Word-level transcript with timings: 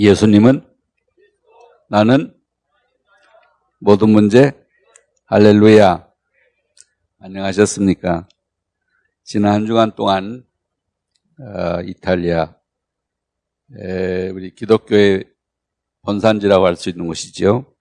예수님은 0.00 0.64
나는 1.88 2.32
모든 3.80 4.10
문제 4.10 4.52
할렐루야 5.24 6.08
안녕하셨습니까? 7.18 8.28
지난 9.24 9.54
한 9.54 9.66
주간 9.66 9.96
동안 9.96 10.46
어, 11.40 11.80
이탈리아 11.82 12.54
에, 13.76 14.28
우리 14.28 14.54
기독교의 14.54 15.24
본산지라고 16.02 16.64
할 16.64 16.76
수 16.76 16.90
있는 16.90 17.08
곳이죠. 17.08 17.74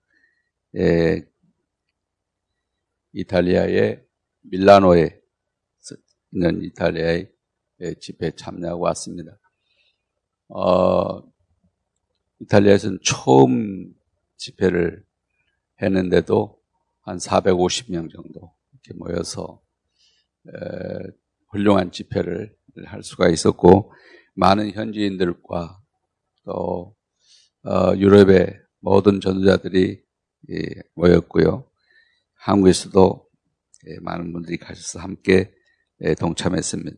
에, 0.76 1.22
이탈리아의 3.14 4.04
밀라노에 4.42 5.22
있는 6.32 6.64
이탈리아의 6.64 7.32
집회에 8.02 8.32
참여하고 8.32 8.82
왔습니다. 8.86 9.38
어, 10.48 11.37
이탈리아에서는 12.42 13.00
처음 13.04 13.94
집회를 14.38 15.04
했는데도 15.82 16.60
한 17.02 17.18
450명 17.18 18.12
정도 18.12 18.54
이렇게 18.74 18.94
모여서 18.98 19.62
에, 20.48 20.52
훌륭한 21.50 21.92
집회를 21.92 22.56
할 22.86 23.04
수가 23.04 23.30
있었고 23.30 23.92
많은 24.36 24.72
현지인들과 24.72 25.80
또 26.46 26.96
어, 27.64 27.96
유럽의 27.98 28.60
모든 28.80 29.20
전도자들이 29.20 30.02
예, 30.52 30.58
모였고요. 30.94 31.70
한국에서도 32.36 33.28
예, 33.88 34.00
많은 34.00 34.32
분들이 34.32 34.58
가셔서 34.58 35.00
함께 35.00 35.52
예, 36.02 36.14
동참했습니다. 36.16 36.98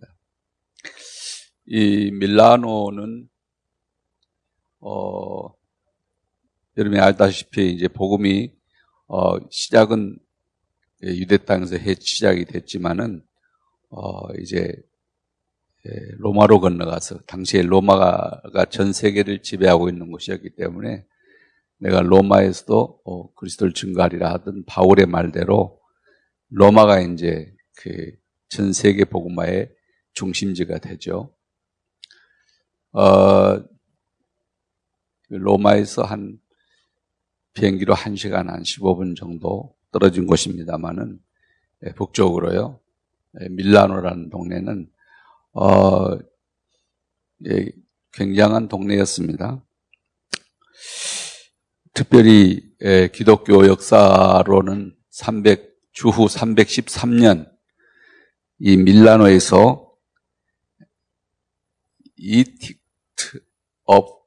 이 1.67 2.11
밀라노는 2.11 3.29
어, 4.79 5.53
여러분이 6.77 6.99
알다시피 7.01 7.71
이제 7.71 7.87
복음이 7.87 8.53
어, 9.07 9.37
시작은 9.49 10.17
유대 11.03 11.37
땅에서 11.37 11.77
해 11.77 11.95
시작이 11.99 12.45
됐지만은 12.45 13.23
어, 13.89 14.33
이제 14.39 14.73
로마로 16.17 16.59
건너가서 16.59 17.19
당시에 17.19 17.61
로마가 17.61 18.65
전 18.69 18.91
세계를 18.91 19.41
지배하고 19.41 19.89
있는 19.89 20.11
곳이었기 20.11 20.51
때문에 20.55 21.05
내가 21.77 22.01
로마에서도 22.01 23.01
어, 23.05 23.33
그리스도를 23.33 23.73
증거하리라 23.73 24.33
하던 24.33 24.65
바울의 24.65 25.05
말대로 25.05 25.79
로마가 26.49 27.01
이제 27.01 27.53
그 27.77 28.19
전 28.49 28.73
세계 28.73 29.05
복음화의 29.05 29.71
중심지가 30.13 30.79
되죠. 30.79 31.35
어, 32.91 33.63
로마에서 35.29 36.03
한 36.03 36.39
비행기로 37.53 37.93
1시간 37.93 38.47
한 38.47 38.63
15분 38.63 39.15
정도 39.15 39.75
떨어진 39.91 40.25
곳입니다만은 40.25 41.19
예, 41.85 41.93
북쪽으로요. 41.93 42.79
예, 43.41 43.49
밀라노라는 43.49 44.29
동네는 44.29 44.89
어, 45.53 46.17
예, 47.47 47.71
굉장한 48.13 48.67
동네였습니다. 48.67 49.63
특별히 51.93 52.61
예, 52.81 53.09
기독교 53.13 53.67
역사로는 53.67 54.95
300 55.09 55.69
주후 55.91 56.27
313년 56.27 57.49
이 58.59 58.77
밀라노에서 58.77 59.91
Edict 62.15 63.41
of 63.85 64.18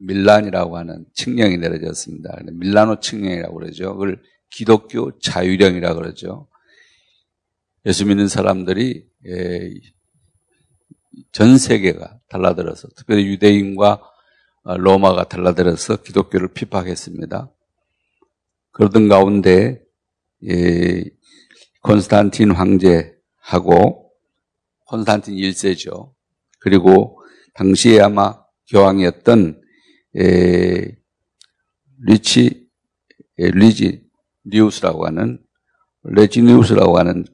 Milan이라고 0.00 0.76
하는 0.76 1.04
칙령이 1.14 1.58
내려졌습니다. 1.58 2.36
밀라노 2.52 3.00
칙령이라고 3.00 3.54
그러죠. 3.54 3.92
그걸 3.92 4.22
기독교 4.50 5.18
자유령이라고 5.18 6.00
그러죠. 6.00 6.48
예수 7.86 8.06
믿는 8.06 8.28
사람들이 8.28 9.06
예, 9.26 9.70
전 11.32 11.58
세계가 11.58 12.18
달라들어서 12.28 12.88
특별히 12.96 13.26
유대인과 13.26 14.02
로마가 14.64 15.28
달라들어서 15.28 15.96
기독교를 15.96 16.48
핍박했습니다. 16.48 17.50
그러던 18.72 19.08
가운데 19.08 19.82
예, 20.48 21.04
콘스탄틴 21.82 22.52
황제하고 22.52 24.10
콘스탄틴 24.86 25.36
1세죠. 25.36 26.12
그리고 26.58 27.22
당시에 27.54 28.00
아마 28.00 28.42
교황이었던 28.68 29.59
에, 30.16 30.96
리치 32.02 32.68
에, 33.38 33.50
리지니우스라고 33.50 35.06
하는 35.06 35.42
리지니우스라고 36.02 36.98
하는 36.98 37.24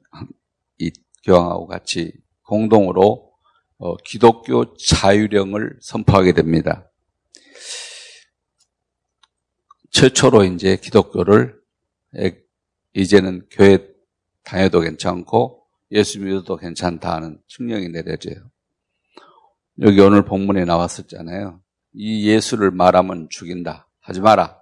이 0.77 0.91
교황하고 1.23 1.67
같이 1.67 2.13
공동으로 2.43 3.31
어, 3.79 3.95
기독교 3.97 4.75
자유령을 4.75 5.77
선포하게 5.81 6.33
됩니다. 6.33 6.91
최초로 9.91 10.43
이제 10.43 10.77
기독교를 10.77 11.59
에, 12.17 12.37
이제는 12.93 13.47
교회 13.51 13.87
다녀도 14.43 14.81
괜찮고 14.81 15.65
예수 15.91 16.19
믿어도 16.19 16.57
괜찮다 16.57 17.15
하는 17.15 17.39
칙령이 17.47 17.89
내려져요. 17.89 18.35
여기 19.81 19.99
오늘 19.99 20.25
본문에 20.25 20.65
나왔었잖아요. 20.65 21.61
이 21.99 22.27
예수를 22.27 22.69
말하면 22.69 23.27
죽인다. 23.29 23.87
하지 24.01 24.21
마라. 24.21 24.61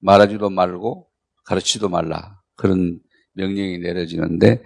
말하지도 0.00 0.50
말고 0.50 1.08
가르치도 1.44 1.88
말라. 1.88 2.40
그런 2.56 3.00
명령이 3.32 3.78
내려지는데 3.78 4.62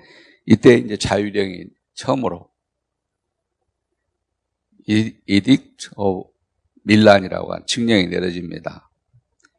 이때 0.46 0.74
이제 0.74 0.96
자유령이 0.96 1.66
처음으로 1.94 2.50
이딕트 4.88 5.96
오 5.96 6.28
밀란이라고 6.82 7.54
한 7.54 7.64
칙령이 7.66 8.08
내려집니다. 8.08 8.90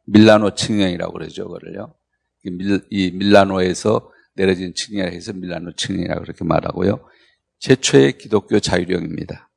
밀라노 0.04 0.54
칙령이라고 0.54 1.12
그러죠, 1.14 1.48
그를요. 1.48 1.94
이 2.90 3.10
밀라노에서 3.10 4.12
내려진 4.34 4.74
칙령이라 4.74 5.12
해서 5.12 5.32
밀라노 5.32 5.72
칙령이라고 5.72 6.22
그렇게 6.22 6.44
말하고요. 6.44 7.08
최초의 7.58 8.18
기독교 8.18 8.60
자유령입니다. 8.60 9.50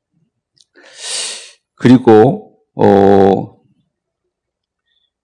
그리고 1.80 2.58
어, 2.74 3.58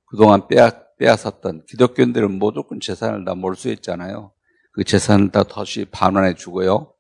그동안 0.06 0.48
빼앗, 0.48 0.96
빼앗았던 0.96 1.66
기독교인들은 1.68 2.38
무조건 2.38 2.80
재산을 2.80 3.26
다 3.26 3.34
몰수했잖아요. 3.34 4.32
그 4.72 4.82
재산을 4.82 5.30
다 5.30 5.42
다시 5.42 5.84
반환해 5.84 6.34
주고요. 6.34 6.94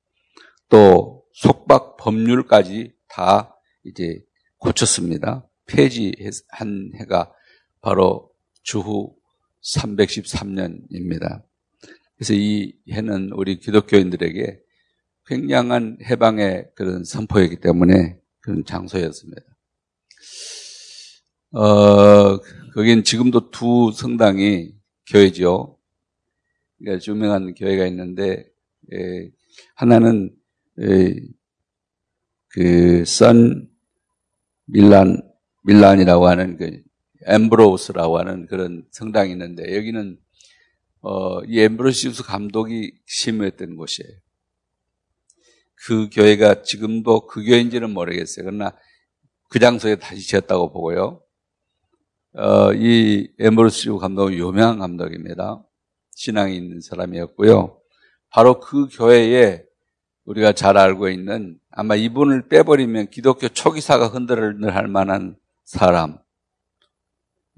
또 0.68 1.24
속박 1.32 1.96
법률까지 1.96 2.92
다 3.08 3.56
이제 3.82 4.22
고쳤습니다. 4.58 5.48
폐지한 5.64 6.92
해가 7.00 7.32
바로 7.80 8.30
주후 8.62 9.16
313년입니다. 9.64 11.44
그래서 12.16 12.34
이 12.34 12.74
해는 12.90 13.30
우리 13.32 13.58
기독교인들에게 13.58 14.60
굉장한 15.24 15.96
해방의 16.04 16.72
그런 16.74 17.04
선포이기 17.04 17.56
때문에 17.60 18.18
그런 18.46 18.64
장소였습니다. 18.64 19.42
어, 21.50 22.38
거긴 22.74 23.02
지금도 23.02 23.50
두 23.50 23.90
성당이 23.92 24.72
교회죠. 25.08 25.76
그러니까 26.78 27.04
유명한 27.08 27.54
교회가 27.54 27.86
있는데, 27.88 28.48
예, 28.92 29.30
하나는, 29.74 30.32
예, 30.80 31.16
그, 32.50 33.04
선 33.04 33.68
밀란, 34.66 35.22
밀란이라고 35.64 36.28
하는 36.28 36.56
그, 36.56 36.82
엠브로우스라고 37.26 38.18
하는 38.18 38.46
그런 38.46 38.86
성당이 38.92 39.32
있는데, 39.32 39.76
여기는, 39.76 40.20
어, 41.00 41.42
이 41.42 41.58
엠브로시우스 41.58 42.22
감독이 42.22 42.92
심했던 43.06 43.74
곳이에요. 43.74 44.12
그 45.84 46.08
교회가 46.10 46.62
지금도 46.62 47.26
그 47.26 47.44
교회인지는 47.44 47.90
모르겠어요. 47.90 48.46
그러나 48.46 48.72
그 49.48 49.58
장소에 49.58 49.96
다시 49.96 50.26
지었다고 50.26 50.72
보고요. 50.72 51.22
어, 52.34 52.72
이 52.74 53.30
에머르스 53.38 53.94
감독은 53.96 54.34
유명한 54.34 54.78
감독입니다. 54.78 55.62
신앙이 56.14 56.56
있는 56.56 56.80
사람이었고요. 56.80 57.80
바로 58.30 58.60
그 58.60 58.88
교회에 58.90 59.62
우리가 60.24 60.52
잘 60.52 60.76
알고 60.76 61.08
있는 61.08 61.58
아마 61.70 61.94
이분을 61.94 62.48
빼버리면 62.48 63.10
기독교 63.10 63.48
초기사가 63.48 64.08
흔들을 64.08 64.74
할 64.74 64.88
만한 64.88 65.36
사람. 65.64 66.18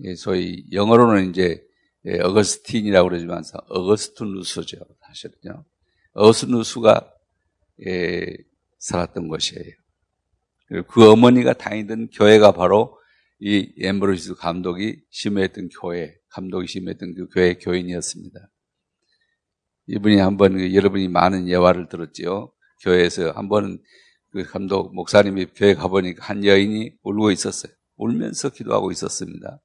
예, 0.04 0.14
소위 0.14 0.64
영어로는 0.70 1.30
이제 1.30 1.64
예, 2.04 2.20
어거스틴이라고 2.20 3.08
그러지만 3.08 3.42
어거스투누스죠. 3.68 4.76
사실은요. 5.06 5.64
어거스누스가 6.12 7.12
예, 7.86 8.26
살았던 8.78 9.28
곳이에요. 9.28 9.72
그 10.88 11.10
어머니가 11.10 11.54
다니던 11.54 12.10
교회가 12.10 12.52
바로 12.52 12.98
이 13.40 13.72
엠브로시스 13.78 14.34
감독이 14.34 15.00
심했던 15.10 15.68
교회, 15.80 16.16
감독이 16.28 16.66
심했던 16.66 17.14
그 17.14 17.28
교회 17.28 17.54
교인이었습니다. 17.54 18.50
이분이 19.86 20.18
한번 20.18 20.54
그 20.58 20.74
여러분이 20.74 21.08
많은 21.08 21.48
예화를 21.48 21.88
들었지요. 21.88 22.52
교회에서 22.82 23.30
한번 23.30 23.82
그 24.30 24.42
감독 24.44 24.94
목사님이 24.94 25.46
교회 25.54 25.74
가보니까 25.74 26.24
한 26.24 26.44
여인이 26.44 26.98
울고 27.02 27.30
있었어요. 27.30 27.72
울면서 27.96 28.50
기도하고 28.50 28.90
있었습니다. 28.92 29.60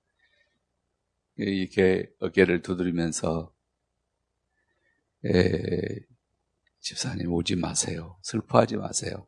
이렇게 1.36 2.09
어깨를 2.19 2.62
두드리면서 2.62 3.54
에, 5.25 6.00
집사님 6.83 7.31
오지 7.31 7.56
마세요. 7.56 8.18
슬퍼하지 8.24 8.75
마세요. 8.75 9.25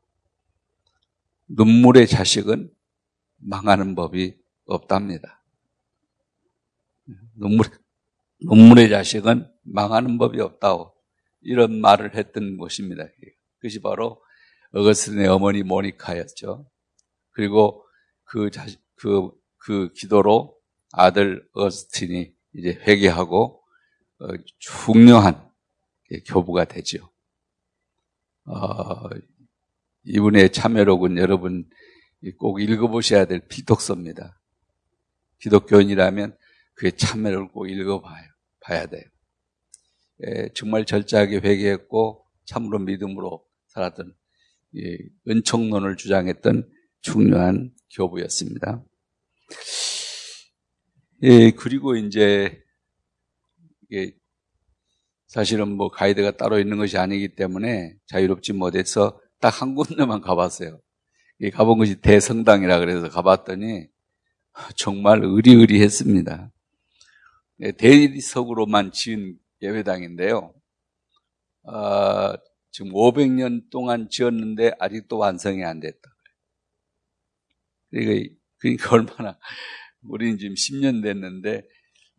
눈물의 1.47 2.05
자식은 2.05 2.69
망하는 3.37 3.95
법이 3.95 4.37
없답니다. 4.65 5.41
눈물, 7.33 7.67
눈물의 8.41 8.89
자식은 8.89 9.49
망하는 9.63 10.17
법이 10.17 10.41
없다고 10.41 10.93
이런 11.41 11.79
말을 11.79 12.15
했던 12.15 12.57
것입니다. 12.57 13.05
그것이 13.59 13.79
바로 13.79 14.21
어거스틴의 14.73 15.27
어머니 15.27 15.63
모니카였죠. 15.63 16.69
그리고 17.31 17.85
그 18.25 18.51
자식, 18.51 18.81
그, 18.95 19.31
그 19.55 19.93
기도로 19.93 20.57
아들 20.91 21.47
어거스틴이 21.53 22.33
이제 22.55 22.73
회개하고 22.85 23.63
어, 24.19 24.27
중요한 24.59 25.49
교부가 26.25 26.65
되죠. 26.65 27.14
어, 28.45 29.09
이분의 30.03 30.51
참여록은 30.51 31.17
여러분 31.17 31.67
꼭 32.37 32.61
읽어보셔야 32.61 33.25
될 33.25 33.47
비독서입니다. 33.47 34.39
기독교인이라면 35.39 36.37
그의 36.75 36.93
참여를 36.93 37.49
꼭 37.49 37.67
읽어봐요. 37.67 38.23
봐야 38.61 38.85
돼요. 38.85 39.03
예, 40.25 40.49
정말 40.55 40.85
절제하게 40.85 41.37
회개했고 41.37 42.25
참으로 42.45 42.79
믿음으로 42.79 43.45
살았던 43.67 44.13
예, 44.77 44.97
은총론을 45.27 45.97
주장했던 45.97 46.69
중요한 47.01 47.71
교부였습니다. 47.93 48.83
예, 51.23 51.51
그리고 51.51 51.95
이제 51.95 52.63
예, 53.91 54.11
사실은 55.35 55.75
뭐 55.75 55.89
가이드가 55.89 56.37
따로 56.37 56.59
있는 56.59 56.77
것이 56.77 56.97
아니기 56.97 57.35
때문에 57.35 57.93
자유롭지 58.07 58.53
못해서 58.53 59.19
딱 59.41 59.61
한 59.61 59.75
군데만 59.75 60.21
가봤어요. 60.21 60.79
가본 61.53 61.77
것이 61.77 61.99
대성당이라 61.99 62.79
그래서 62.79 63.09
가봤더니 63.09 63.85
정말 64.77 65.19
의리의리했습니다. 65.25 66.53
네, 67.57 67.71
대리석으로만 67.73 68.93
지은 68.93 69.37
예배당인데요. 69.61 70.53
어, 71.63 72.33
지금 72.71 72.93
500년 72.93 73.69
동안 73.69 74.07
지었는데 74.09 74.75
아직도 74.79 75.17
완성이 75.17 75.65
안 75.65 75.81
됐다. 75.81 75.99
그러니까, 77.89 78.35
그러니까 78.59 78.89
얼마나 78.95 79.37
우리는 80.01 80.37
지금 80.37 80.55
10년 80.55 81.03
됐는데 81.03 81.63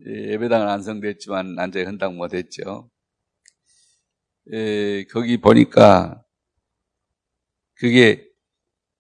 예배당은 0.05 0.67
완성됐지만 0.67 1.55
난제 1.55 1.83
헌당 1.83 2.17
못했죠. 2.17 2.91
에, 4.53 5.05
거기 5.05 5.39
보니까 5.39 6.23
그게 7.75 8.27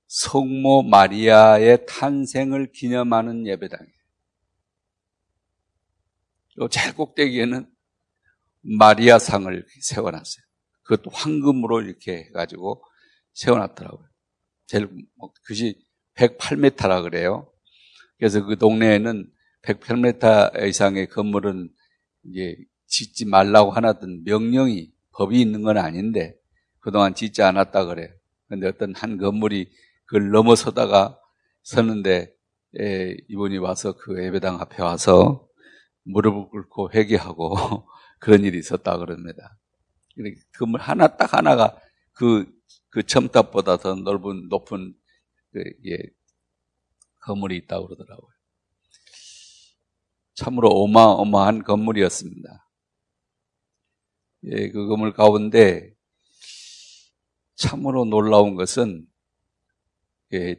성모 0.09 0.83
마리아의 0.85 1.87
탄생을 1.87 2.73
기념하는 2.73 3.47
예배당이에요. 3.47 3.97
제일 6.71 6.95
꼭대기에는 6.95 7.71
마리아상을 8.63 9.67
세워놨어요. 9.81 10.45
그것도 10.83 11.11
황금으로 11.11 11.83
이렇게 11.83 12.25
해가지고 12.25 12.83
세워놨더라고요. 13.35 14.09
제일, 14.67 14.89
뭐 15.17 15.33
그것이 15.43 15.81
108m라 16.15 17.03
그래요. 17.03 17.53
그래서 18.19 18.45
그 18.45 18.57
동네에는 18.57 19.31
108m 19.63 20.69
이상의 20.69 21.09
건물은 21.09 21.69
이제 22.25 22.57
짓지 22.87 23.27
말라고 23.27 23.73
하나던 23.73 24.25
명령이 24.25 24.96
법이 25.17 25.41
있는 25.41 25.63
건 25.63 25.79
아닌데 25.79 26.37
그동안 26.81 27.15
짓지 27.15 27.43
않았다 27.43 27.87
그래요. 27.87 28.09
근데 28.49 28.69
어떤 28.69 28.95
한 28.95 29.19
건물이 29.19 29.71
그걸 30.05 30.31
넘어서다가 30.31 31.19
서는데 31.63 32.33
에, 32.79 33.17
이분이 33.29 33.59
와서 33.59 33.97
그 33.97 34.23
예배당 34.23 34.61
앞에 34.61 34.83
와서 34.83 35.49
무릎을 36.05 36.49
꿇고 36.51 36.93
회개하고 36.93 37.57
그런 38.21 38.45
일이 38.45 38.59
있었다 38.59 38.99
그럽니다. 38.99 39.59
건물 40.59 40.81
하나 40.81 41.17
딱 41.17 41.35
하나가 41.35 41.77
그, 42.13 42.47
그 42.89 43.03
첨탑보다 43.03 43.77
더 43.79 43.95
넓은, 43.95 44.49
높은, 44.49 44.95
그, 45.53 45.63
예, 45.87 45.99
건물이 47.21 47.57
있다고 47.59 47.89
그러더라고요. 47.89 48.31
참으로 50.35 50.69
어마어마한 50.69 51.65
건물이었습니다. 51.65 52.66
예, 54.45 54.71
그 54.71 54.87
건물 54.87 55.13
가운데 55.13 55.95
참으로 57.57 58.05
놀라운 58.05 58.55
것은 58.55 59.07
예, 60.35 60.57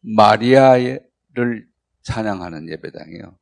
마리아를 0.00 1.68
찬양하는 2.02 2.68
예배당이에요. 2.68 3.38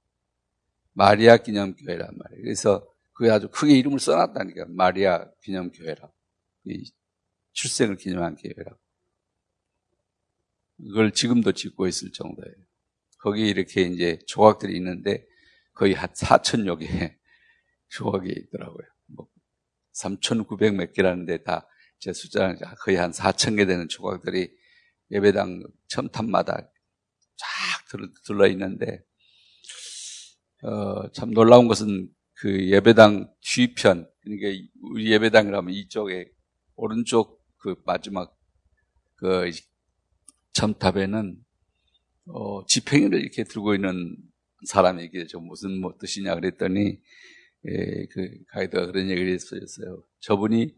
마리아 0.92 1.36
기념교회란 1.36 2.16
말이에요. 2.16 2.42
그래서 2.42 2.86
그게 3.12 3.30
아주 3.30 3.48
크게 3.50 3.76
이름을 3.78 3.98
써놨다니까. 3.98 4.66
마리아 4.68 5.28
기념교회라고. 5.42 6.12
출생을 7.52 7.96
기념한 7.96 8.36
교회라고. 8.36 8.78
그걸 10.78 11.12
지금도 11.12 11.52
짓고 11.52 11.86
있을 11.86 12.12
정도예요. 12.12 12.54
거기 13.18 13.48
이렇게 13.48 13.82
이제 13.82 14.18
조각들이 14.26 14.76
있는데 14.76 15.24
거의 15.74 15.94
한 15.94 16.10
4천여 16.10 16.78
개 16.80 17.16
조각이 17.92 18.28
있더라고요. 18.28 18.86
뭐 19.06 19.26
3,900몇 19.94 20.92
개라는데 20.92 21.42
다 21.44 21.66
제 22.02 22.12
숫자는 22.12 22.58
거의 22.80 22.96
한 22.96 23.12
4천 23.12 23.56
개 23.56 23.64
되는 23.64 23.86
조각들이 23.86 24.50
예배당 25.12 25.62
첨탑마다 25.86 26.68
쫙 27.36 27.98
둘러 28.24 28.48
있는데 28.48 29.04
어, 30.64 31.12
참 31.12 31.30
놀라운 31.30 31.68
것은 31.68 32.08
그 32.34 32.68
예배당 32.70 33.32
뒤편 33.40 34.10
그러니까 34.20 34.68
우리 34.82 35.12
예배당이라면 35.12 35.72
이쪽에 35.72 36.28
오른쪽 36.74 37.40
그 37.58 37.76
마지막 37.86 38.36
그 39.14 39.52
첨탑에는 40.54 41.36
어, 42.26 42.66
지팽이를 42.66 43.20
이렇게 43.20 43.44
들고 43.44 43.76
있는 43.76 44.16
사람이 44.66 45.04
이게 45.04 45.24
좀 45.28 45.46
무슨 45.46 45.80
뭐 45.80 45.94
뜻이냐 46.00 46.34
그랬더니 46.34 46.98
예, 47.66 48.06
그 48.06 48.42
가이드가 48.48 48.86
그런 48.86 49.08
얘기를 49.08 49.32
했어요. 49.32 50.02
저분이 50.20 50.74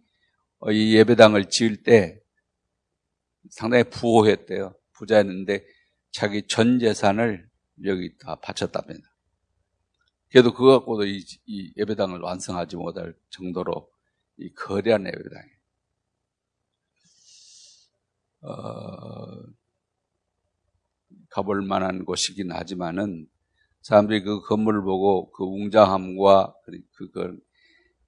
어, 0.61 0.73
이 0.73 0.95
예배당을 0.97 1.49
지을 1.49 1.83
때 1.83 2.21
상당히 3.51 3.85
부호했대요. 3.85 4.75
부자였는데 4.93 5.67
자기 6.11 6.47
전 6.47 6.79
재산을 6.79 7.49
여기 7.85 8.17
다 8.19 8.37
바쳤답니다. 8.37 9.15
그래도 10.31 10.53
그거 10.53 10.79
갖고도 10.79 11.07
이, 11.07 11.25
이 11.47 11.73
예배당을 11.77 12.21
완성하지 12.21 12.77
못할 12.77 13.15
정도로 13.31 13.91
이 14.39 14.53
거대한 14.53 15.07
예배당이에요. 15.07 15.55
어, 18.43 19.43
가볼 21.31 21.63
만한 21.63 22.05
곳이긴 22.05 22.53
하지만은 22.53 23.29
사람들이 23.85 24.23
그 24.23 24.41
건물을 24.41 24.83
보고 24.83 25.31
그 25.33 25.45
웅장함과 25.45 26.55
그걸 26.93 27.39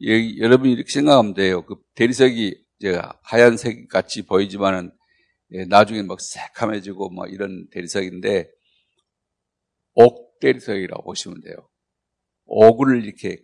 여러분이 0.02 0.72
이렇게 0.72 0.90
생각하면 0.90 1.34
돼요. 1.34 1.66
그 1.66 1.76
대리석이 1.94 2.64
제가 2.80 3.20
하얀색 3.22 3.88
같이 3.88 4.22
보이지만은 4.22 4.90
예, 5.52 5.66
나중에 5.66 6.02
막 6.02 6.18
새카매지고 6.20 7.10
뭐 7.10 7.26
이런 7.26 7.68
대리석인데 7.70 8.50
옥 9.94 10.40
대리석이라고 10.40 11.04
보시면 11.04 11.42
돼요. 11.42 11.68
옥을 12.46 13.04
이렇게 13.04 13.36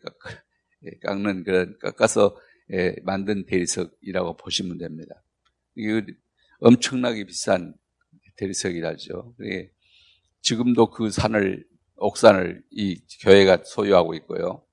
예, 0.85 0.91
깎는 1.03 1.45
그런 1.45 1.77
깎아서 1.81 2.35
예, 2.73 2.97
만든 3.03 3.45
대리석이라고 3.45 4.39
보시면 4.39 4.79
됩니다. 4.79 5.23
이게 5.75 6.07
엄청나게 6.61 7.25
비싼 7.25 7.75
대리석이라죠. 8.37 9.35
지금도 10.41 10.91
그 10.91 11.11
산을 11.11 11.71
옥산을 12.03 12.63
이 12.71 13.01
교회가 13.21 13.63
소유하고 13.65 14.15
있고요. 14.15 14.65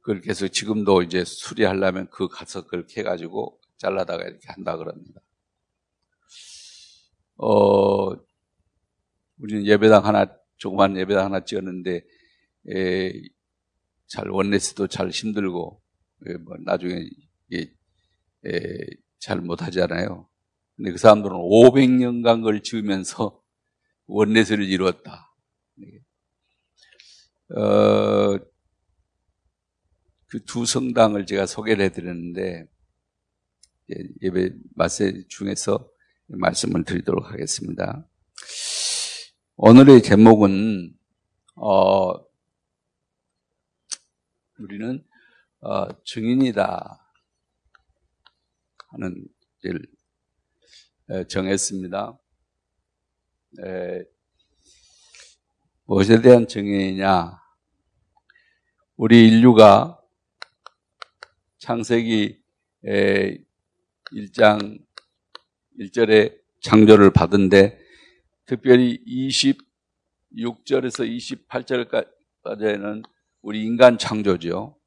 그렇게 0.00 0.30
해서 0.30 0.48
지금도 0.48 1.02
이제 1.02 1.24
수리하려면 1.24 2.08
그 2.10 2.28
가서 2.28 2.66
그렇게 2.66 3.00
해가지고 3.00 3.58
잘라다가 3.78 4.24
이렇게 4.24 4.48
한다 4.48 4.76
그럽니다. 4.76 5.20
어, 7.36 8.10
우리는 9.38 9.66
예배당 9.66 10.06
하나, 10.06 10.26
조그만 10.56 10.96
예배당 10.96 11.26
하나 11.26 11.44
찍었는데, 11.44 12.04
에, 12.70 13.12
잘 14.06 14.28
원내스도 14.28 14.86
잘 14.86 15.10
힘들고, 15.10 15.82
에, 16.26 16.34
뭐 16.34 16.56
나중에 16.64 17.08
에, 17.52 18.86
잘 19.18 19.40
못하잖아요. 19.40 20.28
근데 20.76 20.92
그 20.92 20.98
사람들은 20.98 21.36
500년간 21.36 22.42
걸 22.42 22.62
지으면서 22.62 23.40
원내스를 24.06 24.64
이루었다. 24.64 25.31
어, 27.56 28.38
그 30.26 30.44
두 30.46 30.64
성당을 30.64 31.26
제가 31.26 31.44
소개를 31.44 31.84
해드렸는데, 31.86 32.66
예배 34.22 34.54
마세 34.74 35.26
중에서 35.28 35.90
말씀을 36.26 36.84
드리도록 36.84 37.30
하겠습니다. 37.30 38.08
오늘의 39.56 40.02
제목은 40.02 40.96
어, 41.56 42.12
우리는 44.58 45.04
어, 45.60 46.02
증인이다 46.04 47.06
하는 48.88 49.26
일 49.64 49.86
정했습니다. 51.28 52.18
에, 53.64 54.04
무엇에 55.84 56.22
대한 56.22 56.48
증인이냐? 56.48 57.41
우리 59.04 59.26
인류가 59.26 60.00
창세기 61.58 62.40
1장 62.84 64.78
1절에 65.80 66.38
창조를 66.60 67.12
받은데 67.12 67.80
특별히 68.46 69.02
26절에서 70.36 71.04
28절까지는 72.46 73.02
우리 73.40 73.64
인간 73.64 73.98
창조죠. 73.98 74.78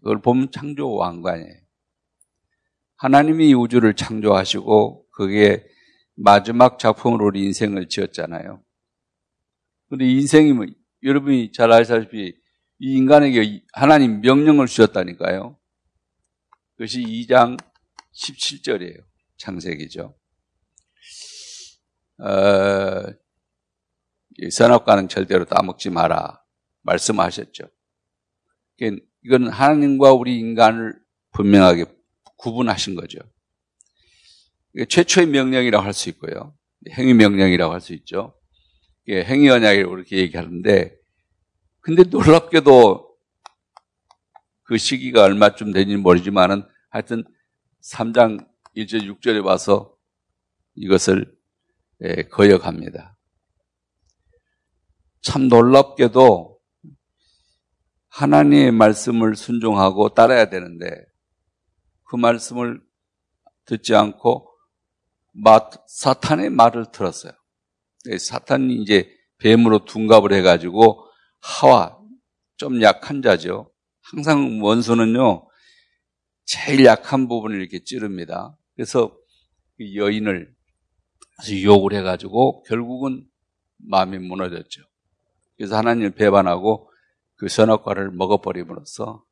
그걸 0.00 0.22
보면 0.22 0.50
창조 0.50 0.94
왕관이에요. 0.94 1.60
하나님이 2.96 3.52
우주를 3.52 3.92
창조하시고 3.92 5.10
그게 5.10 5.68
마지막 6.14 6.78
작품으로 6.78 7.26
우리 7.26 7.44
인생을 7.44 7.90
지었잖아요. 7.90 8.64
근데 9.90 10.06
인생이 10.06 10.54
뭐, 10.54 10.64
여러분이 11.02 11.52
잘 11.52 11.70
아시다시피 11.70 12.34
이 12.78 12.96
인간에게 12.96 13.62
하나님 13.72 14.20
명령을 14.20 14.66
주셨다니까요. 14.66 15.58
그것이 16.76 17.02
2장 17.02 17.58
17절이에요. 18.14 19.02
창세기죠. 19.38 20.14
어, 22.18 23.02
선악과는 24.50 25.08
절대로 25.08 25.44
따먹지 25.44 25.90
마라 25.90 26.42
말씀하셨죠. 26.82 27.64
이건 29.24 29.48
하나님과 29.48 30.12
우리 30.12 30.38
인간을 30.38 30.94
분명하게 31.32 31.86
구분하신 32.36 32.94
거죠. 32.94 33.18
최초의 34.88 35.28
명령이라고 35.28 35.82
할 35.84 35.92
수 35.94 36.10
있고요. 36.10 36.54
행위 36.90 37.14
명령이라고 37.14 37.72
할 37.72 37.80
수 37.80 37.94
있죠. 37.94 38.38
행위 39.08 39.48
언약이라고 39.48 39.90
그렇게 39.90 40.18
얘기하는데, 40.18 40.94
근데 41.86 42.02
놀랍게도 42.02 43.16
그 44.64 44.76
시기가 44.76 45.22
얼마쯤 45.22 45.72
되는지 45.72 45.96
모르지만은 45.98 46.64
하여튼 46.90 47.22
3장 47.80 48.44
1절 48.76 49.08
6절에 49.08 49.44
와서 49.44 49.96
이것을 50.74 51.32
예, 52.02 52.24
거역합니다. 52.24 53.16
참 55.20 55.46
놀랍게도 55.46 56.58
하나님의 58.08 58.72
말씀을 58.72 59.36
순종하고 59.36 60.08
따라야 60.08 60.50
되는데 60.50 60.90
그 62.02 62.16
말씀을 62.16 62.82
듣지 63.64 63.94
않고 63.94 64.50
사탄의 65.86 66.50
말을 66.50 66.86
들었어요. 66.90 67.30
예, 68.06 68.18
사탄이 68.18 68.74
이제 68.82 69.08
뱀으로 69.38 69.84
둔갑을 69.84 70.32
해가지고 70.32 71.05
하와 71.46 71.98
좀 72.56 72.82
약한 72.82 73.22
자죠. 73.22 73.70
항상 74.00 74.62
원수는요 74.62 75.46
제일 76.44 76.84
약한 76.84 77.28
부분을 77.28 77.60
이렇게 77.60 77.82
찌릅니다. 77.84 78.56
그래서 78.74 79.16
그 79.76 79.94
여인을 79.94 80.54
유혹을 81.48 81.92
해가지고 81.94 82.62
결국은 82.64 83.26
마음이 83.78 84.18
무너졌죠. 84.18 84.82
그래서 85.56 85.76
하나님을 85.76 86.10
배반하고 86.10 86.90
그 87.36 87.48
선악과를 87.48 88.10
먹어버림으로써 88.12 89.24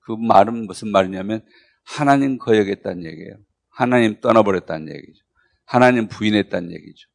그 0.00 0.12
말은 0.12 0.66
무슨 0.66 0.88
말이냐면 0.88 1.44
하나님 1.84 2.38
거역했다는 2.38 3.04
얘기예요. 3.04 3.36
하나님 3.68 4.20
떠나버렸다는 4.20 4.88
얘기죠. 4.88 5.24
하나님 5.64 6.08
부인했다는 6.08 6.72
얘기죠. 6.72 7.08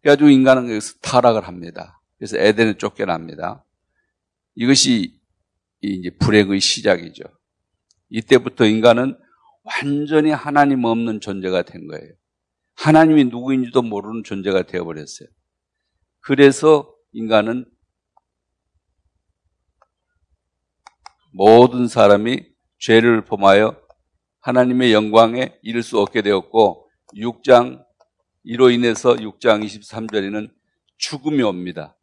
그래가지고 0.00 0.30
인간은 0.30 0.70
여기서 0.70 0.94
타락을 1.00 1.46
합니다. 1.46 1.97
그래서 2.18 2.36
에덴을 2.36 2.78
쫓겨납니다. 2.78 3.64
이것이 4.54 5.18
이제 5.80 6.10
불행의 6.18 6.60
시작이죠. 6.60 7.24
이때부터 8.10 8.64
인간은 8.66 9.16
완전히 9.62 10.30
하나님 10.30 10.84
없는 10.84 11.20
존재가 11.20 11.62
된 11.62 11.86
거예요. 11.86 12.12
하나님이 12.74 13.24
누구인지도 13.24 13.82
모르는 13.82 14.24
존재가 14.24 14.62
되어버렸어요. 14.62 15.28
그래서 16.20 16.92
인간은 17.12 17.64
모든 21.32 21.86
사람이 21.86 22.46
죄를 22.78 23.24
범하여 23.24 23.80
하나님의 24.40 24.92
영광에 24.92 25.58
이를 25.62 25.82
수 25.82 25.98
없게 26.00 26.22
되었고 26.22 26.88
6장 27.16 27.84
이로 28.44 28.70
인해서 28.70 29.14
6장 29.14 29.64
23절에는 29.64 30.50
죽음이 30.96 31.42
옵니다. 31.42 31.97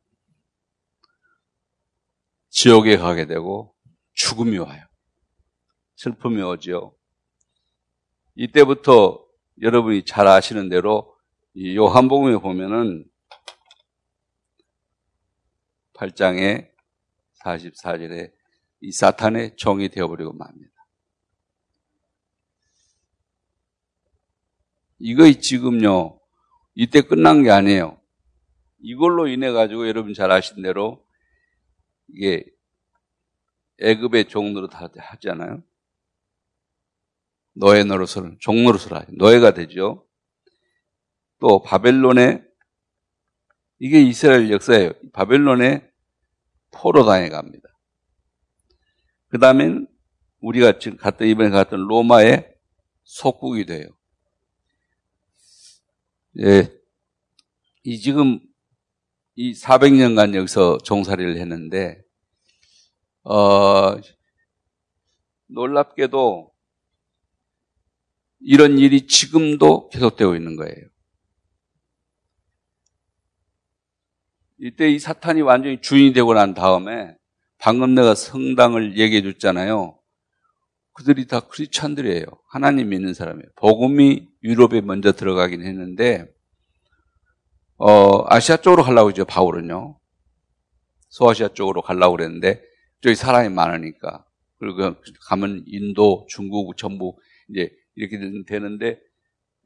지옥에 2.55 2.95
가게 2.95 3.25
되고 3.25 3.75
죽음이 4.13 4.57
와요. 4.57 4.81
슬픔이 5.97 6.41
오죠. 6.41 6.95
이때부터 8.35 9.21
여러분이 9.61 10.05
잘 10.05 10.25
아시는 10.25 10.69
대로 10.69 11.17
이 11.53 11.75
요한복음에 11.75 12.37
보면은 12.37 13.05
8장에 15.95 16.69
44절에 17.43 18.31
이 18.79 18.91
사탄의 18.93 19.57
종이 19.57 19.89
되어버리고 19.89 20.31
맙니다. 20.31 20.71
이거 24.99 25.29
지금요, 25.29 26.21
이때 26.73 27.01
끝난 27.01 27.43
게 27.43 27.51
아니에요. 27.51 27.99
이걸로 28.79 29.27
인해 29.27 29.51
가지고 29.51 29.89
여러분 29.89 30.13
잘 30.13 30.31
아신 30.31 30.61
대로 30.61 31.04
이게 32.07 32.45
애급의 33.79 34.29
종로로 34.29 34.67
다 34.67 34.89
하잖아요. 34.95 35.63
노예 37.53 37.83
노릇을, 37.83 38.37
종 38.39 38.63
노릇을 38.63 38.93
하죠. 38.93 39.11
노예가 39.13 39.53
되죠. 39.53 40.07
또 41.39 41.61
바벨론에 41.61 42.43
이게 43.79 44.01
이스라엘 44.01 44.51
역사예요. 44.51 44.93
바벨론에 45.11 45.89
포로 46.71 47.05
당해 47.05 47.29
갑니다. 47.29 47.69
그 49.27 49.39
다음엔 49.39 49.87
우리가 50.39 50.79
지금 50.79 50.97
갔던, 50.97 51.27
이번에 51.27 51.49
갔던 51.49 51.79
로마의 51.87 52.55
속국이 53.03 53.65
돼요. 53.65 53.87
예, 56.39 56.71
이 57.83 57.99
지금 57.99 58.39
이 59.35 59.53
400년간 59.53 60.35
여기서 60.35 60.77
종살이를 60.83 61.37
했는데, 61.37 62.01
어, 63.23 63.95
놀랍게도 65.47 66.51
이런 68.41 68.77
일이 68.77 69.07
지금도 69.07 69.89
계속되고 69.89 70.35
있는 70.35 70.55
거예요. 70.55 70.75
이때 74.57 74.89
이 74.89 74.99
사탄이 74.99 75.41
완전히 75.41 75.81
주인이 75.81 76.13
되고 76.13 76.33
난 76.33 76.53
다음에 76.53 77.15
방금 77.57 77.95
내가 77.95 78.15
성당을 78.15 78.97
얘기해 78.97 79.21
줬잖아요. 79.21 79.99
그들이 80.93 81.27
다 81.27 81.41
크리스찬들이에요. 81.41 82.25
하나님 82.47 82.89
믿는 82.89 83.13
사람이에요. 83.13 83.49
복음이 83.57 84.29
유럽에 84.43 84.81
먼저 84.81 85.11
들어가긴 85.11 85.61
했는데 85.61 86.25
어, 87.77 88.23
아시아 88.27 88.57
쪽으로 88.57 88.83
가려고 88.83 89.09
했죠. 89.09 89.25
바울은요. 89.25 89.99
소아시아 91.09 91.49
쪽으로 91.49 91.81
가려고 91.81 92.17
그랬는데 92.17 92.61
저기 93.01 93.15
사람이 93.15 93.49
많으니까 93.49 94.25
그리고 94.59 94.95
가면 95.27 95.63
인도, 95.67 96.25
중국 96.29 96.75
전부 96.77 97.17
이제 97.49 97.69
이렇게 97.95 98.17
되는데 98.47 98.99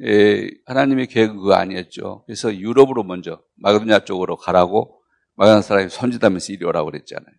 에, 0.02 0.50
하나님의 0.66 1.08
계획은 1.08 1.38
그거 1.38 1.54
아니었죠. 1.54 2.24
그래서 2.26 2.56
유럽으로 2.56 3.04
먼저 3.04 3.42
마그도냐 3.56 4.06
쪽으로 4.06 4.38
가라고 4.38 5.02
마그도냐 5.36 5.62
사람이 5.62 5.90
손짓하면서 5.90 6.54
이리 6.54 6.66
오라고 6.66 6.92
그랬잖아요. 6.92 7.36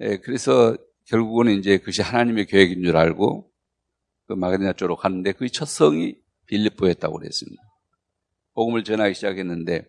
에, 0.00 0.16
그래서 0.18 0.76
결국은 1.06 1.50
이제 1.58 1.78
그것이 1.78 2.02
하나님의 2.02 2.46
계획인 2.46 2.82
줄 2.82 2.96
알고 2.96 3.50
그 4.26 4.32
마그도냐 4.34 4.74
쪽으로 4.74 4.96
갔는데 4.96 5.32
그첫 5.32 5.68
성이 5.68 6.16
빌립보였다고 6.46 7.18
그랬습니다. 7.18 7.67
복음을 8.58 8.82
전하기 8.82 9.14
시작했는데 9.14 9.88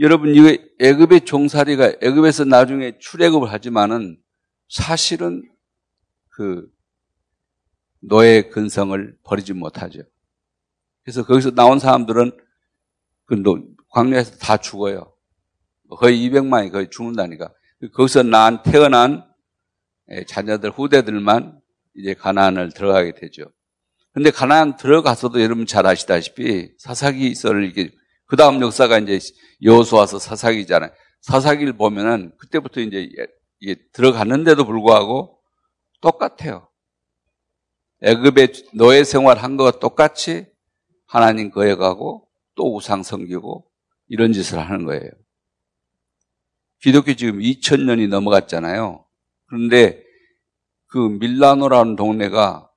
여러분 0.00 0.34
이거 0.34 0.56
애굽의 0.80 1.20
종살이가 1.24 1.98
애굽에서 2.02 2.46
나중에 2.46 2.98
출애굽을 2.98 3.52
하지만은 3.52 4.20
사실은 4.68 5.48
그 6.30 6.68
노예 8.00 8.42
근성을 8.42 9.16
버리지 9.22 9.52
못하죠. 9.52 10.00
그래서 11.04 11.24
거기서 11.24 11.52
나온 11.52 11.78
사람들은 11.78 12.32
그 13.26 13.42
광야에서 13.90 14.38
다 14.38 14.56
죽어요. 14.56 15.14
거의 15.90 16.28
200만이 16.28 16.72
거의 16.72 16.90
죽는다니까. 16.90 17.54
거기서 17.94 18.24
난 18.24 18.64
태어난 18.64 19.24
자녀들 20.26 20.70
후대들만 20.70 21.60
이제 21.94 22.14
가나안을 22.14 22.72
들어가게 22.72 23.14
되죠. 23.14 23.44
근데 24.12 24.30
가나안 24.30 24.76
들어가서도 24.76 25.42
여러분 25.42 25.66
잘 25.66 25.86
아시다시피 25.86 26.72
사사기서를 26.78 27.64
이렇게 27.64 27.90
그 28.26 28.36
다음 28.36 28.60
역사가 28.60 28.98
이제 28.98 29.18
여호수아서 29.62 30.18
사사기잖아요. 30.18 30.90
사사기를 31.22 31.74
보면은 31.74 32.32
그때부터 32.38 32.80
이제 32.80 33.08
이게 33.60 33.76
들어갔는데도 33.92 34.64
불구하고 34.64 35.38
똑같아요. 36.00 36.68
애굽의 38.02 38.52
노예 38.74 39.04
생활한 39.04 39.56
것과 39.56 39.78
똑같이 39.78 40.46
하나님 41.06 41.50
거에 41.50 41.74
가고 41.76 42.28
또 42.54 42.76
우상 42.76 43.02
섬기고 43.02 43.66
이런 44.08 44.32
짓을 44.32 44.58
하는 44.58 44.84
거예요. 44.84 45.08
기독교 46.80 47.14
지금 47.14 47.38
2000년이 47.38 48.08
넘어갔잖아요. 48.08 49.06
그런데 49.46 50.02
그 50.88 50.98
밀라노라는 50.98 51.96
동네가 51.96 52.68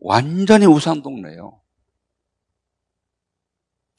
완전히 0.00 0.66
우상 0.66 1.02
동네예요. 1.02 1.60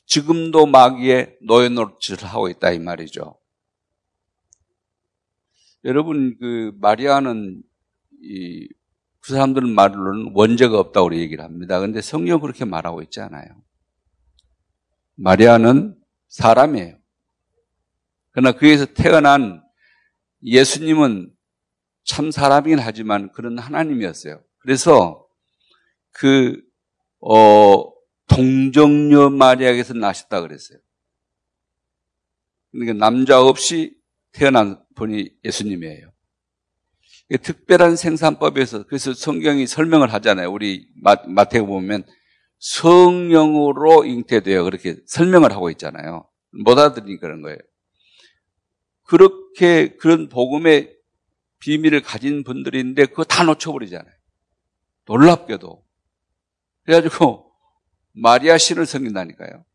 지금도 0.06 0.66
마귀의 0.66 1.38
노예 1.46 1.70
노릇을 1.70 2.24
하고 2.24 2.48
있다 2.48 2.72
이 2.72 2.80
말이죠. 2.80 3.38
여러분 5.84 6.38
그 6.40 6.72
마리아는 6.80 7.62
이, 8.22 8.68
그 9.20 9.34
사람들은 9.34 9.70
말로는 9.70 10.32
원죄가 10.34 10.80
없다고 10.80 11.16
얘기를 11.16 11.44
합니다. 11.44 11.80
그런데 11.80 12.02
성경 12.02 12.40
그렇게 12.40 12.66
말하고 12.66 13.02
있지 13.02 13.20
않아요. 13.20 13.48
마리아는 15.16 15.96
사람이에요. 16.30 16.98
그러나 18.32 18.52
그에서 18.54 18.86
태어난 18.86 19.62
예수님은 20.44 21.34
참 22.04 22.32
사람이긴 22.32 22.80
하지만 22.80 23.32
그런 23.34 23.58
하나님이었어요. 23.58 24.42
그래서 24.60 25.27
그, 26.18 26.62
어, 27.22 27.92
동정녀 28.28 29.30
마리아에게서 29.30 29.94
나셨다 29.94 30.42
그랬어요. 30.42 30.80
그러니까 32.72 32.94
남자 32.94 33.42
없이 33.42 33.96
태어난 34.32 34.84
분이 34.96 35.30
예수님이에요. 35.46 36.12
특별한 37.42 37.98
생산법에서 37.98 38.84
그래서 38.88 39.14
성경이 39.14 39.68
설명을 39.68 40.12
하잖아요. 40.14 40.52
우리 40.52 40.88
마태에 41.28 41.62
보면 41.62 42.04
성령으로 42.60 44.06
잉태되어 44.06 44.64
그렇게 44.64 44.98
설명을 45.06 45.52
하고 45.52 45.70
있잖아요. 45.72 46.28
못 46.64 46.78
알아들으니 46.78 47.18
그런 47.18 47.42
거예요. 47.42 47.58
그렇게 49.04 49.96
그런 49.98 50.30
복음의 50.30 50.96
비밀을 51.60 52.02
가진 52.02 52.44
분들인데 52.44 53.06
그거 53.08 53.24
다 53.24 53.44
놓쳐버리잖아요. 53.44 54.14
놀랍게도. 55.06 55.87
그래가지고 56.88 57.52
마리아 58.14 58.58
씨를 58.58 58.86
섬긴다니까요. 58.86 59.66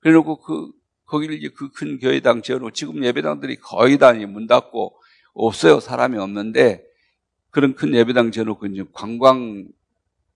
그래놓고 0.00 0.40
그, 0.42 0.72
거기를 1.06 1.36
이제 1.36 1.48
그 1.48 1.70
큰 1.72 1.98
교회당 1.98 2.42
지어놓고 2.42 2.72
지금 2.72 3.02
예배당들이 3.02 3.56
거의 3.56 3.98
다 3.98 4.12
문 4.12 4.46
닫고 4.46 4.94
없어요. 5.32 5.80
사람이 5.80 6.18
없는데 6.18 6.84
그런 7.50 7.74
큰 7.74 7.94
예배당 7.94 8.30
지어놓고 8.30 8.66
이제 8.66 8.84
관광 8.92 9.66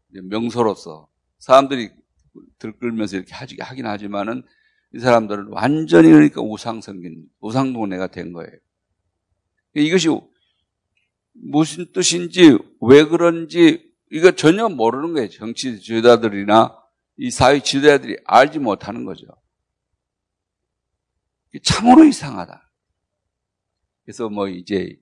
명소로서 0.09 1.09
사람들이 1.39 1.91
들끓면서 2.59 3.17
이렇게 3.19 3.35
하긴 3.35 3.87
하지만은 3.87 4.43
이 4.95 4.99
사람들은 4.99 5.49
완전히 5.49 6.09
그러니까 6.09 6.41
우상 6.41 6.81
성긴 6.81 7.27
우상 7.41 7.75
동네가 7.75 8.07
된 8.07 8.33
거예요. 8.33 8.51
이것이 9.75 10.09
무슨 11.33 11.93
뜻인지 11.93 12.57
왜 12.81 13.05
그런지 13.05 13.86
이거 14.11 14.31
전혀 14.33 14.69
모르는 14.69 15.15
거예요. 15.15 15.29
정치 15.31 15.81
지도자들이나 15.81 16.77
이 17.19 17.31
사회 17.31 17.61
지도자들이 17.61 18.19
알지 18.25 18.59
못하는 18.59 19.05
거죠. 19.05 19.27
참으로 21.63 22.05
이상하다. 22.05 22.71
그래서 24.05 24.29
뭐 24.29 24.49
이제 24.49 24.97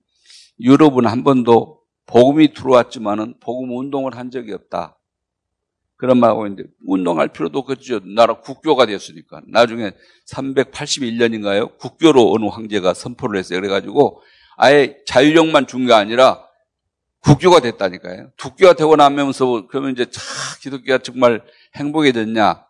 유럽은 0.59 1.05
한 1.05 1.23
번도 1.23 1.81
복음이 2.05 2.53
들어왔지만은 2.53 3.35
복음 3.39 3.77
운동을 3.77 4.15
한 4.15 4.31
적이 4.31 4.53
없다. 4.53 4.97
그런 5.97 6.19
말하고 6.19 6.45
있는데 6.47 6.69
운동할 6.85 7.29
필요도 7.29 7.59
없겠죠. 7.59 8.01
나라 8.15 8.39
국교가 8.39 8.85
됐으니까. 8.85 9.41
나중에 9.47 9.91
381년인가요? 10.27 11.77
국교로 11.77 12.33
어느 12.33 12.45
황제가 12.45 12.93
선포를 12.93 13.39
했어요. 13.39 13.59
그래가지고 13.59 14.21
아예 14.57 14.97
자율력만 15.05 15.67
준 15.67 15.85
게 15.87 15.93
아니라 15.93 16.45
국교가 17.25 17.59
됐다니까요. 17.59 18.31
국교가 18.39 18.73
되고 18.73 18.95
나면서 18.95 19.65
그러면 19.67 19.93
이제 19.93 20.05
참 20.11 20.23
기독교가 20.61 20.99
정말 20.99 21.43
행복해졌냐? 21.75 22.63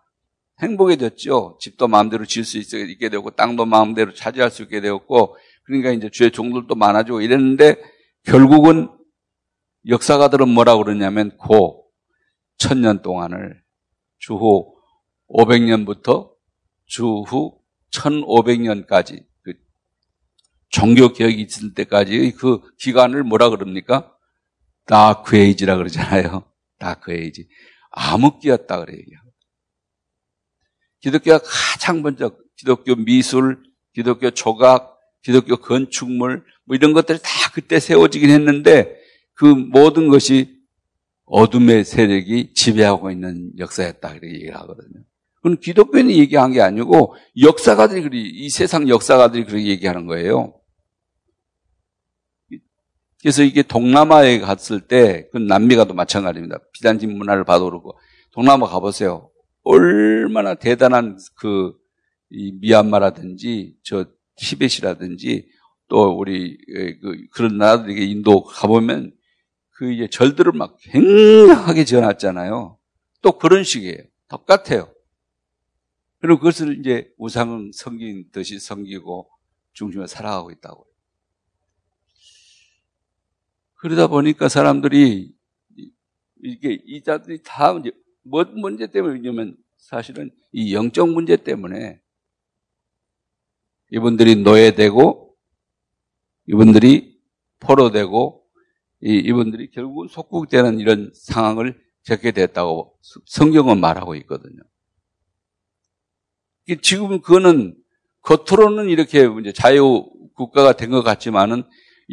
행복해졌죠. 0.61 1.57
집도 1.59 1.89
마음대로 1.89 2.25
지을 2.25 2.45
수 2.45 2.57
있게 2.57 3.09
되고 3.09 3.29
땅도 3.31 3.65
마음대로 3.65 4.13
차지할 4.13 4.49
수 4.49 4.63
있게 4.63 4.79
되었고 4.79 5.35
그러니까 5.65 5.91
이제 5.91 6.09
주의 6.09 6.31
종들도 6.31 6.73
많아지고 6.73 7.19
이랬는데 7.19 7.75
결국은 8.23 8.89
역사가들은 9.87 10.47
뭐라고 10.47 10.85
그러냐면 10.85 11.35
고 11.37 11.87
천년 12.57 13.01
동안을 13.01 13.61
주후 14.19 14.73
500년부터 15.29 16.31
주후 16.85 17.59
1500년까지 17.91 19.25
그 19.41 19.53
종교 20.69 21.09
개혁이 21.09 21.41
있을 21.41 21.73
때까지 21.73 22.31
그 22.37 22.61
기간을 22.77 23.23
뭐라 23.23 23.49
그럽니까? 23.49 24.14
다크 24.85 25.35
에이지라 25.35 25.77
그러잖아요. 25.77 26.43
다크 26.79 27.11
에이지. 27.11 27.47
암흑기였다 27.91 28.79
그래요. 28.79 29.05
기독교가 30.99 31.39
가장 31.43 32.01
먼저 32.01 32.35
기독교 32.55 32.95
미술, 32.95 33.61
기독교 33.93 34.31
조각, 34.31 34.99
기독교 35.21 35.57
건축물 35.57 36.43
뭐 36.65 36.75
이런 36.75 36.93
것들이 36.93 37.19
다 37.21 37.29
그때 37.53 37.79
세워지긴 37.79 38.29
했는데 38.29 38.95
그 39.33 39.45
모든 39.45 40.09
것이 40.09 40.55
어둠의 41.25 41.83
세력이 41.85 42.53
지배하고 42.53 43.11
있는 43.11 43.51
역사였다 43.57 44.11
이렇게 44.11 44.27
얘기를 44.27 44.55
하거든요. 44.55 45.03
그건 45.35 45.59
기독교인이 45.59 46.17
얘기한 46.19 46.51
게 46.51 46.61
아니고 46.61 47.15
역사가들이 47.39 48.01
그리 48.03 48.27
이 48.29 48.49
세상 48.49 48.89
역사가들이 48.89 49.45
그렇게 49.45 49.67
얘기하는 49.67 50.05
거예요. 50.07 50.59
그래서 53.21 53.43
이게 53.43 53.63
동남아에 53.63 54.39
갔을 54.39 54.81
때, 54.81 55.27
그 55.31 55.37
남미가도 55.37 55.93
마찬가지입니다. 55.93 56.59
비단지 56.73 57.07
문화를 57.07 57.43
봐도 57.43 57.65
그렇고, 57.65 57.97
동남아 58.31 58.67
가보세요. 58.67 59.29
얼마나 59.63 60.55
대단한 60.55 61.17
그, 61.35 61.73
이 62.29 62.51
미얀마라든지, 62.61 63.75
저 63.83 64.05
티벳이라든지, 64.37 65.49
또 65.87 66.17
우리, 66.17 66.57
그, 67.01 67.25
그런 67.31 67.57
나라들 67.57 67.97
이 67.97 68.11
인도 68.11 68.43
가보면, 68.43 69.13
그 69.71 69.91
이제 69.91 70.07
절들을 70.07 70.51
막 70.53 70.77
굉장하게 70.81 71.83
지어놨잖아요. 71.83 72.77
또 73.21 73.31
그런 73.37 73.63
식이에요. 73.63 73.97
똑같아요. 74.29 74.89
그리고 76.19 76.39
그것을 76.39 76.79
이제 76.79 77.09
우상은 77.17 77.71
섬긴 77.73 78.31
듯이 78.31 78.59
섬기고 78.59 79.29
중심에 79.73 80.07
살아가고 80.07 80.51
있다고요. 80.51 80.85
그러다 83.85 84.07
보니까 84.07 84.49
사람들이 84.49 85.31
이게 86.41 86.79
이 86.85 87.03
자들이 87.03 87.43
다 87.43 87.71
이제 87.77 87.91
뭐 88.23 88.43
문제 88.43 88.87
때문에 88.87 89.19
그러냐면 89.19 89.55
사실은 89.77 90.31
이 90.51 90.73
영적 90.73 91.09
문제 91.09 91.37
때문에 91.37 92.01
이분들이 93.91 94.37
노예되고 94.37 95.35
이분들이 96.47 97.21
포로되고 97.59 98.47
이분들이 99.01 99.69
결국은 99.69 100.07
속국되는 100.07 100.79
이런 100.79 101.11
상황을 101.13 101.79
적게 102.01 102.31
됐다고 102.31 102.97
성경은 103.27 103.79
말하고 103.79 104.15
있거든요. 104.15 104.63
지금 106.81 107.21
그거는 107.21 107.77
겉으로는 108.23 108.89
이렇게 108.89 109.29
이제 109.41 109.53
자유 109.53 110.09
국가가 110.33 110.73
된 110.73 110.89
것 110.89 111.03
같지만은 111.03 111.63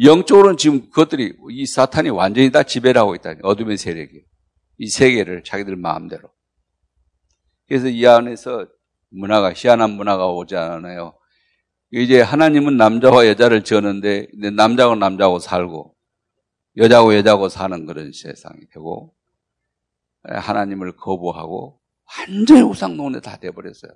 영적으로는 0.01 0.57
지금 0.57 0.89
그것들이 0.89 1.35
이 1.51 1.65
사탄이 1.65 2.09
완전히 2.09 2.51
다 2.51 2.63
지배를 2.63 2.99
하고 2.99 3.15
있다. 3.15 3.35
어둠의 3.43 3.77
세력이. 3.77 4.23
이 4.79 4.87
세계를 4.89 5.43
자기들 5.43 5.75
마음대로. 5.75 6.31
그래서 7.67 7.87
이 7.87 8.05
안에서 8.05 8.67
문화가, 9.09 9.53
희한한 9.53 9.91
문화가 9.91 10.27
오지 10.27 10.55
않아요. 10.55 11.17
이제 11.91 12.21
하나님은 12.21 12.75
남자와 12.75 13.27
여자를 13.27 13.63
지었는데, 13.63 14.27
남자하고 14.55 14.95
남자하고 14.95 15.37
살고, 15.37 15.95
여자하고 16.77 17.15
여자하고 17.15 17.49
사는 17.49 17.85
그런 17.85 18.11
세상이 18.11 18.67
되고, 18.71 19.15
하나님을 20.23 20.95
거부하고, 20.95 21.79
완전히 22.17 22.61
우상농에 22.61 23.19
다 23.19 23.37
돼버렸어요. 23.37 23.91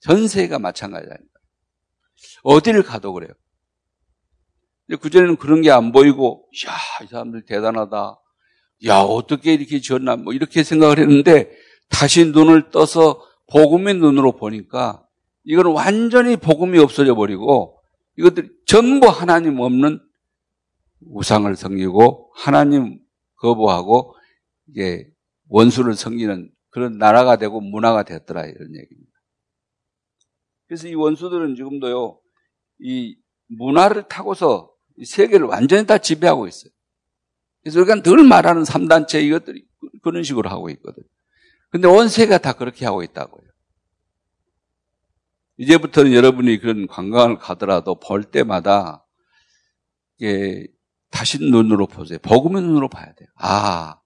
전 0.00 0.28
세계가 0.28 0.58
마찬가지 0.58 1.06
아닙니까 1.10 1.40
어디를 2.42 2.82
가도 2.82 3.12
그래요. 3.12 3.32
그전에는 4.96 5.36
그런 5.36 5.62
게 5.62 5.70
안 5.70 5.92
보이고, 5.92 6.48
야, 6.66 7.04
이 7.04 7.08
사람들 7.08 7.44
대단하다. 7.44 8.18
야, 8.86 8.98
어떻게 9.00 9.54
이렇게 9.54 9.80
지었나, 9.80 10.16
뭐 10.16 10.32
이렇게 10.32 10.62
생각을 10.62 10.98
했는데, 10.98 11.50
다시 11.88 12.24
눈을 12.26 12.70
떠서 12.70 13.22
복음의 13.52 13.94
눈으로 13.94 14.32
보니까, 14.32 15.06
이건 15.44 15.66
완전히 15.66 16.36
복음이 16.36 16.78
없어져 16.78 17.14
버리고, 17.14 17.80
이것들 18.18 18.50
전부 18.66 19.08
하나님 19.08 19.60
없는 19.60 20.00
우상을 21.02 21.54
섬기고, 21.56 22.32
하나님 22.34 23.00
거부하고, 23.36 24.14
이게 24.68 25.06
원수를 25.48 25.94
섬기는 25.94 26.50
그런 26.70 26.98
나라가 26.98 27.36
되고 27.36 27.60
문화가 27.60 28.02
됐더라, 28.02 28.44
이런 28.44 28.74
얘기입니다. 28.74 29.10
그래서 30.66 30.88
이 30.88 30.94
원수들은 30.94 31.56
지금도요, 31.56 32.20
이 32.80 33.16
문화를 33.48 34.04
타고서 34.08 34.70
세계를 35.04 35.46
완전히 35.46 35.86
다 35.86 35.98
지배하고 35.98 36.46
있어요. 36.48 36.70
그래서 37.62 37.80
우리가 37.80 38.02
늘 38.02 38.24
말하는 38.24 38.62
3단체 38.62 39.22
이것들이 39.22 39.64
그런 40.02 40.22
식으로 40.22 40.48
하고 40.50 40.70
있거든요. 40.70 41.06
근데 41.70 41.88
온 41.88 42.08
세계가 42.08 42.38
다 42.38 42.52
그렇게 42.52 42.84
하고 42.84 43.02
있다고요. 43.02 43.48
이제부터는 45.58 46.14
여러분이 46.14 46.58
그런 46.58 46.86
관광을 46.86 47.38
가더라도 47.38 48.00
볼 48.00 48.24
때마다 48.24 49.06
예, 50.22 50.66
다시 51.10 51.38
눈으로 51.38 51.86
보세요. 51.86 52.18
복음의 52.22 52.62
눈으로 52.62 52.88
봐야 52.88 53.12
돼요. 53.14 53.28
아, 53.36 54.00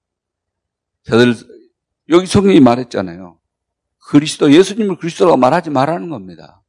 저들 1.05 1.35
여기 2.11 2.27
성경이 2.27 2.61
말했잖아요. 2.61 3.39
그리스도 4.09 4.53
예수님을 4.53 4.97
그리스도라고 4.97 5.37
말하지 5.37 5.71
말라는 5.71 6.11
겁니다. 6.11 6.63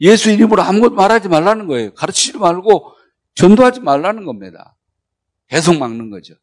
예수 0.00 0.30
이름으로 0.30 0.62
아무것도 0.62 0.94
말하지 0.94 1.28
말라는 1.28 1.66
거예요. 1.66 1.94
가르치지 1.94 2.38
말고 2.38 2.95
전도하지 3.36 3.80
말라는 3.80 4.24
겁니다. 4.24 4.76
계속 5.48 5.78
막는 5.78 6.10
거죠. 6.10 6.34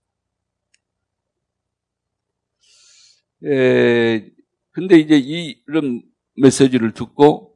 에, 3.45 4.31
근데 4.71 4.97
이제 4.99 5.17
이런 5.17 6.01
메시지를 6.41 6.93
듣고 6.93 7.55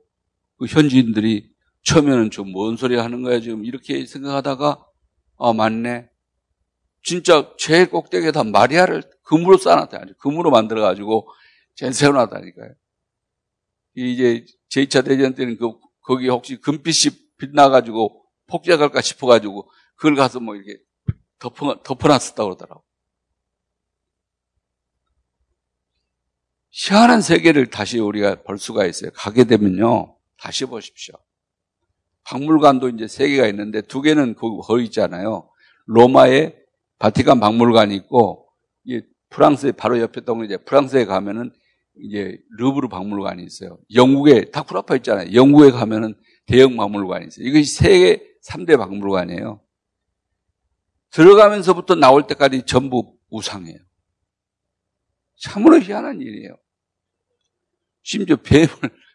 그 0.57 0.65
현지인들이 0.65 1.49
처음에는 1.83 2.31
좀 2.31 2.53
뭔 2.53 2.75
소리 2.77 2.97
하는 2.97 3.21
거야 3.21 3.39
지금 3.39 3.63
이렇게 3.63 4.05
생각하다가 4.05 4.85
아 5.37 5.53
맞네. 5.53 6.09
진짜 7.03 7.53
제일 7.57 7.89
꼭대기에 7.89 8.31
다 8.31 8.43
마리아를 8.43 9.03
금으로 9.23 9.57
쌓아놨다. 9.57 10.05
금으로 10.19 10.51
만들어 10.51 10.81
가지고 10.81 11.29
세워놨다니까요. 11.75 12.73
이제 13.95 14.45
제2차 14.69 15.05
대전 15.05 15.33
때는 15.35 15.57
그, 15.57 15.73
거기 16.01 16.27
혹시 16.27 16.57
금빛이 16.57 17.15
빛나 17.37 17.69
가지고 17.69 18.26
폭격할까 18.47 19.01
싶어가지고 19.01 19.69
그걸 19.95 20.15
가서 20.15 20.39
뭐 20.39 20.55
이렇게 20.55 20.79
덮어, 21.39 21.81
덮어놨었다고 21.83 22.49
그러더라고. 22.49 22.83
희한한 26.71 27.21
세계를 27.21 27.67
다시 27.67 27.99
우리가 27.99 28.43
볼 28.43 28.59
수가 28.59 28.85
있어요. 28.85 29.11
가게 29.13 29.45
되면요. 29.45 30.15
다시 30.37 30.65
보십시오. 30.65 31.15
박물관도 32.23 32.89
이제 32.89 33.07
세 33.07 33.29
개가 33.29 33.47
있는데 33.47 33.81
두 33.81 34.01
개는 34.01 34.35
거기 34.35 34.83
있잖아요. 34.85 35.49
로마에 35.85 36.55
바티칸 36.99 37.39
박물관이 37.39 37.95
있고, 37.95 38.47
프랑스에 39.29 39.71
바로 39.71 39.99
옆에 39.99 40.21
동네 40.21 40.55
프랑스에 40.57 41.05
가면은 41.05 41.51
이제 42.03 42.37
르브르 42.57 42.89
박물관이 42.89 43.43
있어요. 43.43 43.79
영국에 43.93 44.51
타쿠라파 44.51 44.95
있잖아요. 44.97 45.33
영국에 45.33 45.71
가면은 45.71 46.15
대형 46.45 46.77
박물관이 46.77 47.27
있어요. 47.27 47.45
이것이 47.47 47.73
세계 47.73 48.23
3대 48.47 48.77
박물관이에요. 48.77 49.61
들어가면서부터 51.11 51.95
나올 51.95 52.27
때까지 52.27 52.63
전부 52.65 53.17
우상이에요. 53.29 53.79
참으로 55.35 55.79
희한한 55.79 56.21
일이에요. 56.21 56.57
심지어 58.03 58.37
뱀을, 58.37 58.67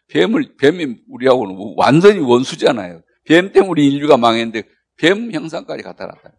뱀을, 0.07 0.55
뱀이 0.57 0.97
우리하고는 1.09 1.73
완전히 1.77 2.19
원수잖아요. 2.19 3.01
뱀 3.25 3.51
때문에 3.51 3.81
인류가 3.81 4.17
망했는데 4.17 4.63
뱀 4.97 5.31
형상까지 5.31 5.83
갖다 5.83 6.05
놨다. 6.05 6.31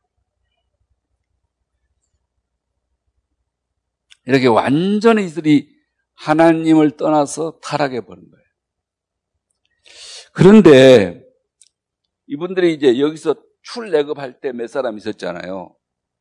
이렇게 4.26 4.46
완전히 4.46 5.26
이들이 5.26 5.68
하나님을 6.14 6.92
떠나서 6.92 7.58
타락해 7.62 8.00
버린 8.02 8.30
거예요. 8.30 8.44
그런데 10.32 11.23
이분들이 12.26 12.74
이제 12.74 12.98
여기서 12.98 13.34
출내급할 13.62 14.40
때 14.40 14.52
몇 14.52 14.68
사람 14.68 14.96
있었잖아요. 14.98 15.74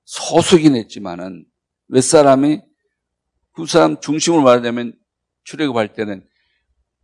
소수긴 0.05 0.75
했지만은 0.75 1.45
몇 1.87 2.01
사람이 2.01 2.61
그 3.53 3.65
사람 3.65 3.99
중심을 3.99 4.41
말하자면 4.41 4.97
출애굽할 5.43 5.93
때는 5.93 6.27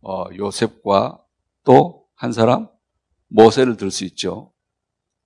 어, 0.02 0.24
요셉과 0.36 1.24
또 1.64 2.00
한 2.20 2.32
사람 2.32 2.68
모세를 3.28 3.78
들 3.78 3.90
수 3.90 4.04
있죠. 4.04 4.52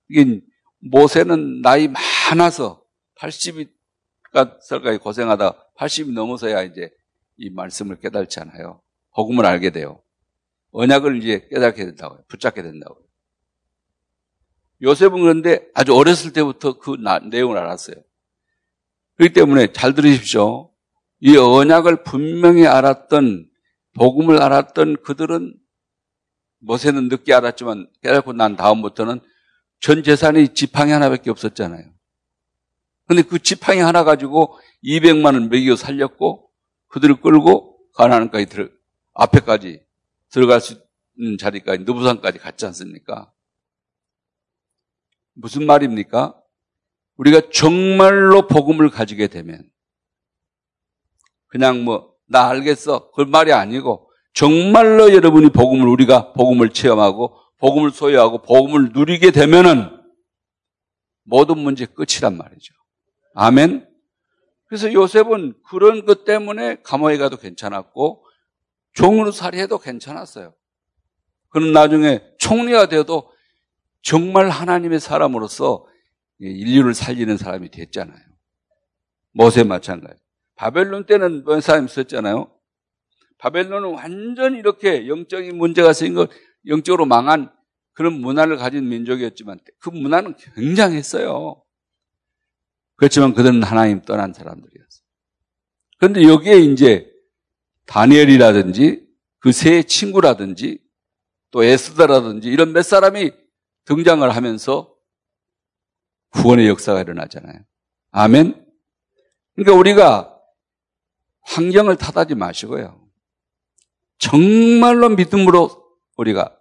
이게 0.09 0.39
모세는 0.79 1.61
나이 1.61 1.89
많아서 2.29 2.81
80까지 4.31 5.01
고생하다 5.01 5.71
80이 5.77 6.13
넘어서야 6.13 6.63
이제 6.63 6.89
이 7.37 7.49
말씀을 7.49 7.99
깨달잖아요. 7.99 8.81
복음을 9.13 9.45
알게 9.45 9.71
돼요. 9.71 10.01
언약을 10.71 11.17
이제 11.21 11.47
깨닫게 11.49 11.83
된다고요. 11.85 12.23
붙잡게 12.29 12.61
된다고요. 12.61 13.03
요셉은 14.85 15.19
그런데 15.19 15.67
아주 15.73 15.95
어렸을 15.95 16.31
때부터 16.31 16.77
그 16.77 16.95
내용을 17.29 17.57
알았어요. 17.57 17.95
그렇기 19.17 19.33
때문에 19.33 19.73
잘 19.73 19.95
들으십시오. 19.95 20.71
이 21.19 21.35
언약을 21.35 22.03
분명히 22.03 22.67
알았던 22.67 23.49
복음을 23.95 24.41
알았던 24.41 25.01
그들은 25.01 25.55
모세는 26.59 27.07
늦게 27.09 27.33
알았지만 27.33 27.87
깨닫고 28.03 28.33
난 28.33 28.55
다음부터는 28.55 29.21
전 29.79 30.03
재산이 30.03 30.53
지팡이 30.53 30.91
하나밖에 30.91 31.31
없었잖아요. 31.31 31.83
근데 33.07 33.21
그 33.23 33.39
지팡이 33.39 33.79
하나 33.79 34.03
가지고 34.03 34.57
200만 34.83 35.33
원 35.33 35.49
먹여 35.49 35.75
살렸고 35.75 36.49
그들을 36.87 37.21
끌고 37.21 37.77
가나안까지 37.93 38.45
들어 38.47 38.67
앞에까지 39.13 39.81
들어갈 40.29 40.61
수 40.61 40.75
있는 41.17 41.37
자리까지 41.37 41.83
느부산까지 41.83 42.39
갔지 42.39 42.65
않습니까? 42.67 43.31
무슨 45.35 45.65
말입니까? 45.65 46.35
우리가 47.17 47.49
정말로 47.53 48.47
복음을 48.47 48.89
가지게 48.89 49.27
되면 49.27 49.63
그냥 51.47 51.83
뭐 51.85 52.15
나 52.27 52.47
알겠어 52.49 53.11
그 53.11 53.21
말이 53.21 53.53
아니고 53.53 54.09
정말로 54.33 55.13
여러분이 55.13 55.49
복음을 55.49 55.87
우리가 55.87 56.33
복음을 56.33 56.71
체험하고 56.71 57.37
복음을 57.59 57.91
소유하고 57.91 58.41
복음을 58.41 58.91
누리게 58.93 59.31
되면은 59.31 59.91
모든 61.23 61.57
문제 61.57 61.85
끝이란 61.85 62.37
말이죠. 62.37 62.73
아멘. 63.33 63.87
그래서 64.67 64.91
요셉은 64.91 65.55
그런 65.69 66.05
것 66.05 66.25
때문에 66.25 66.81
감옥에 66.83 67.17
가도 67.17 67.37
괜찮았고 67.37 68.25
종으로 68.93 69.31
살이해도 69.31 69.77
괜찮았어요. 69.79 70.53
그는 71.49 71.71
나중에 71.71 72.21
총리가 72.39 72.87
되어도 72.87 73.31
정말 74.05 74.49
하나님의 74.49 74.99
사람으로서 74.99 75.87
인류를 76.39 76.93
살리는 76.93 77.37
사람이 77.37 77.71
됐잖아요. 77.71 78.19
모세 79.31 79.63
마찬가지. 79.63 80.21
바벨론 80.55 81.07
때는 81.07 81.43
몇 81.43 81.59
사람이 81.59 81.87
있었잖아요. 81.87 82.51
바벨론은 83.39 83.95
완전히 83.95 84.59
이렇게 84.59 85.07
영적인 85.07 85.57
문제가 85.57 85.91
생긴 85.91 86.27
영적으로 86.67 87.07
망한 87.07 87.51
그런 87.93 88.13
문화를 88.13 88.57
가진 88.57 88.87
민족이었지만 88.89 89.59
그 89.79 89.89
문화는 89.89 90.35
굉장했어요. 90.55 91.63
그렇지만 92.97 93.33
그들은 93.33 93.63
하나님 93.63 94.01
떠난 94.03 94.33
사람들이었어요. 94.33 95.03
그런데 95.97 96.23
여기에 96.23 96.59
이제 96.59 97.11
다니엘이라든지 97.87 99.03
그 99.39 99.51
세 99.51 99.81
친구라든지 99.81 100.79
또 101.49 101.63
에스더라든지 101.63 102.49
이런 102.49 102.71
몇 102.71 102.83
사람이 102.83 103.31
등장을 103.85 104.35
하면서 104.35 104.93
구원의 106.31 106.67
역사가 106.67 107.01
일어나잖아요. 107.01 107.61
아멘? 108.11 108.65
그러니까 109.55 109.79
우리가 109.79 110.41
환경을 111.41 111.95
탓하지 111.95 112.35
마시고요. 112.35 113.05
정말로 114.17 115.09
믿음으로 115.09 115.69
우리가 116.17 116.57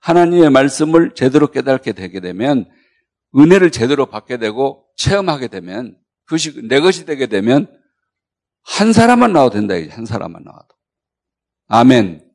하나님의 0.00 0.50
말씀을 0.50 1.14
제대로 1.14 1.50
깨닫게 1.50 1.92
되게 1.92 2.20
되면 2.20 2.70
은혜를 3.36 3.70
제대로 3.70 4.06
받게 4.06 4.38
되고 4.38 4.86
체험하게 4.96 5.48
되면 5.48 5.98
그것이 6.24 6.66
내 6.68 6.80
것이 6.80 7.06
되게 7.06 7.26
되면 7.26 7.72
한 8.62 8.92
사람만 8.92 9.32
나와도 9.32 9.54
된다. 9.54 9.74
한 9.94 10.04
사람만 10.04 10.42
나와도. 10.42 10.68
아멘. 11.68 12.26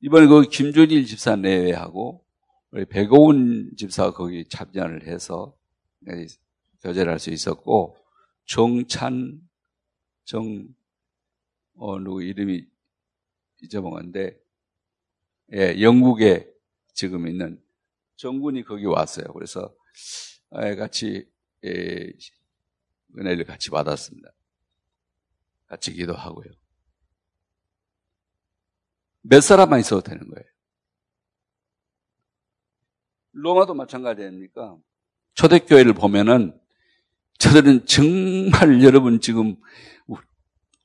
이번에 0.00 0.26
그 0.26 0.42
김준일 0.42 1.06
집사 1.06 1.36
내외하고 1.36 2.24
우리 2.72 2.86
백오운 2.86 3.76
집사가 3.76 4.12
거기 4.12 4.46
참여를 4.48 5.06
해서 5.06 5.54
교제를 6.82 7.12
할 7.12 7.18
수 7.18 7.30
있었고 7.30 7.96
정찬 8.46 9.40
정 10.24 10.66
어, 11.74 11.98
누구 11.98 12.22
이름이 12.22 12.66
잊어먹었는데 13.60 14.40
예, 15.54 15.80
영국에 15.82 16.50
지금 16.94 17.28
있는 17.28 17.62
정군이 18.16 18.64
거기 18.64 18.86
왔어요. 18.86 19.26
그래서 19.34 19.74
같이 20.50 21.30
예, 21.64 22.10
은혜를 23.18 23.44
같이 23.44 23.68
받았습니다. 23.70 24.32
같이 25.66 25.92
기도하고요. 25.92 26.50
몇 29.20 29.40
사람만 29.40 29.80
있어도 29.80 30.00
되는 30.02 30.26
거예요. 30.26 30.46
로마도 33.32 33.74
마찬가지 33.74 34.22
아닙니까? 34.22 34.76
초대교회를 35.34 35.94
보면은 35.94 36.54
저들은 37.38 37.86
정말 37.86 38.82
여러분 38.84 39.20
지금 39.20 39.56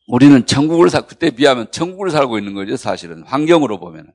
우리는 0.08 0.46
천국을 0.46 0.90
살 0.90 1.06
그때 1.06 1.30
비하면 1.30 1.70
천국을 1.72 2.10
살고 2.12 2.38
있는 2.38 2.54
거죠 2.54 2.78
사실은 2.78 3.24
환경으로 3.24 3.80
보면은 3.80 4.14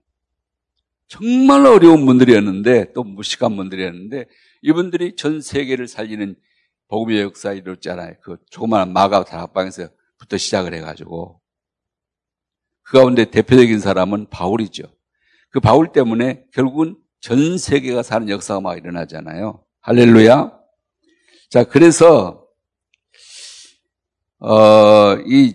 정말 1.07 1.66
어려운 1.66 2.07
분들이었는데 2.07 2.95
또 2.95 3.05
무식한 3.05 3.55
분들이었는데 3.57 4.27
이분들이 4.62 5.14
전 5.16 5.42
세계를 5.42 5.87
살리는 5.87 6.35
복음의 6.88 7.21
역사에 7.21 7.59
이뤘잖아요. 7.59 8.14
그 8.23 8.38
조그마한 8.51 8.92
마가 8.92 9.25
다락방에서부터 9.25 10.38
시작을 10.38 10.73
해가지고 10.75 11.40
그 12.83 12.99
가운데 12.99 13.27
대표적인 13.27 13.79
사람은 13.79 14.29
바울이죠. 14.31 14.85
그 15.51 15.61
바울 15.61 15.92
때문에 15.92 16.47
결국은 16.53 16.97
전 17.23 17.57
세계가 17.57 18.03
사는 18.03 18.29
역사가 18.29 18.61
막 18.61 18.77
일어나잖아요. 18.77 19.65
할렐루야. 19.81 20.59
자, 21.51 21.63
그래서, 21.63 22.49
어, 24.41 25.15
이 25.25 25.55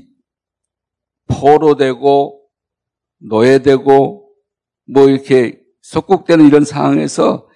포로되고, 1.28 2.42
노예되고, 3.18 4.34
뭐 4.86 5.10
이렇게 5.10 5.62
속국되는 5.82 6.48
이런 6.48 6.64
상황에서 6.64 7.50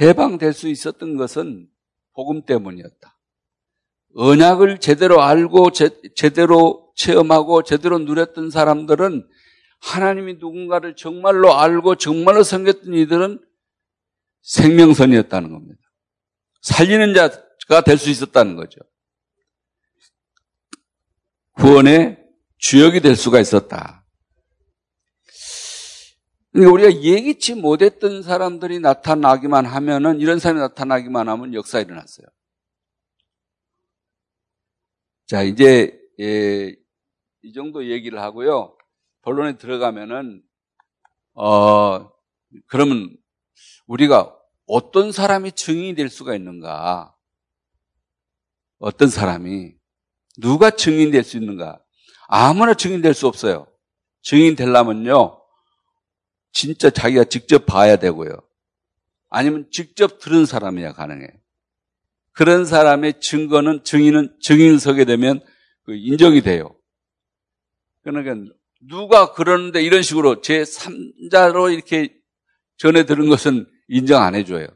해방될 0.00 0.52
수 0.52 0.68
있었던 0.68 1.16
것은 1.16 1.68
복음 2.14 2.42
때문이었다. 2.42 3.18
언약을 4.14 4.78
제대로 4.78 5.22
알고 5.22 5.72
제, 5.72 5.90
제대로 6.14 6.92
체험하고 6.94 7.64
제대로 7.64 7.98
누렸던 7.98 8.50
사람들은 8.50 9.26
하나님이 9.84 10.34
누군가를 10.34 10.96
정말로 10.96 11.54
알고 11.54 11.96
정말로 11.96 12.42
섬겼던 12.42 12.94
이들은 12.94 13.44
생명선이었다는 14.42 15.52
겁니다. 15.52 15.80
살리는 16.62 17.14
자가 17.14 17.82
될 17.84 17.98
수 17.98 18.08
있었다는 18.10 18.56
거죠. 18.56 18.80
구원의 21.52 22.18
주역이 22.58 23.00
될 23.00 23.14
수가 23.14 23.40
있었다. 23.40 24.04
그러니까 26.52 26.72
우리가 26.72 27.02
예기치 27.02 27.54
못했던 27.54 28.22
사람들이 28.22 28.80
나타나기만 28.80 29.66
하면은 29.66 30.20
이런 30.20 30.38
사람이 30.38 30.60
나타나기만 30.60 31.28
하면 31.28 31.52
역사 31.52 31.80
일어났어요. 31.80 32.26
자 35.26 35.42
이제 35.42 35.98
예, 36.20 36.74
이 37.42 37.52
정도 37.52 37.86
얘기를 37.86 38.20
하고요. 38.20 38.76
본론에 39.24 39.56
들어가면은 39.56 40.42
어 41.34 42.10
그러면 42.66 43.16
우리가 43.86 44.34
어떤 44.66 45.12
사람이 45.12 45.52
증인이 45.52 45.94
될 45.94 46.08
수가 46.08 46.34
있는가? 46.34 47.14
어떤 48.78 49.08
사람이 49.08 49.72
누가 50.38 50.70
증인 50.70 51.10
될 51.10 51.24
수 51.24 51.36
있는가? 51.38 51.80
아무나 52.28 52.74
증인 52.74 53.00
될 53.02 53.14
수 53.14 53.26
없어요. 53.26 53.66
증인 54.22 54.56
되려면요. 54.56 55.40
진짜 56.52 56.90
자기가 56.90 57.24
직접 57.24 57.66
봐야 57.66 57.96
되고요. 57.96 58.30
아니면 59.30 59.68
직접 59.70 60.18
들은 60.20 60.46
사람이야 60.46 60.92
가능해. 60.92 61.26
그런 62.32 62.64
사람의 62.64 63.20
증거는 63.20 63.84
증인은 63.84 64.38
증인을 64.40 64.78
서게 64.80 65.04
되면 65.04 65.40
그 65.84 65.94
인정이 65.94 66.42
돼요. 66.42 66.76
그러니까 68.02 68.54
누가 68.88 69.32
그러는데 69.32 69.82
이런 69.82 70.02
식으로 70.02 70.40
제 70.40 70.62
3자로 70.62 71.72
이렇게 71.72 72.14
전해 72.76 73.04
들은 73.04 73.28
것은 73.28 73.66
인정 73.88 74.22
안 74.22 74.34
해줘요. 74.34 74.66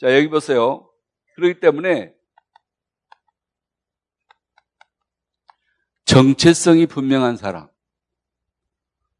자, 0.00 0.16
여기 0.16 0.28
보세요. 0.28 0.90
그렇기 1.36 1.60
때문에 1.60 2.12
정체성이 6.04 6.86
분명한 6.86 7.36
사람. 7.36 7.68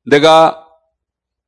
내가 0.05 0.68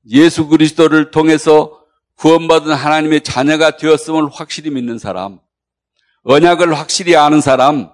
예수 0.09 0.47
그리스도를 0.47 1.11
통해서 1.11 1.85
구원받은 2.17 2.73
하나님의 2.73 3.23
자녀가 3.23 3.77
되었음을 3.77 4.29
확실히 4.31 4.71
믿는 4.71 4.99
사람, 4.99 5.41
언약을 6.23 6.79
확실히 6.79 7.17
아는 7.17 7.41
사람, 7.41 7.94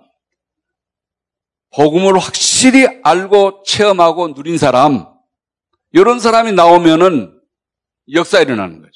복음을 1.72 2.18
확실히 2.18 2.86
알고 3.02 3.62
체험하고 3.64 4.28
누린 4.28 4.58
사람, 4.58 5.06
이런 5.92 6.20
사람이 6.20 6.52
나오면은 6.52 7.38
역사 8.12 8.40
일어나는 8.40 8.80
거죠. 8.80 8.92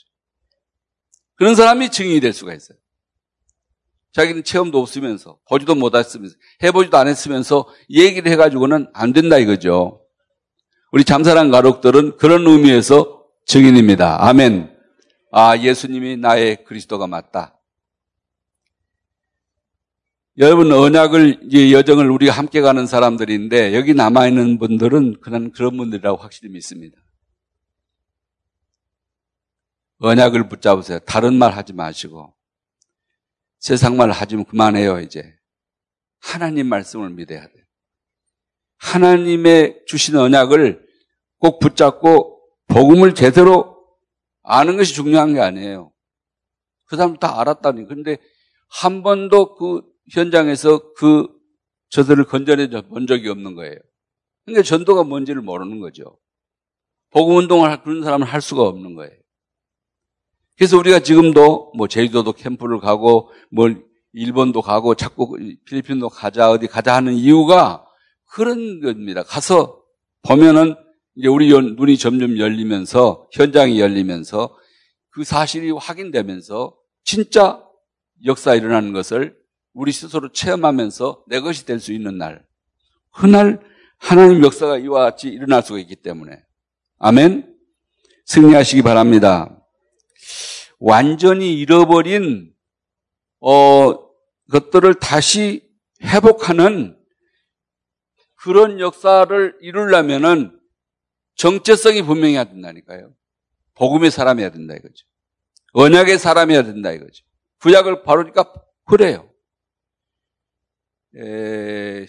그런 1.36 1.54
사람이 1.54 1.90
증인이 1.90 2.20
될 2.20 2.32
수가 2.32 2.54
있어요. 2.54 2.78
자기는 4.12 4.44
체험도 4.44 4.80
없으면서, 4.80 5.38
보지도 5.48 5.74
못했으면서, 5.74 6.36
해보지도 6.62 6.96
않았으면서 6.96 7.68
얘기를 7.90 8.30
해가지고는 8.30 8.88
안 8.92 9.12
된다 9.12 9.38
이거죠. 9.38 10.00
우리 10.92 11.02
잠사랑 11.04 11.50
가족들은 11.50 12.16
그런 12.18 12.46
의미에서 12.46 13.24
증인입니다. 13.46 14.24
아멘. 14.28 14.72
아, 15.32 15.58
예수님이 15.58 16.16
나의 16.16 16.64
그리스도가 16.64 17.08
맞다. 17.08 17.58
여러분 20.38 20.72
언약을 20.72 21.52
여정을 21.72 22.10
우리가 22.10 22.32
함께 22.32 22.60
가는 22.60 22.86
사람들인데 22.86 23.74
여기 23.74 23.94
남아 23.94 24.26
있는 24.26 24.58
분들은 24.58 25.20
그런 25.20 25.52
그런 25.52 25.76
분들이라고 25.76 26.20
확실히 26.20 26.50
믿습니다. 26.50 26.98
언약을 29.98 30.48
붙잡으세요. 30.48 30.98
다른 31.00 31.34
말 31.34 31.52
하지 31.52 31.72
마시고 31.72 32.34
세상 33.60 33.96
말 33.96 34.10
하지면 34.10 34.44
그만해요 34.46 34.98
이제 35.00 35.36
하나님 36.18 36.66
말씀을 36.66 37.10
믿어야 37.10 37.40
돼요. 37.40 37.64
하나님의 38.78 39.84
주신 39.86 40.16
언약을 40.16 40.84
꼭 41.38 41.60
붙잡고 41.60 42.40
복음을 42.66 43.14
제대로 43.14 43.86
아는 44.42 44.76
것이 44.76 44.94
중요한 44.94 45.34
게 45.34 45.40
아니에요. 45.40 45.92
그 46.86 46.96
사람 46.96 47.16
다 47.16 47.40
알았다니. 47.40 47.86
근데 47.86 48.18
한 48.68 49.02
번도 49.04 49.54
그 49.54 49.93
현장에서 50.12 50.92
그 50.94 51.28
저들을 51.90 52.24
건져내 52.24 52.68
본 52.88 53.06
적이 53.06 53.28
없는 53.30 53.54
거예요. 53.54 53.76
그러니까 54.44 54.62
전도가 54.62 55.04
뭔지를 55.04 55.42
모르는 55.42 55.80
거죠. 55.80 56.18
복음 57.10 57.36
운동을 57.36 57.82
그런 57.82 58.02
사람은 58.02 58.26
할 58.26 58.40
수가 58.40 58.62
없는 58.62 58.94
거예요. 58.94 59.12
그래서 60.56 60.78
우리가 60.78 61.00
지금도 61.00 61.72
뭐 61.76 61.88
제주도도 61.88 62.32
캠프를 62.32 62.80
가고 62.80 63.30
뭘 63.50 63.84
일본도 64.12 64.62
가고 64.62 64.94
자꾸 64.94 65.36
필리핀도 65.66 66.08
가자 66.08 66.50
어디 66.50 66.66
가자 66.66 66.94
하는 66.94 67.14
이유가 67.14 67.84
그런 68.30 68.80
겁니다. 68.80 69.22
가서 69.22 69.82
보면은 70.22 70.74
이제 71.16 71.28
우리 71.28 71.48
눈이 71.48 71.96
점점 71.98 72.38
열리면서 72.38 73.28
현장이 73.32 73.80
열리면서 73.80 74.56
그 75.10 75.24
사실이 75.24 75.70
확인되면서 75.70 76.76
진짜 77.04 77.64
역사 78.24 78.54
일어나는 78.54 78.92
것을 78.92 79.36
우리 79.74 79.92
스스로 79.92 80.30
체험하면서 80.32 81.24
내 81.28 81.40
것이 81.40 81.66
될 81.66 81.80
수 81.80 81.92
있는 81.92 82.16
날. 82.16 82.44
그날 83.12 83.60
하나님 83.98 84.42
역사가 84.44 84.78
이와 84.78 85.00
같이 85.10 85.28
일어날 85.28 85.62
수가 85.62 85.78
있기 85.80 85.96
때문에. 85.96 86.42
아멘. 86.98 87.54
승리하시기 88.26 88.82
바랍니다. 88.82 89.60
완전히 90.78 91.58
잃어버린 91.58 92.52
어, 93.40 93.94
것들을 94.50 94.94
다시 94.94 95.68
회복하는 96.02 96.96
그런 98.36 98.80
역사를 98.80 99.56
이루려면은 99.60 100.58
정체성이 101.36 102.02
분명해야 102.02 102.44
된다니까요. 102.44 103.12
복음의 103.74 104.10
사람이어야 104.10 104.50
된다 104.50 104.74
이거죠. 104.74 105.06
언약의 105.72 106.18
사람이어야 106.18 106.62
된다 106.62 106.92
이거죠. 106.92 107.24
구약을 107.60 108.02
바르니까 108.02 108.52
그래요. 108.84 109.28
에, 111.18 112.06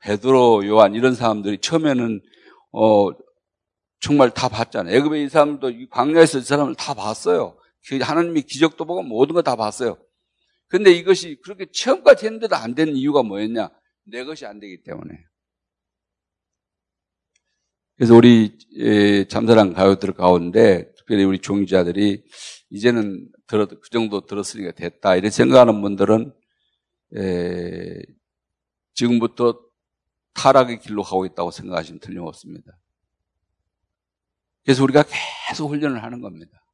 베드로, 0.00 0.66
요한 0.66 0.94
이런 0.94 1.14
사람들이 1.14 1.58
처음에는 1.58 2.20
어, 2.72 3.08
정말 4.00 4.30
다 4.30 4.48
봤잖아요. 4.48 4.94
애굽의 4.96 5.24
이 5.24 5.28
사람도 5.28 5.72
광야에서 5.90 6.38
이 6.38 6.42
사람을 6.42 6.74
다 6.74 6.94
봤어요. 6.94 7.58
그 7.88 7.98
하나님이 7.98 8.42
기적도 8.42 8.84
보고 8.84 9.02
모든 9.02 9.34
거 9.34 9.42
다 9.42 9.56
봤어요. 9.56 9.98
근데 10.68 10.90
이것이 10.90 11.38
그렇게 11.42 11.66
체험까지 11.72 12.26
했는데도 12.26 12.56
안 12.56 12.74
되는 12.74 12.96
이유가 12.96 13.22
뭐였냐? 13.22 13.70
내 14.06 14.24
것이 14.24 14.44
안 14.46 14.58
되기 14.60 14.82
때문에. 14.82 15.14
그래서 17.96 18.14
우리 18.16 18.58
잠사랑 19.28 19.72
가요들 19.72 20.12
가운데 20.14 20.92
특별히 20.96 21.24
우리 21.24 21.38
종자들이 21.38 22.24
이제는 22.70 23.28
들어 23.46 23.66
그 23.66 23.88
정도 23.90 24.26
들었으니까 24.26 24.72
됐다 24.72 25.14
이렇게 25.14 25.30
생각하는 25.30 25.80
분들은 25.80 26.32
에, 27.16 28.00
지금부터 28.94 29.60
타락의 30.32 30.80
길로 30.80 31.02
가고 31.02 31.26
있다고 31.26 31.50
생각하시면 31.50 32.00
틀림없습니다. 32.00 32.76
그래서 34.64 34.82
우리가 34.82 35.04
계속 35.48 35.68
훈련을 35.70 36.02
하는 36.02 36.20
겁니다. 36.20 36.64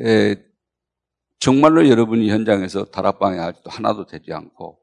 에, 0.00 0.36
정말로 1.38 1.88
여러분이 1.88 2.30
현장에서 2.30 2.86
다락방에 2.86 3.38
아직도 3.38 3.70
하나도 3.70 4.06
되지 4.06 4.32
않고 4.32 4.80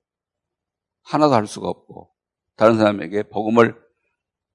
하나도 1.02 1.34
할 1.34 1.48
수가 1.48 1.68
없고 1.68 2.14
다른 2.56 2.78
사람에게 2.78 3.24
복음을 3.24 3.76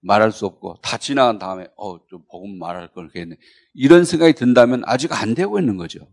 말할 0.00 0.30
수 0.30 0.46
없고 0.46 0.76
다 0.82 0.98
지나간 0.98 1.38
다음에 1.38 1.66
어좀 1.76 2.26
복음 2.30 2.58
말할 2.58 2.92
걸 2.92 3.08
그랬네 3.08 3.36
이런 3.74 4.04
생각이 4.04 4.34
든다면 4.34 4.82
아직 4.86 5.12
안 5.20 5.34
되고 5.34 5.58
있는 5.58 5.76
거죠. 5.76 6.08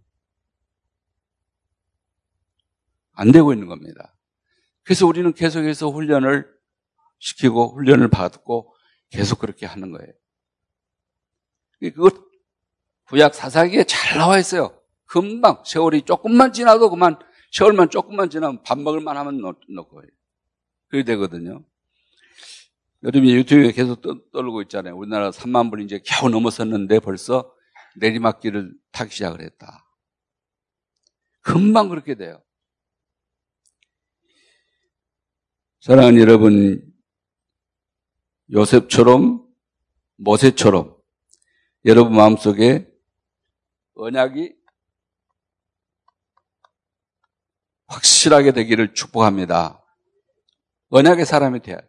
안 3.12 3.32
되고 3.32 3.54
있는 3.54 3.68
겁니다. 3.68 4.16
그래서 4.84 5.08
우리는 5.08 5.34
계속해서 5.34 5.90
훈련을 5.90 6.48
시키고 7.20 7.76
훈련을 7.76 8.10
받고 8.10 8.74
계속 9.10 9.40
그렇게 9.40 9.66
하는 9.66 9.92
거예요. 9.92 10.12
그것 11.80 12.16
구약 13.06 13.36
사사기에 13.36 13.84
잘 13.86 14.18
나와 14.18 14.40
있어요. 14.40 14.80
금방 15.06 15.64
세월이 15.66 16.04
조금만 16.04 16.54
지나도 16.54 16.90
그만 16.90 17.18
세월만 17.52 17.90
조금만 17.90 18.30
지나면 18.30 18.64
밥 18.64 18.80
먹을만 18.80 19.16
하면 19.16 19.40
넣고 19.40 20.02
그렇게 20.88 21.06
되거든요. 21.06 21.64
요즘에 23.04 23.32
유튜브에 23.34 23.72
계속 23.74 24.02
떠오르고 24.32 24.62
있잖아요. 24.64 24.98
우리나라 24.98 25.30
3만 25.30 25.70
불 25.70 25.82
이제 25.82 26.02
겨우 26.06 26.30
넘어섰는데 26.30 27.00
벌써 27.00 27.54
내리막길을 27.98 28.74
타기 28.92 29.12
시작을 29.12 29.42
했다. 29.42 29.86
금방 31.42 31.90
그렇게 31.90 32.16
돼요. 32.16 32.42
사랑하는 35.84 36.18
여러분, 36.18 36.94
요셉처럼, 38.54 39.46
모세처럼 40.16 40.96
여러분 41.84 42.16
마음속에 42.16 42.90
언약이 43.96 44.56
확실하게 47.88 48.54
되기를 48.54 48.94
축복합니다. 48.94 49.84
언약의 50.88 51.26
사람이 51.26 51.60
돼야 51.60 51.80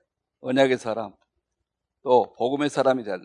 언약의 0.41 0.79
사람, 0.79 1.15
또 2.03 2.35
복음의 2.37 2.71
사람이 2.71 3.05
되야 3.05 3.21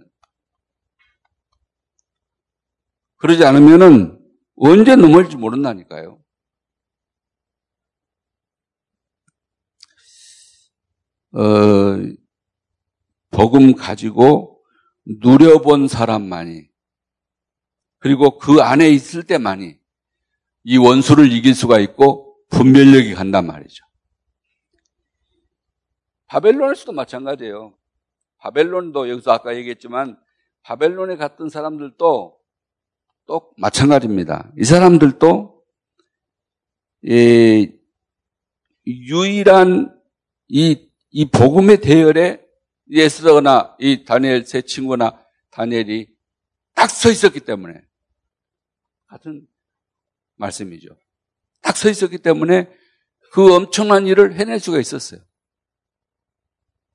그러지 3.17 3.43
않으면은 3.43 4.23
언제 4.55 4.95
넘어질지 4.95 5.35
모른다니까요. 5.35 6.23
어, 11.31 11.97
복음 13.31 13.75
가지고 13.75 14.63
누려본 15.05 15.87
사람만이 15.87 16.69
그리고 17.99 18.37
그 18.37 18.61
안에 18.61 18.89
있을 18.89 19.23
때만이 19.23 19.77
이 20.63 20.77
원수를 20.77 21.31
이길 21.31 21.53
수가 21.53 21.79
있고 21.79 22.37
분별력이 22.49 23.13
간단 23.13 23.47
말이죠. 23.47 23.85
바벨론에서도 26.27 26.91
마찬가지예요. 26.91 27.75
바벨론도 28.37 29.09
여기서 29.09 29.31
아까 29.31 29.55
얘기했지만 29.55 30.17
바벨론에 30.61 31.15
갔던 31.15 31.49
사람들도 31.49 32.37
또 33.25 33.51
마찬가지입니다. 33.57 34.51
이 34.57 34.63
사람들도 34.63 35.63
이 37.03 37.71
유일한 38.87 39.95
이, 40.47 40.88
이 41.11 41.25
복음의 41.25 41.81
대열에 41.81 42.41
예스더나 42.89 43.75
이 43.79 44.03
다니엘 44.03 44.45
세 44.45 44.61
친구나 44.61 45.23
다니엘이 45.51 46.07
딱 46.75 46.89
서 46.89 47.09
있었기 47.09 47.41
때문에 47.41 47.81
같은 49.07 49.47
말씀이죠. 50.35 50.89
딱 51.61 51.75
서 51.75 51.89
있었기 51.89 52.19
때문에 52.19 52.69
그 53.31 53.53
엄청난 53.53 54.07
일을 54.07 54.33
해낼 54.35 54.59
수가 54.59 54.79
있었어요. 54.79 55.21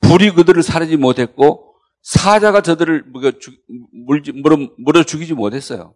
불이 0.00 0.32
그들을 0.32 0.62
사르지 0.62 0.96
못했고 0.96 1.74
사자가 2.02 2.60
저들을 2.60 3.04
물어, 3.06 4.68
물어 4.78 5.04
죽이지 5.04 5.34
못했어요. 5.34 5.94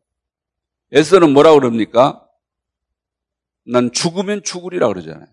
에서는 0.92 1.32
뭐라 1.32 1.52
그럽니까? 1.54 2.26
난 3.64 3.92
죽으면 3.92 4.42
죽으리라 4.42 4.88
그러잖아요. 4.88 5.26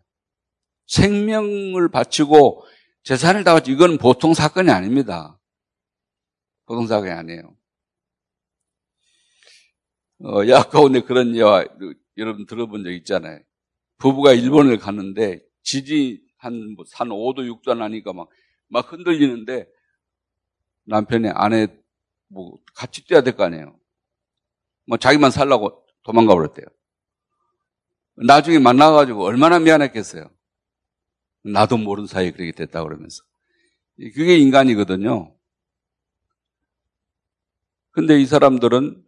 생명을 0.88 1.90
바치고 1.90 2.66
재산을 3.06 3.44
다 3.44 3.54
바치고 3.54 3.76
이건 3.76 3.98
보통 4.00 4.34
사건이 4.34 4.72
아닙니다. 4.72 5.40
보통 6.66 6.88
사건이 6.88 7.12
아니에요. 7.12 7.56
어, 10.24 10.48
야 10.50 10.64
가운데 10.64 11.02
그런 11.02 11.36
예와 11.36 11.66
여러분 12.18 12.48
들어본 12.48 12.84
적 12.84 12.92
있잖아요. 12.92 13.40
부부가 14.00 14.34
일본을 14.34 14.80
갔는데 14.80 15.40
지지 15.62 16.22
한, 16.38 16.76
한 16.94 17.10
5도 17.10 17.40
6도 17.62 17.78
나니까 17.78 18.12
막, 18.14 18.28
막 18.68 18.92
흔들리는데 18.92 19.68
남편의 20.86 21.32
아내 21.36 21.68
뭐 22.28 22.58
같이 22.74 23.06
뛰어야 23.06 23.22
될 23.22 23.36
거 23.36 23.44
아니에요. 23.44 23.80
뭐 24.88 24.98
자기만 24.98 25.30
살라고 25.30 25.86
도망가 26.04 26.34
버렸대요. 26.34 26.66
나중에 28.16 28.58
만나가지고 28.60 29.24
얼마나 29.26 29.60
미안했겠어요. 29.60 30.35
나도 31.46 31.78
모르는 31.78 32.08
사이에 32.08 32.32
그렇게 32.32 32.52
됐다 32.52 32.84
그러면서. 32.84 33.24
그게 33.98 34.38
인간이거든요. 34.38 35.36
근데 37.92 38.20
이 38.20 38.26
사람들은 38.26 39.06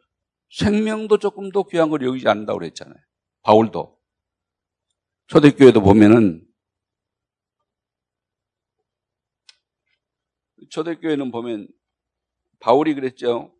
생명도 0.49 1.17
조금 1.17 1.51
더 1.51 1.63
귀한 1.63 1.89
걸 1.89 2.03
여기지 2.03 2.27
않는다고 2.27 2.59
그랬잖아요. 2.59 2.97
바울도. 3.41 3.97
초대교회도 5.27 5.81
보면은 5.81 6.45
초대교회는 10.69 11.31
보면 11.31 11.67
바울이 12.59 12.93
그랬죠. 12.93 13.53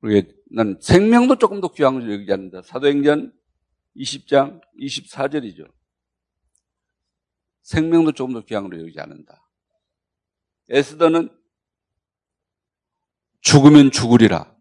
그게 0.00 0.28
난 0.50 0.78
생명도 0.80 1.36
조금 1.36 1.60
더 1.60 1.68
귀한 1.72 1.94
걸 1.94 2.12
여기지 2.12 2.32
않는다. 2.32 2.62
사도행전 2.62 3.32
20장 3.96 4.60
24절이죠. 4.78 5.72
생명도 7.66 8.12
조금 8.12 8.32
더 8.34 8.44
귀한 8.44 8.68
걸 8.68 8.80
여기지 8.80 9.00
않는다. 9.00 9.44
에스더는 10.68 11.28
죽으면 13.40 13.90
죽으리라. 13.90 14.54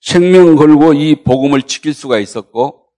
생명 0.00 0.54
걸고 0.56 0.94
이 0.94 1.22
복음을 1.24 1.62
지킬 1.62 1.92
수가 1.92 2.18
있었고 2.18 2.88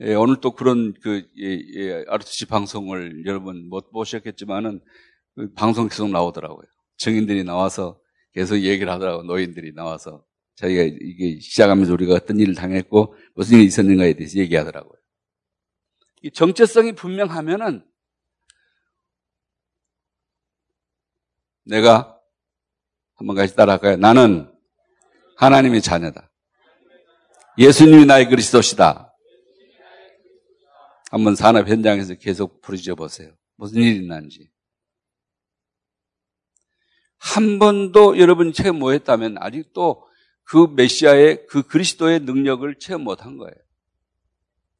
예, 0.00 0.14
오늘 0.14 0.40
또 0.40 0.50
그런 0.50 0.94
그 1.00 1.28
예, 1.38 1.60
예, 1.76 2.04
RTC 2.08 2.46
방송을 2.46 3.24
여러분 3.24 3.68
못 3.68 3.92
보셨겠지만은 3.92 4.80
그 5.36 5.52
방송 5.54 5.88
계속 5.88 6.10
나오더라고요. 6.10 6.66
증인들이 6.96 7.44
나와서 7.44 8.00
계속 8.32 8.58
얘기를 8.58 8.92
하더라고 8.92 9.20
요 9.20 9.22
노인들이 9.22 9.74
나와서 9.74 10.24
자기가 10.56 10.82
이게 10.82 11.38
시작하면서 11.40 11.92
우리가 11.92 12.14
어떤 12.14 12.40
일을 12.40 12.54
당했고 12.54 13.14
무슨 13.34 13.58
일이 13.58 13.66
있었는가에 13.66 14.14
대해서 14.14 14.38
얘기하더라고요. 14.38 14.96
이 16.22 16.30
정체성이 16.30 16.92
분명하면은 16.92 17.86
내가 21.64 22.18
한번 23.14 23.36
같이 23.36 23.54
따라할까요? 23.56 23.96
나는 23.96 24.52
하나님의 25.36 25.82
자녀다. 25.82 26.30
예수님이 27.58 28.06
나의 28.06 28.28
그리스도시다. 28.28 29.14
한번 31.10 31.34
산업 31.34 31.68
현장에서 31.68 32.14
계속 32.14 32.60
부르짖어 32.60 32.94
보세요. 32.94 33.32
무슨 33.56 33.80
일이 33.80 33.96
있는지. 33.96 34.50
한 37.18 37.58
번도 37.58 38.18
여러분이 38.18 38.52
체험 38.52 38.78
못했다면 38.78 39.36
아직도 39.38 40.06
그 40.44 40.68
메시아의 40.76 41.46
그 41.48 41.62
그리스도의 41.62 42.20
능력을 42.20 42.78
체험 42.78 43.02
못한 43.02 43.36
거예요. 43.36 43.54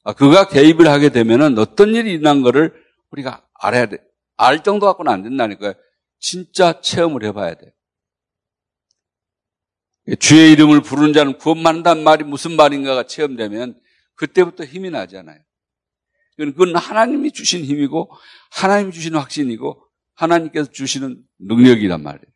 아, 0.06 0.12
그가 0.12 0.46
개입을 0.46 0.86
하게 0.86 1.08
되면은 1.08 1.58
어떤 1.58 1.96
일이 1.96 2.12
일어난 2.12 2.40
거를 2.40 2.72
우리가 3.10 3.44
알아야 3.54 3.86
돼. 3.86 3.98
알 4.36 4.62
정도 4.62 4.86
갖고는 4.86 5.10
안 5.12 5.24
된다니까요. 5.24 5.74
진짜 6.20 6.80
체험을 6.80 7.24
해봐야 7.24 7.54
돼. 7.54 7.74
주의 10.20 10.52
이름을 10.52 10.82
부르는 10.82 11.12
자는 11.12 11.38
구원받는다는 11.38 12.04
말이 12.04 12.22
무슨 12.22 12.54
말인가가 12.54 13.08
체험되면 13.08 13.80
그때부터 14.14 14.62
힘이 14.62 14.90
나잖아요. 14.90 15.40
그건 16.36 16.76
하나님이 16.76 17.32
주신 17.32 17.64
힘이고 17.64 18.08
하나님이 18.52 18.92
주신 18.92 19.16
확신이고 19.16 19.82
하나님께서 20.14 20.70
주시는 20.70 21.20
능력이란 21.40 22.00
말이에요. 22.04 22.32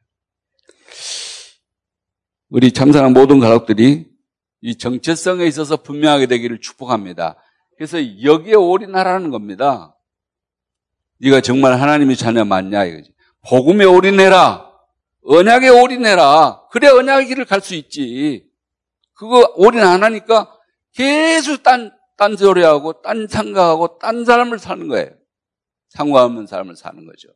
우리 2.48 2.72
참사랑 2.72 3.12
모든 3.12 3.38
가족들이 3.38 4.08
이 4.62 4.76
정체성에 4.76 5.46
있어서 5.46 5.76
분명하게 5.76 6.26
되기를 6.26 6.60
축복합니다. 6.60 7.36
그래서 7.80 8.22
여기에 8.22 8.56
올인하라는 8.56 9.30
겁니다. 9.30 9.96
네가 11.16 11.40
정말 11.40 11.80
하나님의 11.80 12.14
자녀 12.14 12.44
맞냐 12.44 12.84
이거지. 12.84 13.14
복음에 13.48 13.86
올인해라. 13.86 14.70
언약에 15.24 15.68
올인해라. 15.68 16.68
그래 16.70 16.88
언약의 16.88 17.28
길을 17.28 17.46
갈 17.46 17.62
수 17.62 17.74
있지. 17.74 18.46
그거 19.14 19.54
올인 19.56 19.80
안 19.80 20.04
하니까 20.04 20.54
계속 20.92 21.62
딴, 21.62 21.90
딴 22.18 22.36
소리하고, 22.36 23.00
딴 23.00 23.26
생각하고, 23.26 23.98
딴 23.98 24.26
삶을 24.26 24.58
사는 24.58 24.86
거예요. 24.86 25.16
상관없는 25.88 26.48
삶을 26.48 26.76
사는 26.76 27.06
거죠. 27.06 27.28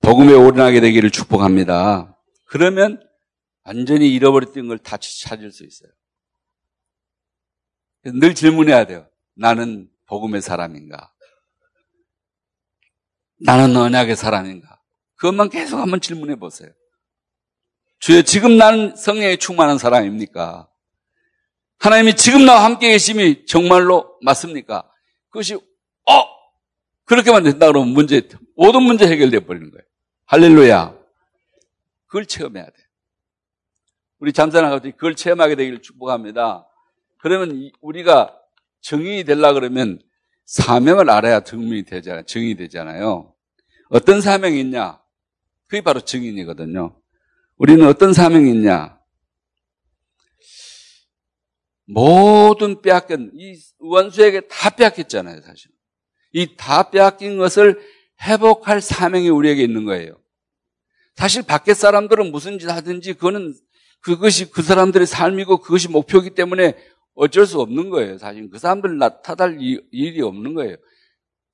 복음에 0.00 0.32
올인하게 0.32 0.80
되기를 0.80 1.12
축복합니다. 1.12 2.18
그러면 2.46 3.00
완전히 3.62 4.12
잃어버렸던 4.12 4.66
걸 4.66 4.78
다시 4.78 5.22
찾을 5.22 5.52
수 5.52 5.64
있어요. 5.64 5.92
늘 8.14 8.34
질문해야 8.34 8.86
돼요. 8.86 9.08
나는 9.34 9.88
복음의 10.06 10.42
사람인가? 10.42 11.12
나는 13.40 13.76
언약의 13.76 14.16
사람인가? 14.16 14.80
그것만 15.16 15.48
계속 15.50 15.78
한번 15.78 16.00
질문해 16.00 16.36
보세요. 16.36 16.70
주여, 18.00 18.22
지금 18.22 18.56
나는 18.56 18.94
성령에 18.96 19.36
충만한 19.36 19.78
사람입니까? 19.78 20.68
하나님이 21.78 22.14
지금 22.16 22.44
나와 22.44 22.64
함께 22.64 22.90
계심이 22.90 23.46
정말로 23.46 24.18
맞습니까? 24.22 24.90
그것이, 25.30 25.54
어! 25.54 26.24
그렇게만 27.04 27.42
된다 27.42 27.66
그러면 27.66 27.94
문제, 27.94 28.28
모든 28.56 28.82
문제 28.82 29.06
해결돼 29.06 29.40
버리는 29.40 29.70
거예요. 29.70 29.84
할렐루야. 30.26 30.96
그걸 32.06 32.26
체험해야 32.26 32.66
돼. 32.66 32.72
우리 34.18 34.32
잠자는 34.32 34.68
아버지 34.68 34.90
그걸 34.92 35.14
체험하게 35.14 35.54
되기를 35.54 35.82
축복합니다. 35.82 36.67
그러면 37.20 37.70
우리가 37.80 38.34
정인이 38.80 39.24
되려 39.24 39.52
그러면 39.52 40.00
사명을 40.44 41.10
알아야 41.10 41.40
증명이 41.40 41.84
되잖아요. 41.84 42.24
증인이 42.24 42.56
되잖아요. 42.56 43.34
어떤 43.90 44.20
사명이 44.20 44.60
있냐? 44.60 45.00
그게 45.68 45.82
바로 45.82 46.00
증인이거든요. 46.00 46.98
우리는 47.56 47.86
어떤 47.86 48.12
사명이 48.12 48.50
있냐? 48.50 48.98
모든 51.86 52.82
빼앗긴, 52.82 53.32
이 53.34 53.58
원수에게 53.78 54.42
다 54.48 54.70
빼앗겼잖아요, 54.70 55.40
사실. 55.42 55.70
이 56.32 56.56
다 56.56 56.90
빼앗긴 56.90 57.38
것을 57.38 57.80
회복할 58.22 58.80
사명이 58.80 59.28
우리에게 59.30 59.62
있는 59.62 59.84
거예요. 59.84 60.18
사실 61.14 61.42
밖에 61.42 61.74
사람들은 61.74 62.30
무슨 62.30 62.58
짓 62.58 62.68
하든지 62.68 63.14
그거는 63.14 63.54
그것이 64.00 64.50
그 64.50 64.62
사람들의 64.62 65.06
삶이고 65.06 65.58
그것이 65.58 65.88
목표이기 65.88 66.30
때문에 66.30 66.76
어쩔 67.18 67.46
수 67.46 67.60
없는 67.60 67.90
거예요. 67.90 68.16
사실 68.16 68.48
그 68.48 68.58
사람들 68.58 68.96
나타날 68.96 69.58
일이 69.60 70.22
없는 70.22 70.54
거예요. 70.54 70.76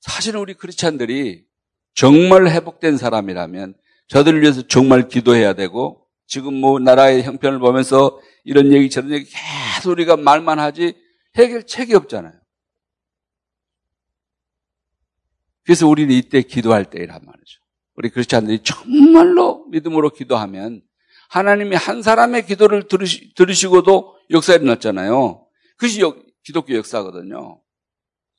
사실은 0.01 0.41
우리 0.41 0.53
크리스찬들이 0.53 1.47
정말 1.95 2.47
회복된 2.49 2.99
사람이라면 2.99 3.75
저들을 4.09 4.43
위해서 4.43 4.61
정말 4.69 5.09
기도해야 5.09 5.55
되고 5.55 6.07
지금 6.27 6.55
뭐 6.55 6.79
나라의 6.79 7.23
형편을 7.23 7.61
보면서 7.61 8.21
이런 8.45 8.73
얘기 8.75 8.91
저런 8.91 9.11
얘기 9.13 9.25
계속 9.25 9.93
우리가 9.93 10.19
말만 10.19 10.59
하지 10.59 10.95
해결책이 11.37 11.95
없잖아요. 11.95 12.35
그래서 15.65 15.89
우리는 15.89 16.15
이때 16.15 16.43
기도할 16.43 16.85
때이란 16.85 17.23
말이죠. 17.25 17.61
우리 17.95 18.11
크리스찬들이 18.11 18.59
정말로 18.63 19.65
믿음으로 19.71 20.11
기도하면 20.11 20.83
하나님이 21.31 21.75
한 21.77 22.03
사람의 22.03 22.45
기도를 22.45 22.87
들으시, 22.87 23.33
들으시고도 23.35 24.15
역사에 24.31 24.57
일어났잖아요. 24.57 25.44
그것이 25.77 26.01
기독교 26.43 26.75
역사거든요. 26.75 27.63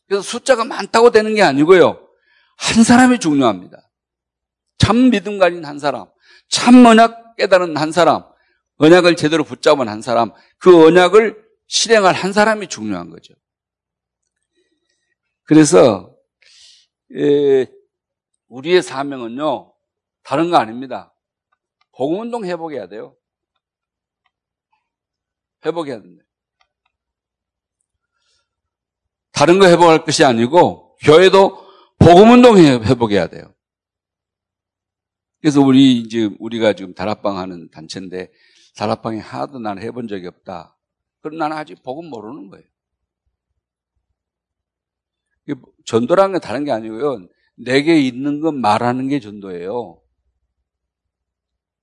그래서 0.08 0.22
숫자가 0.22 0.66
많다고 0.66 1.12
되는 1.12 1.34
게 1.36 1.42
아니고요. 1.42 2.08
한 2.58 2.84
사람이 2.84 3.20
중요합니다. 3.20 3.90
참 4.78 5.10
믿음 5.10 5.38
가진 5.40 5.66
한 5.66 5.80
사람, 5.80 6.08
참 6.50 6.86
언약 6.86 7.36
깨달은 7.38 7.78
한 7.78 7.92
사람, 7.92 8.24
언약을 8.78 9.16
제대로 9.16 9.44
붙잡은 9.44 9.88
한 9.88 10.02
사람, 10.02 10.32
그 10.58 10.86
언약을 10.86 11.44
실행할 11.68 12.14
한 12.14 12.34
사람이 12.34 12.68
중요한 12.68 13.10
거죠. 13.10 13.34
그래서 15.44 16.16
에, 17.16 17.68
우리의 18.48 18.82
사명은요 18.82 19.74
다른 20.24 20.50
거 20.50 20.58
아닙니다. 20.58 21.14
복음운동 21.96 22.46
회복해야 22.46 22.88
돼요. 22.88 23.16
회복해야 25.66 26.02
된다. 26.02 26.25
다른 29.36 29.60
거 29.60 29.68
회복할 29.68 30.06
것이 30.06 30.24
아니고 30.24 30.96
교회도 31.02 31.66
복음 32.00 32.32
운동 32.32 32.58
회복해야 32.58 33.28
돼요. 33.28 33.54
그래서 35.42 35.62
우리 35.62 35.98
이제 36.00 36.30
우리가 36.40 36.74
지금 36.74 36.94
다락방 36.94 37.38
하는 37.38 37.70
단체인데 37.70 38.32
다락방에 38.78 39.20
하나도 39.20 39.60
나는 39.60 39.84
해본 39.84 40.08
적이 40.08 40.28
없다. 40.28 40.78
그럼 41.22 41.38
나는 41.38 41.58
아직 41.58 41.84
복음 41.84 42.10
모르는 42.10 42.50
거예요. 42.50 42.66
전도라는 45.86 46.34
게 46.34 46.40
다른 46.40 46.64
게 46.64 46.72
아니고요. 46.72 47.28
내게 47.58 48.00
있는 48.00 48.40
건 48.40 48.60
말하는 48.60 49.08
게 49.08 49.20
전도예요. 49.20 50.02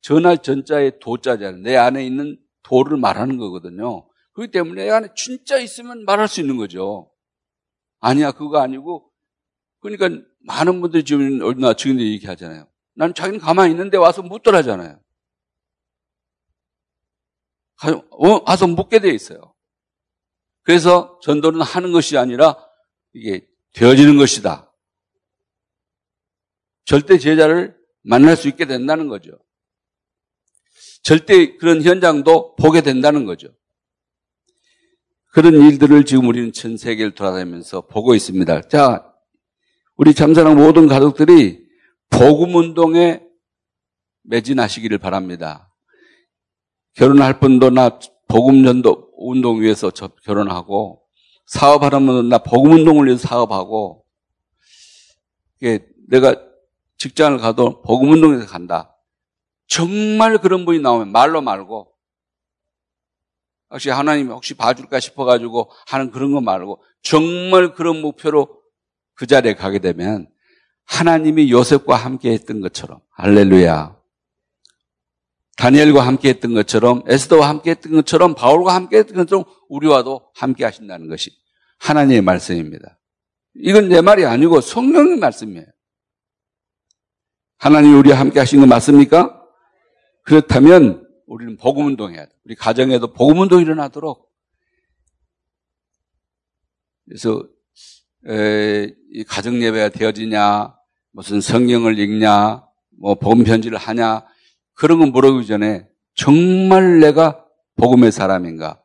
전할 0.01 0.39
전자의 0.39 0.99
도자잖아요. 1.01 1.63
내 1.63 1.77
안에 1.77 2.05
있는 2.05 2.39
도를 2.63 2.97
말하는 2.97 3.37
거거든요. 3.37 4.09
그렇기 4.33 4.51
때문에 4.51 4.85
내 4.85 4.91
안에 4.91 5.09
진짜 5.15 5.59
있으면 5.59 6.05
말할 6.05 6.27
수 6.27 6.41
있는 6.41 6.57
거죠. 6.57 7.12
아니야, 8.03 8.33
그거 8.33 8.59
아니고. 8.59 9.11
그러니까 9.81 10.11
많은 10.41 10.81
분들이 10.81 11.05
지금 11.05 11.41
얼마나 11.41 11.73
증인들이 11.73 12.13
얘기하잖아요. 12.13 12.69
나는 12.95 13.15
자기는 13.15 13.41
가만히 13.41 13.71
있는데 13.71 13.97
와서 13.97 14.23
묻더라잖아요. 14.23 15.01
어, 18.11 18.43
와서 18.45 18.67
묻게 18.67 18.99
돼 18.99 19.11
있어요. 19.11 19.55
그래서 20.63 21.19
전도는 21.23 21.63
하는 21.63 21.93
것이 21.93 22.19
아니라 22.19 22.57
이게 23.13 23.47
되어지는 23.73 24.19
것이다. 24.19 24.73
절대 26.85 27.19
제자를 27.19 27.77
만날 28.03 28.37
수 28.37 28.49
있게 28.49 28.67
된다는 28.67 29.09
거죠. 29.09 29.31
절대 31.03 31.57
그런 31.57 31.83
현장도 31.83 32.57
보게 32.57 32.81
된다는 32.81 33.27
거죠. 33.27 33.49
그런 35.33 35.55
일들을 35.55 36.05
지금 36.05 36.29
우리는 36.29 36.53
전 36.53 36.77
세계를 36.77 37.15
돌아다니면서 37.15 37.87
보고 37.87 38.15
있습니다. 38.15 38.69
자, 38.69 39.11
우리 39.97 40.13
잠사랑 40.15 40.57
모든 40.57 40.87
가족들이 40.87 41.67
복음 42.11 42.55
운동에 42.55 43.23
매진하시기를 44.25 44.99
바랍니다. 44.99 45.73
결혼할 46.95 47.41
분도 47.41 47.71
나 47.71 47.99
복음 48.29 48.63
전도 48.63 49.11
운동 49.17 49.63
위해서 49.63 49.91
결혼하고 50.23 51.03
사업하려면 51.47 52.29
나 52.29 52.37
복음 52.39 52.73
운동을 52.73 53.07
위해서 53.07 53.27
사업하고 53.27 54.05
내가 56.09 56.37
직장을 56.99 57.39
가도 57.39 57.81
복음 57.81 58.11
운동에서 58.11 58.47
간다. 58.47 58.95
정말 59.67 60.37
그런 60.39 60.67
분이 60.67 60.81
나오면 60.81 61.11
말로 61.11 61.41
말고 61.41 61.92
혹시 63.73 63.91
하나님 63.91 64.31
혹시 64.31 64.55
봐줄까 64.55 65.01
싶어가지고 65.01 65.71
하는 65.87 66.11
그런 66.11 66.33
거 66.33 66.41
말고 66.41 66.83
정말 67.03 67.75
그런 67.75 68.01
목표로 68.01 68.63
그 69.15 69.27
자리에 69.27 69.55
가게 69.55 69.79
되면 69.79 70.29
하나님이 70.85 71.51
요셉과 71.51 71.97
함께 71.97 72.33
했던 72.33 72.61
것처럼 72.61 73.01
할렐루야 73.17 73.97
다니엘과 75.57 76.07
함께 76.07 76.29
했던 76.29 76.55
것처럼 76.55 77.03
에스더와 77.07 77.49
함께 77.49 77.71
했던 77.71 77.93
것처럼 77.93 78.35
바울과 78.35 78.75
함께 78.75 78.99
했던 78.99 79.17
것처럼 79.17 79.45
우리와도 79.69 80.31
함께 80.35 80.65
하신다는 80.65 81.09
것이 81.09 81.31
하나님의 81.79 82.23
말씀입니다. 82.23 82.99
이건 83.55 83.89
내 83.89 84.01
말이 84.01 84.25
아니고 84.25 84.61
성령의 84.61 85.19
말씀이에요. 85.19 85.67
하나님 87.59 87.99
우리와 87.99 88.19
함께 88.19 88.39
하신 88.41 88.61
거 88.61 88.67
맞습니까? 88.67 89.41
그렇다면 90.25 91.02
우리는 91.33 91.57
복음 91.57 91.87
운동해야 91.87 92.27
돼. 92.27 92.33
우리 92.45 92.55
가정에도 92.55 93.13
복음 93.13 93.39
운동 93.39 93.63
일어나도록. 93.63 94.31
그래서 97.07 97.43
에, 98.29 98.95
이 99.13 99.25
가정 99.25 99.63
예배가 99.63 99.89
되어지냐, 99.89 100.77
무슨 101.11 101.41
성경을 101.41 101.99
읽냐, 101.99 102.67
뭐 102.99 103.15
복음 103.15 103.45
편지를 103.45 103.79
하냐 103.79 104.27
그런 104.75 104.99
건 104.99 105.11
물어보기 105.11 105.47
전에 105.47 105.89
정말 106.15 107.01
내가 107.01 107.47
복음의 107.77 108.13
사람인가 108.13 108.83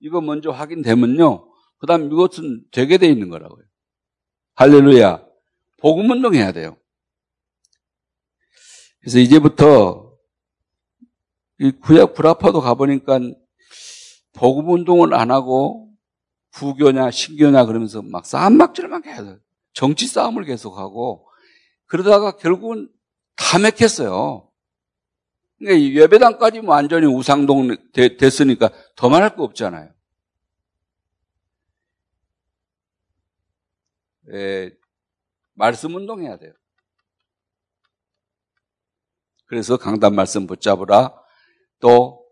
이거 0.00 0.20
먼저 0.20 0.50
확인되면요. 0.50 1.48
그 1.78 1.86
다음 1.86 2.12
이것은 2.12 2.64
되게 2.72 2.98
돼 2.98 3.06
있는 3.06 3.28
거라고요. 3.28 3.64
할렐루야. 4.54 5.24
복음 5.78 6.10
운동해야 6.10 6.50
돼요. 6.52 6.76
그래서 9.00 9.20
이제부터 9.20 10.05
이 11.58 11.70
구약 11.70 12.14
불합화도 12.14 12.60
가보니까 12.60 13.20
복음 14.34 14.68
운동을 14.70 15.14
안 15.14 15.30
하고 15.30 15.90
부교냐 16.52 17.10
신교냐 17.10 17.64
그러면서 17.66 18.02
막 18.02 18.26
싸움막질만 18.26 19.02
계속 19.02 19.38
정치 19.72 20.06
싸움을 20.06 20.44
계속하고 20.44 21.28
그러다가 21.86 22.36
결국은 22.36 22.90
다 23.36 23.58
맥혔어요. 23.58 24.50
그러니까 25.58 26.00
예배당까지 26.02 26.60
뭐 26.60 26.74
완전히 26.74 27.06
우상동 27.06 27.76
됐으니까 27.92 28.70
더 28.94 29.08
말할 29.08 29.36
거 29.36 29.44
없잖아요. 29.44 29.90
에, 34.32 34.70
말씀 35.54 35.94
운동해야 35.94 36.36
돼요. 36.36 36.52
그래서 39.46 39.76
강단 39.76 40.14
말씀 40.14 40.46
붙잡으라. 40.46 41.25
또, 41.80 42.24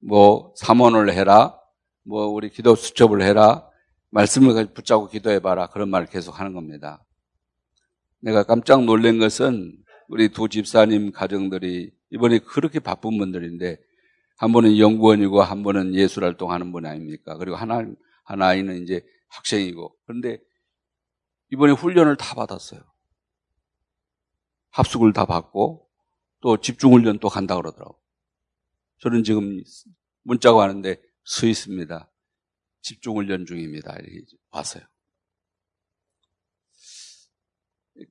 뭐, 0.00 0.52
삼원을 0.56 1.12
해라. 1.12 1.58
뭐, 2.04 2.26
우리 2.26 2.50
기도 2.50 2.74
수첩을 2.74 3.22
해라. 3.22 3.68
말씀을 4.10 4.72
붙잡고 4.72 5.08
기도해봐라. 5.08 5.68
그런 5.68 5.88
말을 5.88 6.06
계속 6.08 6.38
하는 6.38 6.52
겁니다. 6.52 7.04
내가 8.20 8.42
깜짝 8.42 8.84
놀란 8.84 9.18
것은 9.18 9.76
우리 10.08 10.30
두 10.30 10.48
집사님 10.48 11.12
가정들이 11.12 11.92
이번에 12.10 12.40
그렇게 12.40 12.80
바쁜 12.80 13.16
분들인데 13.18 13.78
한 14.36 14.52
분은 14.52 14.78
연구원이고 14.78 15.42
한 15.42 15.62
분은 15.62 15.94
예술 15.94 16.24
활동하는 16.24 16.72
분 16.72 16.86
아닙니까? 16.86 17.36
그리고 17.36 17.56
하나 17.56 17.84
한 18.24 18.42
아이는 18.42 18.82
이제 18.82 19.04
학생이고 19.28 19.96
그런데 20.06 20.38
이번에 21.52 21.72
훈련을 21.72 22.16
다 22.16 22.34
받았어요. 22.34 22.80
합숙을 24.70 25.12
다 25.12 25.26
받고 25.26 25.86
또 26.40 26.56
집중훈련 26.56 27.18
또 27.18 27.28
간다 27.28 27.56
그러더라고. 27.56 27.99
저는 29.00 29.24
지금 29.24 29.62
문자가 30.22 30.58
왔는데 30.58 31.00
서 31.24 31.46
있습니다. 31.46 32.10
집중훈련 32.82 33.46
중입니다. 33.46 33.94
이렇게 33.94 34.24
왔어요. 34.50 34.84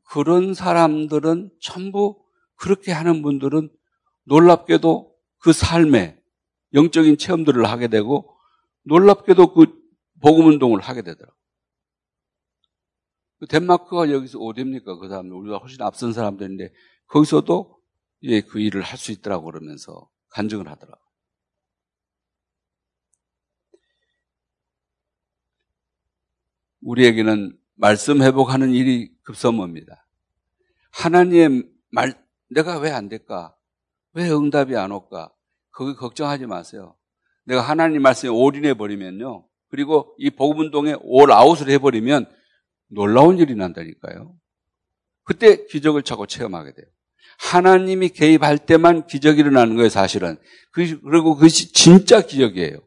그런 0.04 0.54
사람들은 0.54 1.52
전부 1.60 2.24
그렇게 2.56 2.92
하는 2.92 3.22
분들은 3.22 3.70
놀랍게도 4.26 5.16
그 5.40 5.54
삶에 5.54 6.22
영적인 6.74 7.18
체험들을 7.18 7.66
하게 7.66 7.88
되고 7.88 8.38
놀랍게도 8.84 9.54
그 9.54 9.80
복음 10.22 10.48
운동을 10.48 10.82
하게 10.82 11.02
되더라고요. 11.02 11.40
그 13.40 13.48
덴마크가 13.48 14.12
여기서 14.12 14.38
어디입니까? 14.40 14.98
그 14.98 15.08
사람들 15.08 15.36
우리가 15.36 15.58
훨씬 15.58 15.82
앞선 15.82 16.14
사람들인데 16.14 16.74
거기서도 17.08 17.80
예, 18.24 18.42
그 18.42 18.60
일을 18.60 18.82
할 18.82 18.98
수 18.98 19.12
있더라고 19.12 19.46
그러면서 19.46 20.10
간증을 20.30 20.68
하더라고요. 20.68 21.10
우리에게는 26.82 27.58
말씀 27.76 28.22
회복하는 28.22 28.72
일이 28.72 29.12
급선무입니다. 29.24 30.06
하나님의 30.92 31.70
말, 31.92 32.14
내가 32.50 32.78
왜 32.80 32.92
안 32.92 33.10
될까? 33.10 33.56
왜 34.14 34.30
응답이 34.30 34.76
안 34.76 34.92
올까? 34.92 35.32
거기 35.72 35.94
걱정하지 35.96 36.46
마세요. 36.46 36.96
내가 37.44 37.62
하나님 37.62 38.02
말씀에 38.02 38.30
올인해 38.30 38.74
버리면요. 38.74 39.48
그리고 39.70 40.16
이 40.18 40.30
복음 40.30 40.60
운동에 40.60 40.96
올 41.02 41.32
아웃을 41.32 41.70
해버리면 41.70 42.30
놀라운 42.88 43.38
일이 43.38 43.56
난다니까요. 43.56 44.36
그때 45.24 45.66
기적을 45.68 46.04
자꾸 46.04 46.26
체험하게 46.26 46.74
돼요. 46.74 46.88
하나님이 47.40 48.10
개입할 48.10 48.60
때만 48.66 49.08
기적이 49.08 49.42
일어나는 49.42 49.76
거예요, 49.76 49.90
사실은. 49.90 50.38
그, 50.72 51.00
그리고 51.02 51.36
그것이 51.36 51.72
진짜 51.74 52.22
기적이에요. 52.22 52.78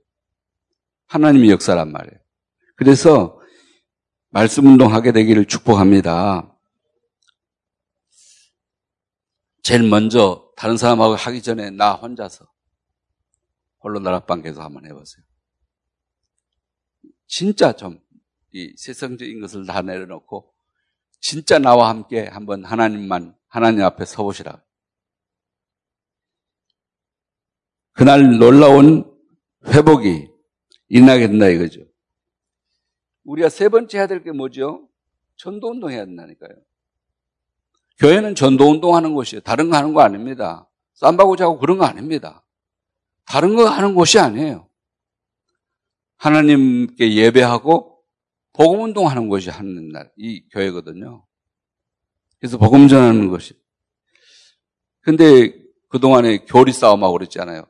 하나님의 1.07 1.50
역사란 1.50 1.90
말이에요. 1.90 2.18
그래서 2.76 3.40
말씀 4.30 4.66
운동하게 4.66 5.12
되기를 5.12 5.46
축복합니다. 5.46 6.57
제일 9.62 9.82
먼저 9.82 10.50
다른 10.57 10.76
사람하고 10.76 11.14
하기 11.14 11.42
전에 11.42 11.70
나 11.70 11.92
혼자서 11.94 12.46
홀로 13.80 14.00
나락방 14.00 14.42
계속 14.42 14.62
한번 14.62 14.84
해보세요. 14.84 15.24
진짜 17.26 17.72
좀 17.72 18.03
이 18.53 18.74
세상적인 18.76 19.40
것을 19.40 19.66
다 19.66 19.80
내려놓고 19.82 20.51
진짜 21.23 21.59
나와 21.61 21.89
함께 21.89 22.27
한번 22.27 22.64
하나님만 22.64 23.35
하나님 23.47 23.85
앞에 23.85 24.05
서보시라. 24.05 24.61
그날 27.93 28.39
놀라운 28.39 29.05
회복이 29.66 30.29
일어나게 30.89 31.29
된다 31.29 31.47
이거죠. 31.49 31.83
우리가 33.25 33.49
세 33.49 33.68
번째 33.68 33.99
해야 33.99 34.07
될 34.09 34.25
게 34.25 34.33
뭐죠? 34.33 34.89
전도 35.37 35.70
운동 35.70 35.91
해야 35.93 36.05
된다니까요. 36.05 36.51
교회는 37.99 38.35
전도 38.35 38.68
운동 38.68 38.97
하는 38.97 39.14
곳이에요. 39.14 39.43
다른 39.43 39.70
거 39.70 39.77
하는 39.77 39.95
거 39.95 40.01
아닙니다. 40.01 40.68
쌈바고 40.95 41.37
자고 41.37 41.59
그런 41.59 41.79
거 41.79 41.85
아닙니다. 41.85 42.45
다른 43.27 43.55
거 43.55 43.68
하는 43.68 43.95
곳이 43.95 44.18
아니에요. 44.18 44.68
하나님께 46.16 47.14
예배하고 47.14 47.91
복음 48.53 48.82
운동 48.82 49.09
하는 49.09 49.28
곳이 49.28 49.50
하는 49.50 49.88
날, 49.88 50.11
이 50.16 50.46
교회거든요. 50.50 51.24
그래서 52.38 52.59
복음 52.59 52.88
전하는 52.88 53.28
것이. 53.28 53.55
근데 55.00 55.53
그동안에 55.88 56.44
교리 56.46 56.72
싸움하고 56.72 57.12
그랬잖아요. 57.14 57.66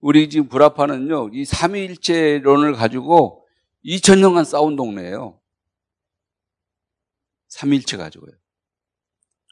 우리 0.00 0.28
지금 0.28 0.48
불합화는요, 0.48 1.30
이 1.32 1.44
삼위일체론을 1.44 2.72
가지고 2.74 3.46
2000년간 3.84 4.44
싸운 4.44 4.76
동네예요. 4.76 5.40
삼위일체 7.48 7.96
가지고요. 7.96 8.32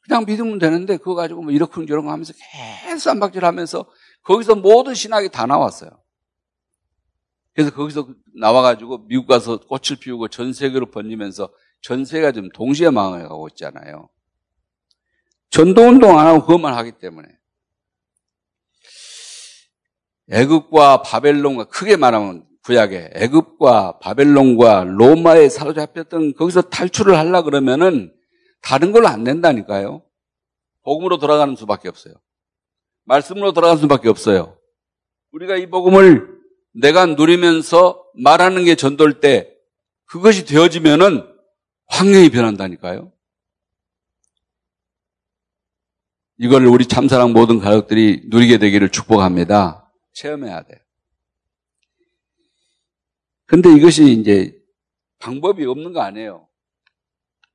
그냥 0.04 0.24
믿으면 0.24 0.58
되는데 0.58 0.96
그거 0.96 1.14
가지고 1.14 1.42
뭐 1.42 1.52
이렇게 1.52 1.84
저런 1.84 2.08
하면서 2.08 2.32
계속 2.32 2.98
쌈박질 2.98 3.44
하면서 3.44 3.86
거기서 4.22 4.54
모든 4.54 4.94
신학이 4.94 5.28
다 5.28 5.46
나왔어요. 5.46 5.90
그래서 7.58 7.72
거기서 7.72 8.06
나와가지고 8.36 9.08
미국 9.08 9.26
가서 9.26 9.58
꽃을 9.58 9.98
피우고 10.00 10.28
전 10.28 10.52
세계로 10.52 10.92
번지면서 10.92 11.52
전 11.82 12.04
세계가 12.04 12.30
지금 12.30 12.50
동시에 12.50 12.90
망해가고 12.90 13.48
있잖아요. 13.48 14.08
전도운동 15.50 16.16
안 16.20 16.28
하고 16.28 16.46
그것만 16.46 16.74
하기 16.74 17.00
때문에. 17.00 17.26
애굽과 20.30 21.02
바벨론과 21.02 21.64
크게 21.64 21.96
말하면 21.96 22.46
구약에 22.62 23.10
애굽과 23.14 23.98
바벨론과 23.98 24.84
로마에 24.84 25.48
사로잡혔던 25.48 26.34
거기서 26.34 26.62
탈출을 26.62 27.18
하려 27.18 27.42
그러면은 27.42 28.14
다른 28.62 28.92
걸로 28.92 29.08
안 29.08 29.24
된다니까요. 29.24 30.04
복음으로 30.84 31.18
돌아가는 31.18 31.56
수밖에 31.56 31.88
없어요. 31.88 32.14
말씀으로 33.02 33.52
돌아가는 33.52 33.80
수밖에 33.80 34.08
없어요. 34.08 34.56
우리가 35.32 35.56
이 35.56 35.68
복음을 35.68 36.37
내가 36.80 37.06
누리면서 37.06 38.04
말하는 38.14 38.64
게 38.64 38.76
전도일 38.76 39.20
때 39.20 39.52
그것이 40.04 40.44
되어지면은 40.44 41.26
환경이 41.86 42.30
변한다니까요. 42.30 43.12
이걸 46.38 46.66
우리 46.66 46.86
참사랑 46.86 47.32
모든 47.32 47.58
가족들이 47.58 48.22
누리게 48.26 48.58
되기를 48.58 48.90
축복합니다. 48.90 49.92
체험해야 50.12 50.62
돼요. 50.62 50.78
근데 53.46 53.74
이것이 53.74 54.12
이제 54.12 54.56
방법이 55.18 55.64
없는 55.64 55.92
거 55.92 56.00
아니에요. 56.00 56.48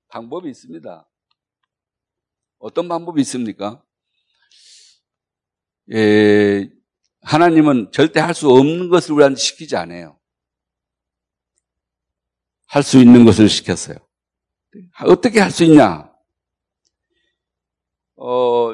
방법이 0.09 0.49
있습니다. 0.49 1.07
어떤 2.59 2.89
방법이 2.89 3.21
있습니까? 3.21 3.81
예, 5.93 6.69
하나님은 7.23 7.91
절대 7.91 8.19
할 8.19 8.33
수 8.33 8.49
없는 8.49 8.89
것을 8.89 9.13
우리한테 9.13 9.39
시키지 9.39 9.75
않아요. 9.75 10.19
할 12.67 12.83
수 12.83 12.97
있는 12.99 13.23
것을 13.25 13.49
시켰어요. 13.49 13.97
어떻게 15.05 15.39
할 15.39 15.51
수 15.51 15.63
있냐? 15.63 16.11
어, 18.15 18.73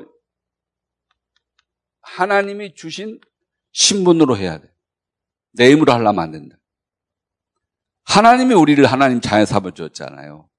하나님이 2.01 2.73
주신 2.75 3.19
신분으로 3.71 4.37
해야 4.37 4.59
돼. 4.59 4.67
내 5.53 5.71
힘으로 5.71 5.91
하려면 5.93 6.19
안 6.19 6.31
된다. 6.31 6.57
하나님이 8.05 8.53
우리를 8.55 8.83
하나님 8.85 9.21
자연 9.21 9.45
사을 9.45 9.71
줬잖아요. 9.73 10.49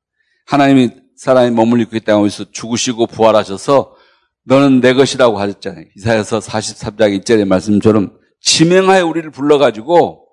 하나님이 0.46 0.90
사람이 1.16 1.50
머물리 1.50 1.84
그 1.86 2.00
땅에서 2.00 2.50
죽으시고 2.50 3.06
부활하셔서 3.08 3.96
너는 4.44 4.80
내 4.80 4.94
것이라고 4.94 5.38
하셨잖아요. 5.38 5.84
이사야서 5.96 6.38
43장 6.40 7.20
1절의 7.20 7.46
말씀처럼 7.46 8.18
지명하여 8.40 9.06
우리를 9.06 9.30
불러가지고 9.30 10.28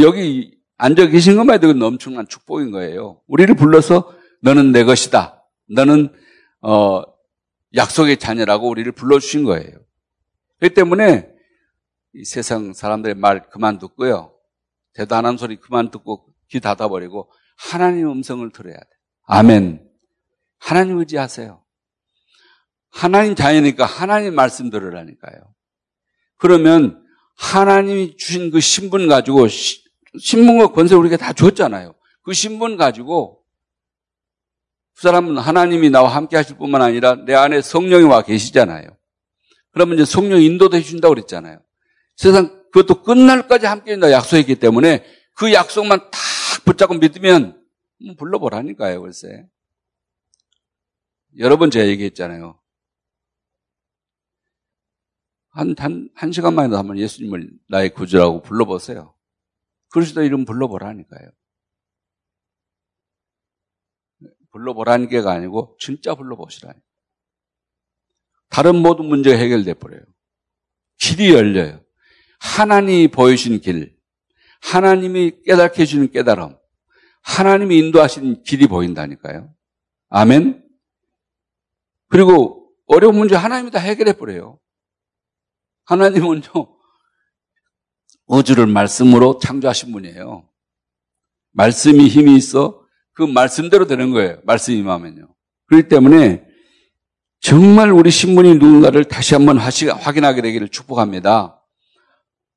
여기 0.00 0.58
앉아 0.76 1.08
계신 1.08 1.36
것만 1.36 1.54
해도 1.62 1.68
엄청난 1.86 2.26
축복인 2.26 2.70
거예요. 2.70 3.20
우리를 3.26 3.54
불러서 3.54 4.14
너는 4.42 4.72
내 4.72 4.84
것이다. 4.84 5.44
너는 5.68 6.12
어, 6.62 7.02
약속의 7.74 8.18
자녀라고 8.18 8.68
우리를 8.68 8.90
불러주신 8.92 9.44
거예요. 9.44 9.70
그렇기 10.58 10.74
때문에 10.74 11.28
이 12.14 12.24
세상 12.24 12.72
사람들의 12.72 13.14
말 13.16 13.48
그만 13.50 13.78
듣고요. 13.78 14.34
대단한 14.94 15.36
소리 15.36 15.56
그만 15.56 15.90
듣고 15.90 16.26
귀 16.48 16.60
닫아버리고 16.60 17.30
하나님 17.56 18.10
음성을 18.10 18.50
들어야 18.50 18.74
돼. 18.74 18.88
아멘. 19.26 19.86
하나님 20.58 20.98
의지하세요. 20.98 21.62
하나님 22.90 23.34
자녀니까 23.34 23.86
하나님 23.86 24.34
말씀 24.34 24.70
들으라니까요. 24.70 25.54
그러면 26.36 27.04
하나님이 27.36 28.16
주신 28.16 28.50
그 28.50 28.60
신분 28.60 29.08
가지고 29.08 29.46
신분과 30.18 30.72
권세 30.72 30.94
우리가 30.94 31.16
다 31.16 31.32
줬잖아요. 31.32 31.94
그 32.22 32.32
신분 32.32 32.76
가지고 32.76 33.42
그 34.94 35.02
사람은 35.02 35.38
하나님이 35.38 35.90
나와 35.90 36.14
함께 36.14 36.36
하실 36.36 36.58
뿐만 36.58 36.82
아니라 36.82 37.14
내 37.24 37.34
안에 37.34 37.62
성령이 37.62 38.04
와 38.04 38.22
계시잖아요. 38.22 38.96
그러면 39.72 39.94
이제 39.96 40.04
성령 40.04 40.42
인도도 40.42 40.76
해준다고 40.76 41.14
그랬잖아요. 41.14 41.62
세상 42.16 42.60
그것도 42.72 43.02
끝날까지 43.02 43.66
함께 43.66 43.92
한다 43.92 44.10
약속했기 44.10 44.56
때문에 44.56 45.04
그 45.34 45.52
약속만 45.52 46.10
딱 46.10 46.64
붙잡고 46.64 46.94
믿으면 46.94 47.64
불러보라니까요, 48.18 49.00
글쎄. 49.00 49.46
여러 51.38 51.56
번 51.56 51.70
제가 51.70 51.86
얘기했잖아요. 51.86 52.59
한, 55.50 55.74
한, 55.78 56.08
한 56.14 56.32
시간만에도 56.32 56.76
한번 56.76 56.98
예수님을 56.98 57.50
나의 57.68 57.90
구주라고 57.90 58.42
불러보세요. 58.42 59.14
그리스도 59.90 60.22
이름 60.22 60.44
불러보라니까요. 60.44 61.30
불러보라는 64.52 65.08
게가 65.08 65.32
아니고 65.32 65.76
진짜 65.78 66.14
불러보시라니. 66.14 66.78
다른 68.48 68.76
모든 68.76 69.06
문제가 69.06 69.38
해결돼 69.38 69.74
버려요. 69.74 70.02
길이 70.98 71.32
열려요. 71.32 71.80
하나님이 72.40 73.08
보여주신 73.08 73.60
길, 73.60 73.96
하나님이 74.62 75.42
깨닫게 75.44 75.82
해주는 75.82 76.10
깨달음, 76.10 76.56
하나님이 77.22 77.78
인도하신 77.78 78.42
길이 78.42 78.66
보인다니까요. 78.66 79.54
아멘? 80.08 80.64
그리고 82.08 82.72
어려운 82.86 83.16
문제 83.16 83.36
하나님이 83.36 83.70
다 83.70 83.78
해결해 83.78 84.14
버려요. 84.14 84.58
하나님은요, 85.90 86.42
우주를 88.26 88.68
말씀으로 88.68 89.40
창조하신 89.42 89.90
분이에요. 89.90 90.48
말씀이 91.50 92.06
힘이 92.06 92.36
있어 92.36 92.80
그 93.12 93.24
말씀대로 93.24 93.88
되는 93.88 94.12
거예요. 94.12 94.38
말씀이 94.44 94.78
임하면요. 94.78 95.34
그렇기 95.66 95.88
때문에 95.88 96.46
정말 97.40 97.90
우리 97.90 98.12
신분이 98.12 98.54
누군가를 98.54 99.06
다시 99.06 99.34
한번 99.34 99.58
확인하게 99.58 100.42
되기를 100.42 100.68
축복합니다. 100.68 101.60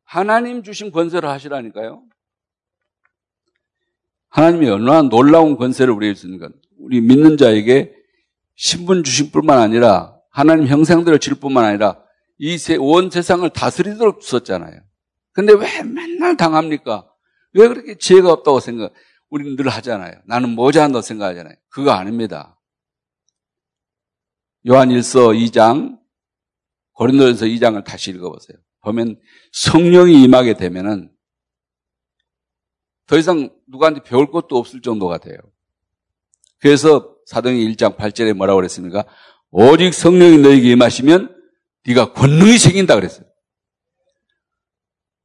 하나님 0.03 0.61
주신 0.61 0.91
권세를 0.91 1.27
하시라니까요. 1.27 2.03
하나님이 4.29 4.69
얼마나 4.69 5.01
놀라운 5.09 5.57
권세를 5.57 5.91
우리에게 5.91 6.13
주는 6.13 6.38
것. 6.38 6.51
우리 6.77 7.01
믿는 7.01 7.38
자에게 7.38 7.95
신분 8.53 9.03
주신 9.03 9.31
뿐만 9.31 9.57
아니라 9.57 10.19
하나님 10.29 10.67
형상들을 10.67 11.17
질 11.17 11.34
뿐만 11.34 11.65
아니라 11.65 12.03
이 12.39 12.57
온 12.79 13.09
세상을 13.09 13.47
다스리도록 13.49 14.21
주셨잖아요. 14.21 14.81
근데 15.31 15.53
왜 15.53 15.84
맨날 15.84 16.38
당합니까? 16.38 17.09
왜 17.53 17.67
그렇게 17.67 17.97
지혜가 17.97 18.31
없다고 18.31 18.59
생각, 18.59 18.93
우리는 19.29 19.55
늘 19.55 19.69
하잖아요. 19.69 20.13
나는 20.25 20.49
모자란다고 20.49 21.01
생각하잖아요. 21.01 21.55
그거 21.69 21.91
아닙니다. 21.91 22.59
요한 24.67 24.89
1서 24.89 25.36
2장, 25.36 25.99
고린도전서 26.93 27.45
2장을 27.45 27.84
다시 27.84 28.11
읽어보세요. 28.11 28.57
보면 28.81 29.19
성령이 29.51 30.23
임하게 30.23 30.53
되면은 30.55 31.11
더 33.07 33.17
이상 33.17 33.49
누구한테 33.67 34.01
배울 34.03 34.31
것도 34.31 34.57
없을 34.57 34.81
정도가 34.81 35.17
돼요. 35.17 35.38
그래서 36.59 37.15
사도행 37.25 37.57
1장 37.57 37.97
8절에 37.97 38.34
뭐라고 38.34 38.57
그랬습니까? 38.57 39.03
오직 39.51 39.93
성령이 39.93 40.38
너에게 40.39 40.71
임하시면 40.71 41.36
네가 41.86 42.13
권능이 42.13 42.57
생긴다 42.57 42.95
그랬어요. 42.95 43.25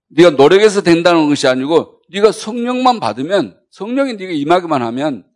네가 0.09 0.31
노력해서 0.31 0.83
된다는 0.83 1.29
것이 1.29 1.47
아니고 1.47 2.03
네가 2.11 2.33
성령만 2.33 3.01
받으면 3.01 3.61
성령이 3.71 4.15
네가 4.15 4.33
임하기만 4.33 4.83
하면 4.83 5.27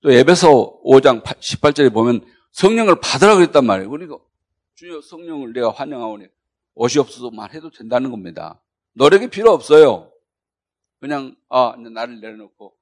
또 0.00 0.10
에베소 0.10 0.82
5장 0.84 1.22
18절에 1.22 1.92
보면 1.92 2.24
성령을 2.52 3.00
받으라 3.00 3.34
그랬단 3.36 3.64
말이에요. 3.64 3.90
그러니까 3.90 4.18
주여 4.74 5.00
성령을 5.02 5.52
내가 5.52 5.70
환영하오니 5.70 6.26
옷이 6.74 6.98
없어서만 6.98 7.52
해도 7.52 7.70
된다는 7.70 8.10
겁니다. 8.10 8.60
노력이 8.94 9.28
필요 9.28 9.50
없어요. 9.52 10.10
그냥 11.00 11.34
아 11.48 11.74
나를 11.76 12.20
내려놓고 12.20 12.74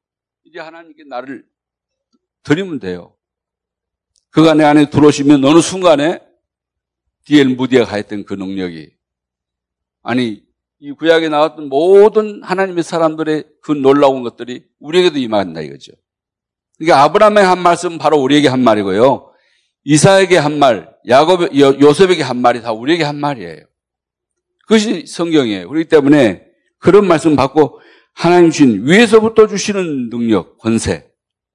이제 0.44 0.58
하나님께 0.58 1.04
나를 1.04 1.46
드리면 2.42 2.78
돼요. 2.80 3.14
그가 4.30 4.54
내 4.54 4.64
안에 4.64 4.90
들어오시면 4.90 5.44
어느 5.44 5.60
순간에 5.60 6.20
디엘 7.30 7.46
무디가 7.50 7.84
가했던 7.84 8.24
그 8.24 8.34
능력이 8.34 8.90
아니 10.02 10.42
이 10.80 10.90
구약에 10.90 11.28
나왔던 11.28 11.68
모든 11.68 12.42
하나님의 12.42 12.82
사람들의 12.82 13.44
그 13.62 13.70
놀라운 13.70 14.24
것들이 14.24 14.64
우리에게도 14.80 15.20
임한다 15.20 15.60
이거죠. 15.60 15.92
그러니까 16.76 17.04
아브라함의 17.04 17.44
한 17.44 17.62
말씀은 17.62 17.98
바로 17.98 18.18
우리에게 18.20 18.48
한 18.48 18.64
말이고요. 18.64 19.32
이사에게 19.84 20.38
한 20.38 20.58
말, 20.58 20.92
야곱, 21.06 21.54
요셉에게 21.54 22.24
한 22.24 22.42
말이 22.42 22.62
다 22.62 22.72
우리에게 22.72 23.04
한 23.04 23.20
말이에요. 23.20 23.64
그것이 24.62 25.06
성경이에요. 25.06 25.68
그렇기 25.68 25.88
때문에 25.88 26.44
그런 26.78 27.06
말씀 27.06 27.36
받고 27.36 27.80
하나님 28.12 28.50
주신 28.50 28.88
위에서부터 28.88 29.46
주시는 29.46 30.10
능력, 30.10 30.58
권세, 30.58 31.08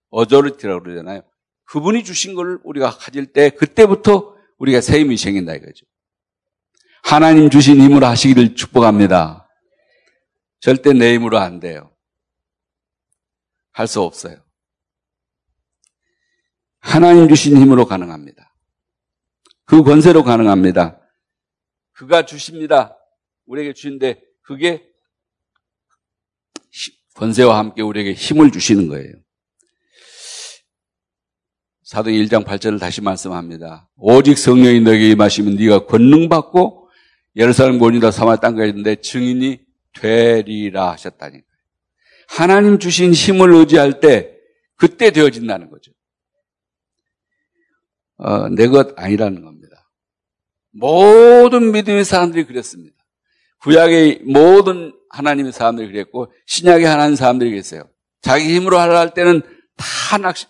어저리티라고 0.10 0.84
그러잖아요. 0.84 1.22
그분이 1.66 2.06
주신 2.06 2.34
걸 2.34 2.60
우리가 2.64 2.92
가질 2.92 3.26
때 3.26 3.50
그때부터 3.50 4.35
우리가 4.58 4.82
새 4.82 5.00
힘이 5.00 5.18
생긴다 5.18 5.54
이거죠. 5.56 5.86
하나님 7.04 7.50
주신 7.50 7.80
힘으로 7.80 8.06
하시기를 8.08 8.56
축복합니다. 8.56 9.48
절대 10.60 10.94
내 10.94 11.14
힘으로 11.14 11.38
안 11.38 11.60
돼요. 11.60 11.96
할 13.72 13.88
수 13.88 14.02
없어요. 14.02 14.44
하나님 16.80 17.28
주신 17.28 17.58
힘으로 17.58 17.86
가능합니다. 17.86 18.56
그 19.66 19.84
권세로 19.84 20.24
가능합니다. 20.24 21.02
그가 21.92 22.26
주십니다. 22.26 22.98
우리에게 23.46 23.74
주신데 23.74 24.22
그게 24.42 24.88
권세와 27.16 27.58
함께 27.58 27.82
우리에게 27.82 28.14
힘을 28.14 28.52
주시는 28.52 28.88
거예요. 28.88 29.14
사도 31.86 32.10
1장 32.10 32.44
8절을 32.44 32.80
다시 32.80 33.00
말씀합니다. 33.02 33.88
오직 33.98 34.40
성령이 34.40 34.80
너에게 34.82 35.12
임하시면 35.12 35.56
네가 35.56 35.86
권능 35.86 36.30
받고 36.30 36.90
예루살렘 37.36 37.78
본이다 37.78 38.10
사마리 38.10 38.40
땅까지 38.42 38.70
있는데 38.70 38.96
증인이 38.96 39.60
되리라 39.94 40.94
하셨다니까요. 40.94 41.44
하나님 42.28 42.80
주신 42.80 43.14
힘을 43.14 43.54
의지할 43.54 44.00
때 44.00 44.32
그때 44.76 45.12
되어진다는 45.12 45.70
거죠. 45.70 45.92
어, 48.18 48.50
내 48.50 48.68
것 48.68 48.98
아니라는 48.98 49.44
겁니다. 49.44 49.88
모든 50.72 51.72
믿음의 51.72 52.04
사람들이 52.04 52.46
그랬습니다. 52.46 52.96
구약의 53.62 54.22
모든 54.26 54.92
하나님의 55.12 55.52
사람들이 55.52 55.92
그랬고 55.92 56.34
신약의 56.48 56.88
하나님 56.88 57.16
사람들이 57.16 57.52
그랬어요. 57.52 57.84
자기 58.22 58.56
힘으로 58.56 58.80
하려 58.80 58.98
할 58.98 59.14
때는 59.14 59.44
다 59.78 60.18
낚시, 60.18 60.48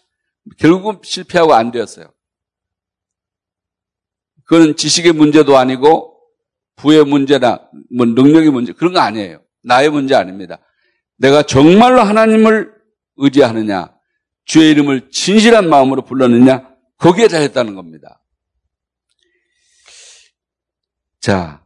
결국 0.57 1.05
실패하고 1.05 1.53
안 1.53 1.71
되었어요. 1.71 2.13
그건 4.45 4.75
지식의 4.75 5.13
문제도 5.13 5.57
아니고 5.57 6.19
부의 6.75 7.03
문제나 7.03 7.69
뭐 7.95 8.05
능력의 8.05 8.51
문제 8.51 8.73
그런 8.73 8.93
거 8.93 8.99
아니에요. 8.99 9.43
나의 9.63 9.89
문제 9.89 10.15
아닙니다. 10.15 10.59
내가 11.17 11.43
정말로 11.43 12.01
하나님을 12.01 12.73
의지하느냐, 13.17 13.95
주의 14.43 14.71
이름을 14.71 15.09
진실한 15.09 15.69
마음으로 15.69 16.03
불렀느냐, 16.03 16.75
거기에 16.97 17.27
달했다는 17.27 17.75
겁니다. 17.75 18.21
자, 21.19 21.65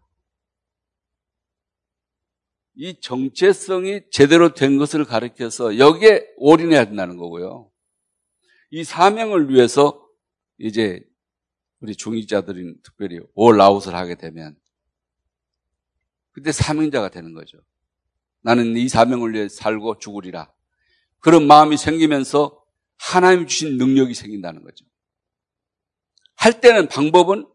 이 2.75 2.97
정체성이 3.01 4.03
제대로 4.09 4.53
된 4.53 4.77
것을 4.77 5.03
가리켜서 5.03 5.77
여기에 5.77 6.27
올인해야 6.38 6.86
된다는 6.86 7.17
거고요. 7.17 7.69
이 8.72 8.84
사명을 8.84 9.49
위해서 9.49 10.05
이제 10.57 11.03
우리 11.80 11.95
중위자들이 11.95 12.82
특별히 12.84 13.20
올아웃을 13.34 13.95
하게 13.95 14.15
되면 14.15 14.57
그때 16.32 16.51
사명자가 16.51 17.09
되는 17.09 17.34
거죠. 17.34 17.57
나는 18.41 18.78
이 18.78 18.88
사명을 18.88 19.34
위해 19.34 19.49
살고 19.49 19.99
죽으리라. 19.99 20.51
그런 21.20 21.47
마음이 21.47 21.78
생기면서 21.78 22.63
하나님 22.97 23.47
주신 23.47 23.78
능력이 23.78 24.13
생긴다는 24.13 24.63
거죠. 24.63 24.86
할 26.36 26.61
때는 26.61 26.88
방법은 26.88 27.47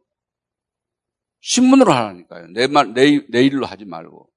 신문으로 1.41 1.93
하라니까요. 1.93 2.49
내 2.49 2.67
말, 2.67 2.93
내, 2.95 3.27
내 3.29 3.43
일로 3.43 3.67
하지 3.67 3.85
말고. 3.85 4.31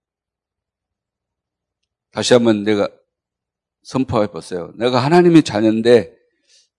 다시 2.12 2.34
한번 2.34 2.64
내가 2.64 2.90
선포해 3.84 4.28
보세요. 4.28 4.74
내가 4.76 5.00
하나님의 5.00 5.44
자녀인데 5.44 6.17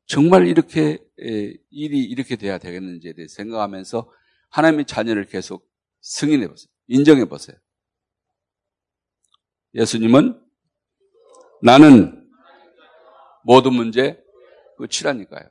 정말 0.09 0.49
이렇게 0.49 0.99
일이 1.19 2.03
이렇게 2.03 2.37
돼야 2.37 2.59
되겠는지에 2.59 3.13
대해 3.13 3.29
생각하면서 3.29 4.11
하나님의 4.49 4.87
자녀를 4.87 5.27
계속 5.27 5.71
승인해 6.01 6.49
보세요. 6.49 6.69
인정해 6.87 7.27
보세요. 7.27 7.57
예수님은 9.75 10.41
나는 11.63 12.27
모든 13.45 13.75
문제 13.75 14.19
끝이라니까요. 14.79 15.47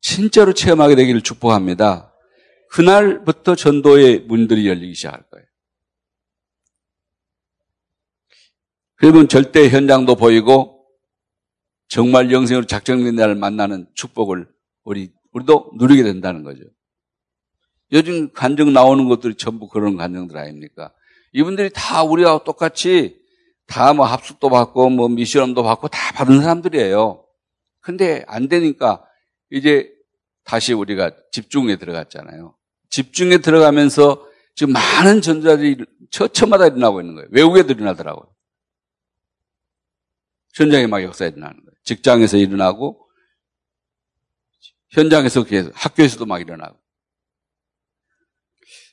진짜로 0.00 0.54
체험하게 0.54 0.94
되기를 0.94 1.22
축복합니다. 1.22 2.14
그날부터 2.70 3.56
전도의 3.56 4.20
문들이 4.20 4.68
열리기 4.68 4.94
시작할 4.94 5.28
거예요. 5.28 5.46
그러면 8.94 9.28
절대 9.28 9.68
현장도 9.68 10.14
보이고 10.14 10.79
정말 11.90 12.30
영생으로 12.30 12.66
작정된 12.66 13.16
날을 13.16 13.34
만나는 13.34 13.86
축복을 13.94 14.48
우리, 14.84 15.12
우리도 15.32 15.72
누리게 15.76 16.04
된다는 16.04 16.44
거죠. 16.44 16.62
요즘 17.92 18.32
간증 18.32 18.72
나오는 18.72 19.08
것들이 19.08 19.34
전부 19.34 19.68
그런 19.68 19.96
간증들 19.96 20.38
아닙니까? 20.38 20.92
이분들이 21.32 21.70
다 21.74 22.04
우리와 22.04 22.44
똑같이 22.44 23.20
다 23.66 23.92
뭐 23.92 24.06
합숙도 24.06 24.50
받고 24.50 24.90
뭐 24.90 25.08
미션도 25.08 25.62
받고 25.62 25.88
다 25.88 26.12
받은 26.12 26.40
사람들이에요. 26.42 27.24
근데 27.80 28.24
안 28.26 28.48
되니까 28.48 29.04
이제 29.50 29.92
다시 30.44 30.72
우리가 30.72 31.12
집중에 31.32 31.76
들어갔잖아요. 31.76 32.56
집중에 32.88 33.38
들어가면서 33.38 34.28
지금 34.54 34.72
많은 34.72 35.22
전자들이 35.22 35.84
처처마다 36.10 36.66
일어나고 36.66 37.00
있는 37.00 37.14
거예요. 37.16 37.28
외국에도 37.32 37.72
일어나더라고요. 37.72 38.32
현장에 40.54 40.86
막 40.86 41.02
역사 41.02 41.26
일어나는 41.26 41.56
거예요. 41.56 41.70
직장에서 41.90 42.36
일어나고 42.36 43.04
현장에서 44.90 45.44
학교에서도 45.74 46.24
막 46.24 46.40
일어나고 46.40 46.78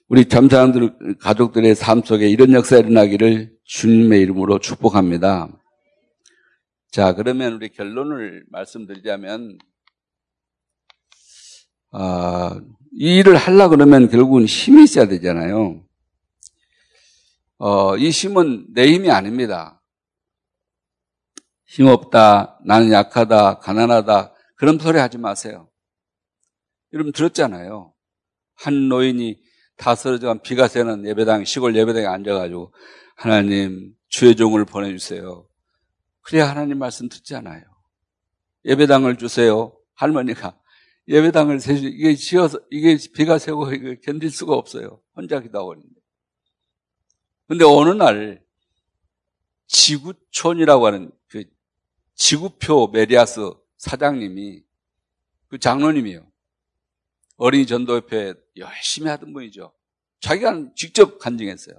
우리 0.07 0.27
참사람들 0.27 1.17
가족들의 1.19 1.75
삶 1.75 2.01
속에 2.01 2.27
이런 2.27 2.53
역사 2.53 2.77
일어나기를 2.77 3.55
주님의 3.65 4.21
이름으로 4.21 4.59
축복합니다. 4.59 5.49
자 6.89 7.13
그러면 7.13 7.53
우리 7.53 7.69
결론을 7.69 8.45
말씀드리자면 8.49 9.59
아, 11.91 12.59
이 12.93 13.17
일을 13.17 13.35
하려 13.35 13.69
그러면 13.69 14.09
결국은 14.09 14.45
힘이 14.45 14.85
있어야 14.85 15.07
되잖아요. 15.07 15.83
어, 17.59 17.97
이 17.97 18.09
힘은 18.09 18.67
내 18.73 18.91
힘이 18.91 19.11
아닙니다. 19.11 19.76
힘없다, 21.67 22.59
나는 22.65 22.91
약하다, 22.91 23.59
가난하다, 23.59 24.33
그런 24.55 24.79
소리 24.79 24.97
하지 24.97 25.17
마세요. 25.17 25.69
여러분 26.93 27.11
들었잖아요. 27.11 27.93
한 28.55 28.89
노인이 28.89 29.39
다 29.77 29.93
쓰러져간 29.93 30.41
비가 30.41 30.67
새는 30.67 31.05
예배당, 31.05 31.45
시골 31.45 31.75
예배당에 31.75 32.07
앉아가지고 32.07 32.73
하나님 33.15 33.93
주의 34.07 34.35
종을 34.35 34.65
보내주세요. 34.65 35.47
그래야 36.21 36.49
하나님 36.49 36.79
말씀 36.79 37.09
듣잖아요. 37.09 37.63
예배당을 38.65 39.17
주세요. 39.17 39.77
할머니가 39.95 40.57
예배당을 41.07 41.59
세주 41.59 41.87
이게 41.87 42.15
지어서 42.15 42.59
이게 42.69 42.97
비가 43.13 43.37
새고 43.37 43.71
이거 43.71 43.95
견딜 44.03 44.29
수가 44.29 44.53
없어요. 44.53 45.01
혼자 45.15 45.39
기도하고 45.39 45.73
있는데. 45.75 45.95
근데 47.47 47.63
어느 47.63 47.89
날 47.91 48.43
지구촌이라고 49.67 50.85
하는 50.85 51.11
그 51.29 51.45
지구표 52.17 52.87
메리아스 52.87 53.51
사장님이 53.77 54.63
그 55.47 55.59
장로님이요. 55.59 56.29
어린이 57.37 57.65
전도협회 57.67 58.33
열심히 58.57 59.07
하던 59.09 59.31
분이죠. 59.31 59.71
자기가 60.19 60.71
직접 60.75 61.19
간증했어요. 61.19 61.77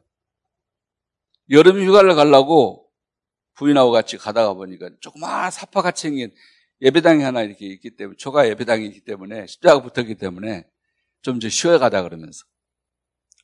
여름 1.50 1.84
휴가를 1.84 2.14
가려고 2.14 2.88
부인하고 3.54 3.90
같이 3.90 4.16
가다가 4.16 4.54
보니까 4.54 4.90
조그마한 5.00 5.50
사파같이 5.50 6.02
생긴 6.02 6.32
예배당이 6.80 7.24
하나 7.24 7.42
이렇게 7.42 7.66
있기 7.66 7.96
때문에, 7.96 8.16
초가 8.16 8.48
예배당이 8.48 8.86
있기 8.86 9.00
때문에, 9.00 9.48
십자가 9.48 9.82
붙었기 9.82 10.14
때문에 10.14 10.64
좀 11.22 11.38
이제 11.38 11.48
쉬어 11.48 11.76
가다 11.80 12.04
그러면서. 12.04 12.44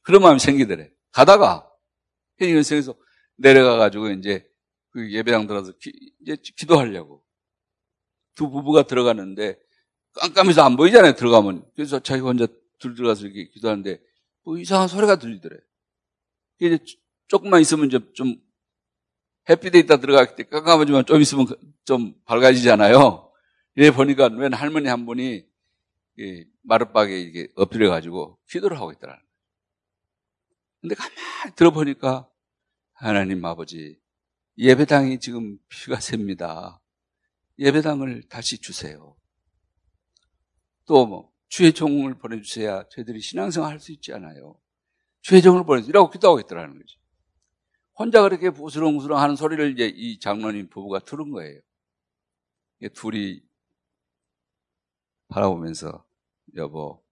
그런 0.02 0.22
마음이 0.22 0.38
생기더래. 0.38 0.92
가다가, 1.10 1.68
현인생에서 2.38 2.94
내려가가지고 3.34 4.10
이제 4.10 4.48
그 4.94 5.12
예배당 5.12 5.48
들어서 5.48 5.72
기, 5.72 5.92
이제 6.22 6.36
기도하려고. 6.56 7.24
두 8.36 8.48
부부가 8.48 8.84
들어가는데 8.84 9.58
깜깜해서 10.14 10.62
안 10.62 10.76
보이잖아요, 10.76 11.14
들어가면. 11.14 11.66
그래서 11.74 11.98
자기 11.98 12.22
혼자 12.22 12.46
둘 12.78 12.94
들어가서 12.94 13.26
이렇게 13.26 13.48
기도하는데 13.48 14.00
뭐 14.44 14.56
이상한 14.56 14.86
소리가 14.86 15.16
들리더래. 15.16 15.56
이제 16.60 16.78
조금만 17.26 17.60
있으면 17.60 17.90
좀, 17.90 18.12
좀 18.14 18.36
햇빛에 19.48 19.80
있다 19.80 19.96
들어갈 19.96 20.36
때 20.36 20.44
깜깜하지만 20.44 21.06
좀 21.06 21.20
있으면 21.20 21.46
그좀 21.46 22.14
밝아지잖아요. 22.24 23.32
이래 23.74 23.90
보니까 23.90 24.28
웬 24.28 24.54
할머니 24.54 24.88
한 24.88 25.06
분이 25.06 25.44
마룻박에 26.62 27.20
이게 27.20 27.48
엎드려 27.56 27.90
가지고 27.90 28.38
기도를 28.48 28.78
하고 28.78 28.92
있더라. 28.92 29.20
근데 30.80 30.94
가만히 30.94 31.56
들어보니까 31.56 32.28
하나님 32.92 33.44
아버지 33.44 33.98
예배당이 34.58 35.18
지금 35.20 35.58
피가 35.68 36.00
셉니다. 36.00 36.80
예배당을 37.58 38.28
다시 38.28 38.58
주세요. 38.58 39.16
또 40.86 41.06
뭐, 41.06 41.32
주의 41.48 41.72
종을 41.72 42.14
보내주셔야 42.18 42.88
저희들이 42.88 43.20
신앙생활 43.20 43.70
할 43.70 43.80
수 43.80 43.92
있지 43.92 44.12
않아요. 44.12 44.58
주의 45.20 45.40
종을 45.40 45.64
보내주라고 45.64 46.10
기도하고 46.10 46.40
있더라는 46.40 46.78
거죠. 46.78 46.98
혼자 47.96 48.22
그렇게 48.22 48.50
부스렁부스렁 48.50 49.18
하는 49.18 49.36
소리를 49.36 49.72
이제 49.72 49.86
이 49.86 50.18
장로님 50.18 50.68
부부가 50.68 50.98
들은 50.98 51.30
거예요. 51.30 51.60
둘이 52.92 53.40
바라보면서, 55.28 56.04
여보, 56.56 57.02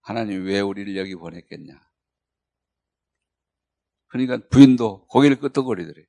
하나님 0.00 0.44
왜 0.44 0.60
우리를 0.60 0.96
여기 0.96 1.14
보냈겠냐? 1.14 1.87
그러니까 4.08 4.38
부인도 4.48 5.06
고개를 5.06 5.38
끄덕거리더래. 5.38 6.04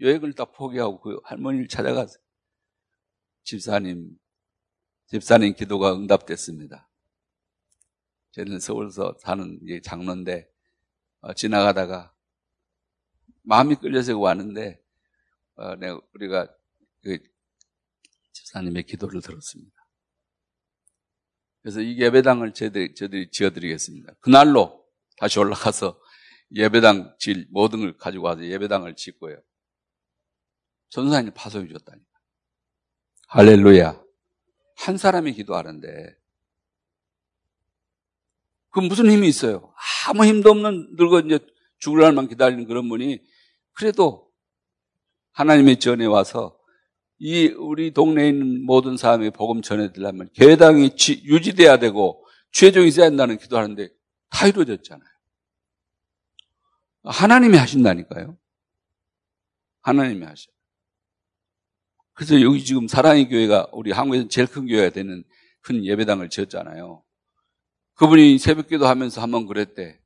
여행을 0.00 0.32
다 0.34 0.44
포기하고 0.44 1.00
그 1.00 1.20
할머니를 1.24 1.68
찾아가서 1.68 2.18
집사님, 3.44 4.18
집사님 5.06 5.54
기도가 5.54 5.94
응답됐습니다. 5.94 6.88
저는 8.32 8.60
서울서 8.60 9.16
사는 9.20 9.60
장로인데 9.82 10.50
어, 11.20 11.34
지나가다가 11.34 12.12
마음이 13.42 13.76
끌려서 13.76 14.18
왔는데 14.18 14.82
어, 15.54 15.76
내가 15.76 16.00
우리가 16.14 16.52
그 17.02 17.18
집사님의 18.32 18.84
기도를 18.84 19.20
들었습니다. 19.20 19.76
그래서 21.60 21.80
이 21.80 22.00
예배당을 22.00 22.54
저희들이, 22.54 22.94
저희들이 22.94 23.30
지어드리겠습니다. 23.30 24.14
그날로 24.20 24.81
다시 25.18 25.38
올라가서 25.38 25.98
예배당 26.54 27.16
질 27.18 27.46
모든 27.50 27.80
걸 27.80 27.96
가지고 27.96 28.26
와서 28.26 28.44
예배당을 28.44 28.96
짓고요. 28.96 29.38
전사님 30.90 31.32
파송해 31.34 31.68
줬다니까. 31.68 32.06
할렐루야. 33.28 34.02
한 34.76 34.98
사람이 34.98 35.32
기도하는데 35.32 36.16
그 38.70 38.80
무슨 38.80 39.10
힘이 39.10 39.28
있어요? 39.28 39.72
아무 40.06 40.24
힘도 40.24 40.50
없는 40.50 40.96
늙어 40.96 41.20
이제 41.20 41.38
죽을 41.78 42.00
날만 42.00 42.28
기다리는 42.28 42.66
그런 42.66 42.88
분이 42.88 43.20
그래도 43.72 44.30
하나님의 45.32 45.78
전에 45.78 46.04
와서 46.06 46.58
이 47.18 47.46
우리 47.46 47.92
동네에 47.92 48.28
있는 48.28 48.64
모든 48.66 48.96
사람이 48.96 49.30
복음 49.30 49.62
전해드리려면 49.62 50.28
교회당이 50.34 50.90
유지돼야 51.24 51.78
되고 51.78 52.26
최종이 52.50 52.88
있어야 52.88 53.06
한다는 53.06 53.38
기도하는데 53.38 53.88
다 54.32 54.46
이루어졌잖아요. 54.46 55.08
하나님이 57.04 57.56
하신다니까요. 57.58 58.38
하나님이 59.82 60.24
하셔. 60.24 60.50
그래서 62.14 62.40
여기 62.42 62.64
지금 62.64 62.86
사랑의 62.88 63.28
교회가 63.28 63.68
우리 63.72 63.90
한국에서 63.92 64.28
제일 64.28 64.46
큰 64.46 64.66
교회가 64.66 64.90
되는 64.92 65.24
큰 65.60 65.84
예배당을 65.84 66.28
지었잖아요. 66.30 67.02
그분이 67.94 68.38
새벽 68.38 68.68
기도 68.68 68.86
하면서 68.86 69.20
한 69.20 69.30
번 69.30 69.46
그랬대. 69.46 70.00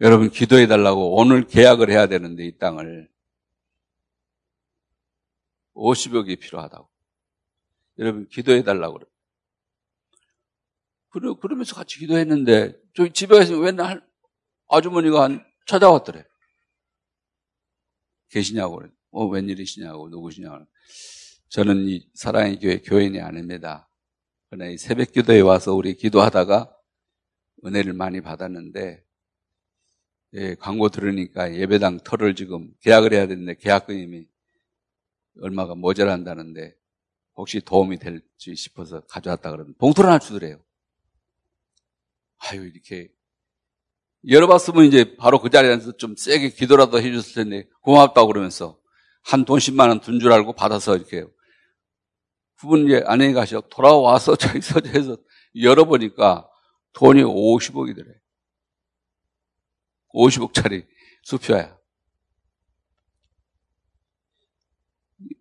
여러분 0.00 0.30
기도해 0.30 0.66
달라고 0.66 1.16
오늘 1.16 1.46
계약을 1.46 1.90
해야 1.90 2.06
되는데 2.08 2.44
이 2.44 2.58
땅을 2.58 3.08
50억이 5.74 6.40
필요하다고. 6.40 6.88
여러분 7.98 8.26
기도해 8.28 8.64
달라고 8.64 8.98
그래. 8.98 9.06
그러면서 11.12 11.74
같이 11.74 11.98
기도했는데 11.98 12.80
저기 12.94 13.12
집에 13.12 13.38
가서 13.38 13.58
맨날 13.58 14.04
아주머니가 14.68 15.22
한 15.22 15.44
찾아왔더래. 15.66 16.24
계시냐고 18.30 18.76
그래. 18.76 18.90
어, 19.10 19.26
웬일이시냐고, 19.26 20.08
누구시냐고. 20.08 20.64
저는 21.50 21.86
이 21.86 22.08
사랑의 22.14 22.58
교회 22.58 22.78
교인이 22.78 23.20
아닙니다. 23.20 23.90
그러나 24.48 24.70
이 24.70 24.78
새벽 24.78 25.12
기도에 25.12 25.40
와서 25.40 25.74
우리 25.74 25.94
기도하다가 25.94 26.74
은혜를 27.64 27.92
많이 27.92 28.22
받았는데, 28.22 29.04
예, 30.34 30.54
광고 30.54 30.88
들으니까 30.88 31.54
예배당 31.54 31.98
터를 32.04 32.34
지금 32.34 32.72
계약을 32.80 33.12
해야 33.12 33.26
되는데 33.26 33.54
계약금이 33.54 34.26
얼마가 35.42 35.74
모자란다는데 35.74 36.74
혹시 37.36 37.60
도움이 37.60 37.98
될지 37.98 38.56
싶어서 38.56 39.00
가져왔다 39.02 39.50
그러면 39.50 39.74
봉투를 39.78 40.08
하나 40.08 40.18
주더래요. 40.18 40.58
아유, 42.50 42.66
이렇게 42.66 43.08
열어봤으면 44.28 44.84
이제 44.84 45.16
바로 45.16 45.40
그 45.40 45.50
자리에 45.50 45.72
앉아서 45.72 45.96
좀 45.96 46.14
세게 46.16 46.50
기도라도 46.50 47.00
해줬을 47.00 47.34
텐데 47.34 47.68
고맙다고 47.82 48.28
그러면서 48.28 48.78
한 49.22 49.44
돈 49.44 49.58
10만 49.58 49.88
원 49.88 50.00
둔 50.00 50.20
줄 50.20 50.32
알고 50.32 50.52
받아서 50.54 50.96
이렇게 50.96 51.24
이제 52.86 53.02
안녕히 53.06 53.32
가셔 53.32 53.60
돌아와서 53.62 54.36
저희 54.36 54.60
서재에서 54.60 55.16
열어보니까 55.60 56.48
돈이 56.92 57.22
50억이더래. 57.22 58.14
50억짜리 60.14 60.86
수표야. 61.22 61.76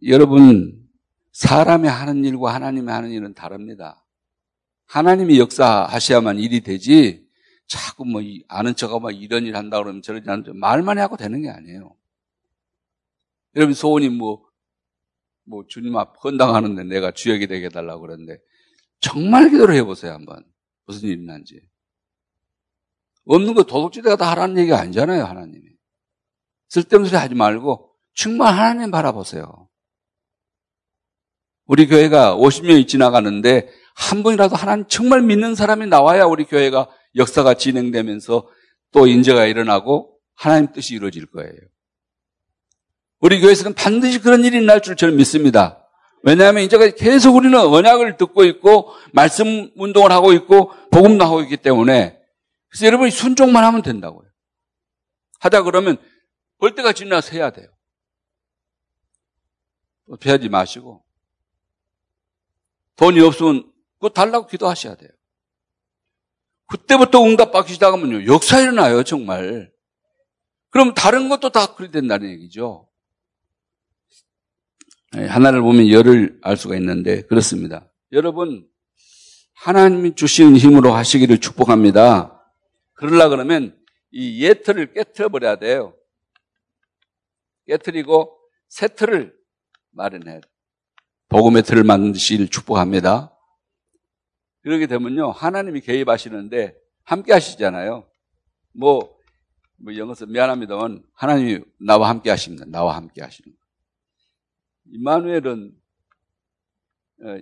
여러분, 0.07 0.89
사람이 1.31 1.87
하는 1.87 2.23
일과 2.25 2.53
하나님이 2.53 2.91
하는 2.91 3.11
일은 3.11 3.33
다릅니다. 3.33 4.03
하나님이 4.91 5.39
역사하셔야만 5.39 6.39
일이 6.39 6.59
되지, 6.59 7.25
자꾸 7.65 8.03
뭐 8.03 8.21
아는 8.49 8.75
척하고 8.75 8.99
막 8.99 9.11
이런 9.11 9.45
일 9.45 9.55
한다 9.55 9.77
그러면 9.81 10.01
저런 10.01 10.21
일 10.21 10.29
한다 10.29 10.51
말만 10.53 10.99
하고 10.99 11.15
되는 11.15 11.41
게 11.41 11.49
아니에요. 11.49 11.95
여러분 13.55 13.73
소원이 13.73 14.09
뭐, 14.09 14.45
뭐 15.45 15.63
주님 15.65 15.95
앞 15.95 16.21
헌당하는데 16.21 16.83
내가 16.83 17.11
주역이 17.11 17.47
되게 17.47 17.67
해달라고 17.67 18.01
그러는데 18.01 18.39
정말 18.99 19.49
기도를 19.49 19.75
해보세요 19.75 20.11
한번. 20.11 20.43
무슨 20.85 21.07
일이 21.07 21.23
난지. 21.23 21.61
없는 23.23 23.53
거 23.53 23.63
도둑질대가 23.63 24.17
다 24.17 24.29
하라는 24.31 24.57
얘기가 24.57 24.77
아니잖아요 24.77 25.23
하나님이. 25.23 25.69
쓸데없는 26.67 27.09
소리 27.09 27.17
하지 27.17 27.33
말고 27.33 27.95
정말 28.13 28.53
하나님 28.53 28.91
바라보세요. 28.91 29.69
우리 31.65 31.87
교회가 31.87 32.35
50년이 32.35 32.89
지나가는데 32.89 33.69
한 33.95 34.23
분이라도 34.23 34.55
하나님 34.55 34.85
정말 34.87 35.21
믿는 35.21 35.55
사람이 35.55 35.87
나와야 35.87 36.25
우리 36.25 36.45
교회가 36.45 36.89
역사가 37.15 37.55
진행되면서 37.55 38.47
또 38.91 39.07
인재가 39.07 39.45
일어나고 39.45 40.17
하나님 40.35 40.71
뜻이 40.71 40.95
이루어질 40.95 41.25
거예요. 41.27 41.53
우리 43.19 43.39
교회에서는 43.39 43.73
반드시 43.75 44.19
그런 44.19 44.43
일이 44.43 44.61
날 44.61 44.81
줄 44.81 44.95
저는 44.95 45.15
믿습니다. 45.17 45.77
왜냐하면 46.23 46.63
이제가 46.63 46.89
계속 46.91 47.35
우리는 47.35 47.57
언약을 47.57 48.17
듣고 48.17 48.43
있고 48.45 48.93
말씀 49.11 49.71
운동을 49.75 50.11
하고 50.11 50.33
있고 50.33 50.71
복음도 50.91 51.23
하고 51.25 51.41
있기 51.41 51.57
때문에 51.57 52.19
그래서 52.69 52.85
여러분이 52.85 53.11
순종만 53.11 53.63
하면 53.63 53.81
된다고요. 53.81 54.29
하다 55.39 55.63
그러면 55.63 55.97
볼 56.59 56.75
때가 56.75 56.93
지나서 56.93 57.31
해야 57.33 57.49
돼요. 57.49 57.67
피하지 60.19 60.49
마시고 60.49 61.03
돈이 62.97 63.19
없으면 63.21 63.70
그거 64.01 64.09
달라고 64.09 64.47
기도하셔야 64.47 64.95
돼요. 64.95 65.11
그때부터 66.65 67.23
응답받기 67.23 67.73
시작하면요. 67.73 68.25
역사 68.25 68.59
일어나요, 68.59 69.03
정말. 69.03 69.71
그럼 70.71 70.95
다른 70.95 71.29
것도 71.29 71.51
다 71.51 71.75
그리 71.75 71.91
된다는 71.91 72.29
얘기죠. 72.31 72.89
네, 75.11 75.27
하나를 75.27 75.61
보면 75.61 75.89
열을 75.89 76.39
알 76.41 76.57
수가 76.57 76.77
있는데 76.77 77.21
그렇습니다. 77.23 77.91
여러분 78.11 78.67
하나님이 79.53 80.15
주신 80.15 80.55
힘으로 80.55 80.93
하시기를 80.93 81.39
축복합니다. 81.39 82.41
그러려 82.93 83.29
그러면 83.29 83.77
이 84.09 84.43
예틀을 84.43 84.93
깨뜨려 84.93 85.29
버려야 85.29 85.57
돼요. 85.57 85.93
깨뜨리고 87.67 88.35
새 88.69 88.87
틀을 88.87 89.35
마련해야 89.91 90.39
돼요. 90.39 90.51
복음의 91.27 91.63
틀을 91.63 91.83
만드시기를 91.83 92.47
축복합니다. 92.47 93.37
그러게 94.61 94.87
되면요, 94.87 95.31
하나님이 95.31 95.81
개입하시는데 95.81 96.75
함께 97.03 97.33
하시잖아요. 97.33 98.07
뭐, 98.73 99.17
뭐 99.77 99.97
영어서 99.97 100.25
미안합니다만 100.25 101.03
하나님이 101.13 101.59
나와 101.79 102.09
함께 102.09 102.29
하십니다. 102.29 102.65
나와 102.67 102.95
함께 102.95 103.21
하시는 103.21 103.51
이마누엘은 104.93 105.71
어, 107.23 107.37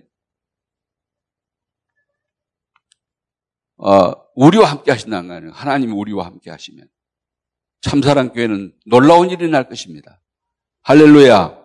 어, 3.89 4.13
우리와 4.35 4.69
함께 4.69 4.91
하신다는 4.91 5.29
거 5.29 5.35
아니에요. 5.35 5.51
하나님이 5.53 5.93
우리와 5.93 6.25
함께 6.25 6.49
하시면. 6.51 6.87
참사랑 7.81 8.33
교회는 8.33 8.73
놀라운 8.85 9.29
일이 9.29 9.47
날 9.47 9.69
것입니다. 9.69 10.21
할렐루야. 10.81 11.57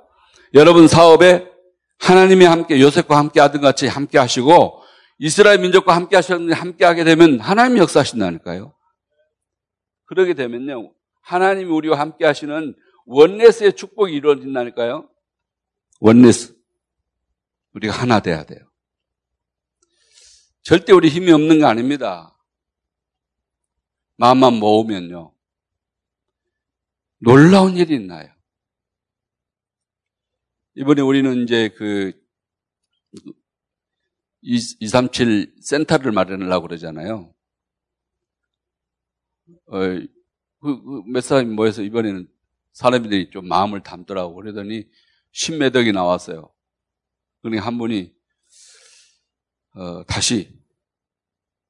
여러분 0.54 0.86
사업에 0.86 1.50
하나님이 1.98 2.44
함께 2.44 2.80
요셉과 2.80 3.18
함께 3.18 3.40
하던 3.40 3.60
같이 3.60 3.88
함께 3.88 4.18
하시고 4.18 4.83
이스라엘 5.24 5.58
민족과 5.58 5.96
함께 5.96 6.16
하셨는데 6.16 6.52
함께 6.52 6.84
하게 6.84 7.02
되면 7.02 7.40
하나님 7.40 7.78
역사하신다니까요. 7.78 8.74
그러게 10.04 10.34
되면요. 10.34 10.92
하나님이 11.22 11.70
우리와 11.70 11.98
함께 11.98 12.26
하시는 12.26 12.74
원네스의 13.06 13.74
축복이 13.74 14.12
이루어진다니까요. 14.12 15.08
원네스. 16.00 16.54
우리가 17.72 17.94
하나 17.94 18.20
돼야 18.20 18.44
돼요. 18.44 18.70
절대 20.60 20.92
우리 20.92 21.08
힘이 21.08 21.32
없는 21.32 21.58
거 21.58 21.68
아닙니다. 21.68 22.36
마음만 24.16 24.52
모으면요. 24.52 25.32
놀라운 27.16 27.78
일이 27.78 27.94
있나요? 27.94 28.30
이번에 30.74 31.00
우리는 31.00 31.44
이제 31.44 31.70
그 31.70 32.12
237 34.44 35.56
센터를 35.60 36.12
마련하려고 36.12 36.68
그러잖아요. 36.68 37.34
어, 39.66 39.78
그, 40.60 40.82
그몇 40.82 41.22
사람이 41.22 41.54
모여서 41.54 41.82
이번에는 41.82 42.28
사람들이 42.72 43.30
좀 43.30 43.48
마음을 43.48 43.82
담더라고 43.82 44.34
그러더니 44.34 44.88
신매덕이 45.32 45.92
나왔어요. 45.92 46.52
그러니 47.42 47.58
한 47.58 47.78
분이 47.78 48.14
어, 49.74 50.04
다시 50.04 50.56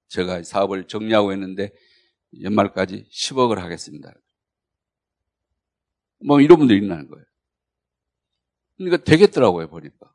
제가 0.08 0.42
사업을 0.42 0.86
정리하고 0.86 1.32
있는데 1.32 1.72
연말까지 2.42 3.08
10억을 3.10 3.56
하겠습니다. 3.56 4.12
뭐 6.24 6.40
이런 6.40 6.58
분들이 6.58 6.78
있는 6.78 7.08
거예요. 7.08 7.24
그러니까 8.76 9.04
되겠더라고요, 9.04 9.68
보니까. 9.68 10.13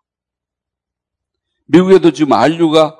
미국에도 1.71 2.11
지금 2.11 2.33
안류가 2.33 2.99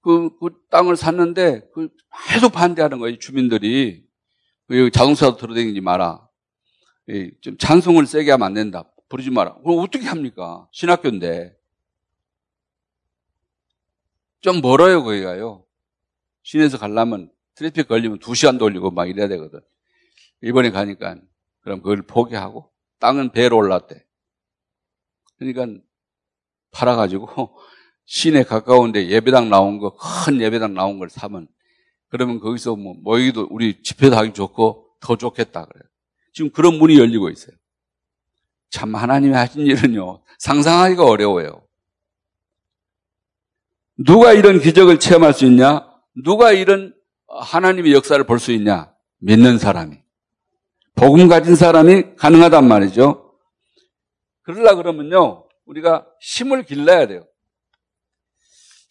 그, 0.00 0.38
그 0.38 0.50
땅을 0.70 0.96
샀는데 0.96 1.68
그 1.74 1.88
계속 2.28 2.52
반대하는 2.52 2.98
거예요. 2.98 3.18
주민들이. 3.18 4.06
그 4.68 4.90
자동차도 4.90 5.36
들어다니지 5.36 5.80
마라. 5.80 6.26
좀 7.40 7.58
찬송을 7.58 8.06
세게 8.06 8.30
하면 8.32 8.46
안 8.46 8.54
된다. 8.54 8.84
부르지 9.08 9.30
마라. 9.30 9.56
그럼 9.56 9.80
어떻게 9.80 10.06
합니까? 10.06 10.68
신학교인데. 10.70 11.56
좀 14.40 14.60
멀어요, 14.60 15.02
거기가요. 15.02 15.64
시내에서 16.42 16.78
가려면 16.78 17.30
트래픽 17.56 17.88
걸리면 17.88 18.20
두 18.20 18.36
시간 18.36 18.58
돌리고 18.58 18.92
막 18.92 19.08
이래야 19.08 19.26
되거든. 19.26 19.60
이번에 20.42 20.70
가니까 20.70 21.16
그럼 21.60 21.82
그걸 21.82 22.02
포기하고 22.02 22.70
땅은 23.00 23.32
배로 23.32 23.56
올랐대. 23.56 24.04
그러니까 25.38 25.82
팔아가지고 26.70 27.58
시내 28.06 28.44
가까운데 28.44 29.08
예배당 29.08 29.50
나온 29.50 29.78
거, 29.78 29.96
큰 29.96 30.40
예배당 30.40 30.74
나온 30.74 30.98
걸 30.98 31.10
사면 31.10 31.48
그러면 32.08 32.40
거기서 32.40 32.76
뭐 32.76 32.94
모이기도 33.02 33.48
우리 33.50 33.82
집회도 33.82 34.16
하기 34.16 34.32
좋고 34.32 34.86
더 35.00 35.16
좋겠다 35.16 35.66
그래요. 35.66 35.82
지금 36.32 36.50
그런 36.50 36.78
문이 36.78 36.98
열리고 36.98 37.28
있어요. 37.30 37.56
참 38.70 38.94
하나님이 38.94 39.34
하신 39.34 39.66
일은요 39.66 40.22
상상하기가 40.38 41.04
어려워요. 41.04 41.62
누가 43.98 44.32
이런 44.32 44.60
기적을 44.60 44.98
체험할 45.00 45.32
수 45.32 45.44
있냐? 45.46 45.88
누가 46.24 46.52
이런 46.52 46.94
하나님의 47.28 47.92
역사를 47.92 48.22
볼 48.24 48.38
수 48.38 48.52
있냐? 48.52 48.92
믿는 49.18 49.58
사람이. 49.58 49.96
복음 50.94 51.28
가진 51.28 51.56
사람이 51.56 52.14
가능하단 52.16 52.66
말이죠. 52.68 53.34
그러려 54.42 54.76
그러면요, 54.76 55.46
우리가 55.66 56.06
힘을 56.20 56.62
길러야 56.64 57.06
돼요. 57.06 57.26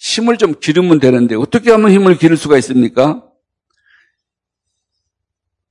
힘을 0.05 0.37
좀 0.37 0.53
기르면 0.59 0.99
되는데, 0.99 1.33
어떻게 1.35 1.71
하면 1.71 1.91
힘을 1.91 2.17
기를 2.17 2.37
수가 2.37 2.57
있습니까? 2.59 3.27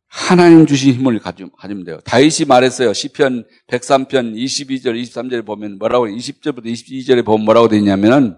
하나님 0.08 0.66
주신 0.66 0.92
힘을 0.92 1.20
가지면 1.20 1.84
돼요. 1.84 2.00
다윗이 2.04 2.46
말했어요. 2.48 2.92
시편 2.92 3.46
103편 3.68 4.34
22절, 4.34 5.00
23절에 5.00 5.46
보면 5.46 5.78
뭐라고, 5.78 6.06
20절부터 6.06 6.66
22절에 6.66 7.24
보면 7.24 7.44
뭐라고 7.44 7.68
되어 7.68 7.78
있냐면은, 7.78 8.36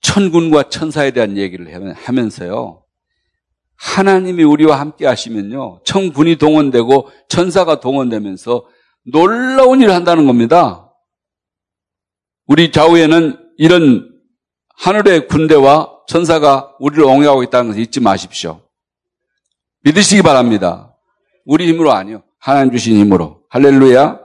천군과 0.00 0.70
천사에 0.70 1.10
대한 1.10 1.36
얘기를 1.36 1.94
하면서요. 1.94 2.82
하나님이 3.76 4.42
우리와 4.42 4.80
함께 4.80 5.04
하시면요. 5.04 5.82
천군이 5.84 6.36
동원되고 6.36 7.10
천사가 7.28 7.80
동원되면서 7.80 8.66
놀라운 9.04 9.82
일을 9.82 9.92
한다는 9.92 10.26
겁니다. 10.26 10.94
우리 12.46 12.72
좌우에는 12.72 13.38
이런 13.58 14.15
하늘의 14.78 15.28
군대와 15.28 16.04
천사가 16.06 16.76
우리를 16.78 17.02
옹호하고 17.04 17.42
있다는 17.42 17.68
것을 17.68 17.82
잊지 17.82 18.00
마십시오. 18.00 18.62
믿으시기 19.80 20.22
바랍니다. 20.22 20.94
우리 21.44 21.66
힘으로 21.68 21.92
아니요. 21.92 22.22
하나님 22.38 22.72
주신 22.72 22.96
힘으로. 22.96 23.42
할렐루야. 23.48 24.20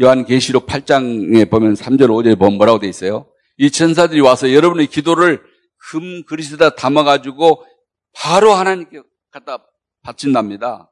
요한계시록 0.00 0.66
8장에 0.66 1.50
보면 1.50 1.74
3절 1.74 2.08
5절에 2.08 2.38
보면 2.38 2.58
뭐라고 2.58 2.78
돼 2.78 2.88
있어요? 2.88 3.26
이 3.56 3.70
천사들이 3.70 4.20
와서 4.20 4.52
여러분의 4.52 4.86
기도를 4.88 5.42
금 5.90 6.22
그릇에다 6.24 6.74
담아가지고 6.74 7.64
바로 8.12 8.52
하나님께 8.52 9.02
갖다 9.30 9.64
바친답니다. 10.02 10.90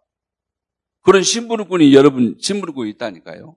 그런 1.02 1.22
신부르꾼이 1.22 1.94
여러분 1.94 2.36
신부르꾼이 2.40 2.90
있다니까요. 2.90 3.56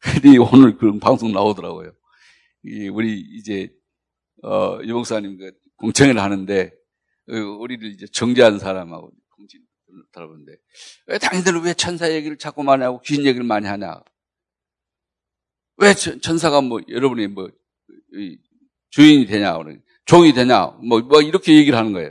근데 0.00 0.36
오늘 0.38 0.76
그런 0.76 1.00
방송 1.00 1.32
나오더라고요. 1.32 1.92
우리 2.92 3.20
이제 3.20 3.72
어, 4.42 4.78
유목사님 4.82 5.38
그 5.38 5.52
공청회를 5.76 6.20
하는데 6.20 6.72
어, 7.30 7.34
우리를 7.34 7.90
이제 7.92 8.06
정죄한 8.12 8.58
사람하고 8.58 9.12
공진 9.30 9.60
들어보는데 10.12 10.52
왜 11.06 11.18
당신들은 11.18 11.62
왜 11.62 11.74
천사 11.74 12.12
얘기를 12.12 12.36
자꾸 12.36 12.62
많이 12.62 12.82
하고 12.82 13.00
귀신 13.00 13.24
얘기를 13.24 13.44
많이 13.44 13.66
하냐? 13.66 14.00
왜 15.78 15.94
천사가 15.94 16.60
뭐 16.60 16.80
여러분이 16.88 17.28
뭐 17.28 17.50
주인이 18.90 19.26
되냐, 19.26 19.56
종이 20.06 20.32
되냐, 20.32 20.66
뭐, 20.82 21.00
뭐 21.00 21.20
이렇게 21.22 21.56
얘기를 21.56 21.78
하는 21.78 21.92
거예요. 21.92 22.10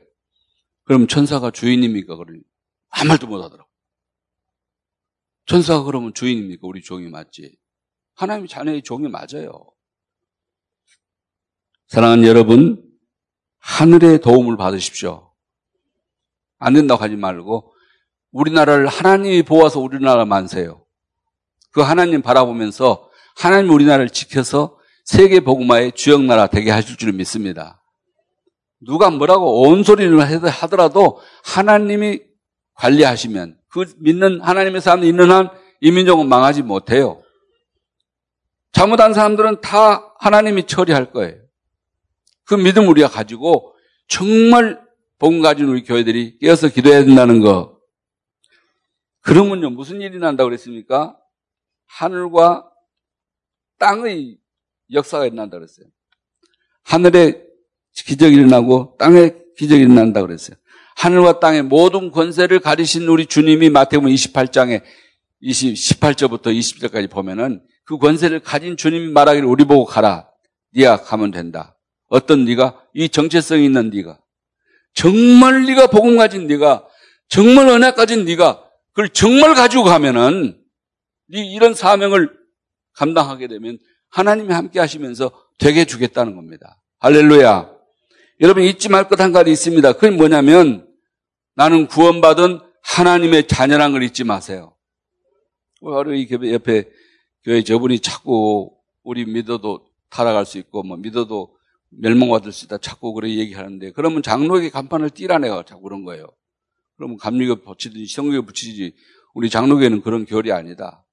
그럼 0.83 1.07
천사가 1.07 1.51
주인입니까? 1.51 2.15
그러니 2.15 2.41
아무 2.89 3.09
말도 3.09 3.27
못 3.27 3.43
하더라고. 3.43 3.69
천사가 5.47 5.83
그러면 5.83 6.13
주인입니까? 6.13 6.67
우리 6.67 6.81
종이 6.81 7.09
맞지? 7.09 7.57
하나님의 8.18 8.47
자녀의 8.47 8.82
종이 8.84 9.07
맞아요. 9.07 9.51
사랑하는 11.88 12.26
여러분, 12.26 12.84
하늘의 13.59 14.20
도움을 14.22 14.57
받으십시오. 14.57 15.32
안 16.59 16.74
된다고 16.74 17.03
하지 17.03 17.15
말고 17.15 17.74
우리나라를 18.32 18.88
하나님이 18.88 19.43
보아서 19.43 19.80
우리나라 19.80 20.26
만세요. 20.26 20.86
그 21.72 21.82
하나님 21.82 22.22
바라보면서 22.22 23.09
하나님 23.36 23.72
우리나라를 23.72 24.09
지켜서 24.09 24.78
세계 25.05 25.39
복음화의 25.39 25.93
주역 25.93 26.24
나라 26.24 26.47
되게 26.47 26.72
하실 26.72 26.97
줄 26.97 27.13
믿습니다. 27.13 27.82
누가 28.82 29.09
뭐라고 29.09 29.61
온 29.61 29.84
소리를 29.84 30.20
하더라도 30.20 31.22
하나님이 31.43 32.22
관리하시면 32.74 33.57
그 33.70 33.86
믿는 33.99 34.41
하나님의 34.41 34.82
사람이 34.82 35.07
있는 35.07 35.32
한 35.32 35.68
이 35.80 35.91
민족은 35.91 36.28
망하지 36.28 36.63
못해요. 36.63 37.22
잘못한 38.72 39.13
사람들은 39.13 39.61
다 39.61 40.13
하나님이 40.20 40.68
처리할 40.68 41.11
거예요. 41.11 41.36
그 42.45 42.55
믿음 42.55 42.88
우리가 42.88 43.07
가지고 43.07 43.74
정말 44.07 44.82
복음 45.20 45.41
가진 45.41 45.68
우리 45.68 45.84
교회들이 45.84 46.38
깨어서 46.39 46.70
기도해야 46.70 47.03
된다는 47.03 47.41
거. 47.41 47.78
그러면요 49.22 49.72
무슨 49.72 49.99
일이 50.01 50.20
난다고 50.20 50.49
그랬습니까? 50.49 51.18
하늘과 51.88 52.70
땅의 53.80 54.38
역사가 54.91 55.26
일어난다 55.26 55.57
그랬어요. 55.57 55.88
하늘에 56.84 57.43
기적이 57.93 58.36
일어나고 58.36 58.95
땅에 58.97 59.34
기적이 59.57 59.82
일어난다 59.82 60.22
그랬어요. 60.22 60.55
하늘과 60.95 61.39
땅의 61.39 61.63
모든 61.63 62.11
권세를 62.11 62.59
가리신 62.59 63.07
우리 63.07 63.26
주님이 63.26 63.70
마태복음 63.70 64.09
28장에 64.09 64.82
20, 65.41 65.74
18절부터 65.74 66.47
20절까지 66.47 67.09
보면은 67.09 67.61
그 67.88 67.97
권세를 67.97 68.41
가진 68.41 68.75
주님이 68.75 69.07
말하기를 69.11 69.47
우리 69.47 69.63
보고 69.63 69.85
가라. 69.85 70.29
네가 70.73 71.03
가면 71.03 71.31
된다. 71.31 71.77
어떤 72.09 72.43
네가 72.45 72.81
이 72.93 73.07
정체성 73.09 73.61
있는 73.61 73.89
네가 73.89 74.19
정말 74.93 75.65
네가 75.65 75.88
복음 75.88 76.17
가진 76.17 76.47
네가 76.47 76.85
정말 77.29 77.67
은혜 77.69 77.91
가진 77.91 78.25
네가 78.25 78.63
그걸 78.89 79.09
정말 79.09 79.55
가지고 79.55 79.85
가면은 79.85 80.61
네 81.29 81.45
이런 81.45 81.73
사명을 81.73 82.29
감당하게 82.93 83.47
되면 83.47 83.77
하나님이 84.09 84.53
함께 84.53 84.79
하시면서 84.79 85.31
되게 85.57 85.85
주겠다는 85.85 86.35
겁니다. 86.35 86.81
할렐루야. 86.99 87.71
여러분 88.41 88.63
잊지 88.63 88.89
말 88.89 89.07
것 89.07 89.19
한 89.21 89.31
가지 89.31 89.51
있습니다. 89.51 89.93
그게 89.93 90.09
뭐냐면 90.09 90.88
나는 91.55 91.88
구원받은 91.88 92.59
하나님의 92.83 93.47
자녀란 93.47 93.91
걸 93.93 94.03
잊지 94.03 94.23
마세요. 94.25 94.75
바로 95.81 96.13
이 96.13 96.27
옆에 96.53 96.89
교회 97.48 97.64
저분이 97.64 98.02
자꾸 98.02 98.76
우리 99.04 99.24
믿어도 99.24 99.88
타락할 100.10 100.45
수 100.45 100.58
있고 100.58 100.84
뭐 100.84 100.98
믿어도 100.98 101.56
멸망받을 101.91 102.52
수 102.52 102.66
있다 102.66 102.78
자꾸 102.80 103.14
그렇게 103.14 103.38
얘기하는데 103.38 103.93
그러면 103.93 104.22
장로에게 104.22 104.70
간판을 104.70 105.12
띠라 105.12 105.38
내가 105.38 105.64
자꾸 105.64 105.84
그런 105.84 106.04
거예요. 106.04 106.28
그러면 106.98 107.16
감리교 107.16 107.64
붙이든지 107.64 108.14
성교에 108.14 108.41
붙이지 108.41 108.93
우리 109.34 109.50
장로교회는 109.50 110.02
그런 110.02 110.26
결이 110.26 110.52
아니다. 110.52 111.06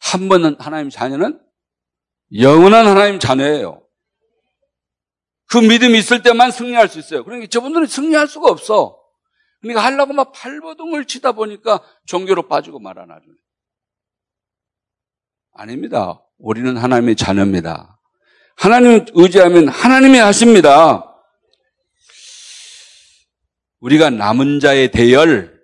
한 0.00 0.28
번은 0.28 0.56
하나님 0.58 0.90
자녀는 0.90 1.40
영원한 2.40 2.88
하나님 2.88 3.20
자녀예요. 3.20 3.86
그 5.48 5.58
믿음이 5.58 5.96
있을 5.96 6.24
때만 6.24 6.50
승리할 6.50 6.88
수 6.88 6.98
있어요. 6.98 7.22
그러니까 7.22 7.46
저분들은 7.46 7.86
승리할 7.86 8.26
수가 8.26 8.50
없어. 8.50 9.00
그러니까 9.60 9.84
하려고 9.84 10.12
막 10.12 10.32
발버둥을 10.32 11.04
치다 11.04 11.32
보니까 11.32 11.84
종교로 12.06 12.48
빠지고 12.48 12.80
말아 12.80 13.06
나중에. 13.06 13.36
아닙니다. 15.56 16.22
우리는 16.38 16.76
하나님의 16.76 17.16
자녀입니다. 17.16 17.98
하나님을 18.56 19.06
의지하면 19.14 19.68
하나님이 19.68 20.18
하십니다. 20.18 21.14
우리가 23.80 24.10
남은 24.10 24.60
자의 24.60 24.90
대열, 24.90 25.60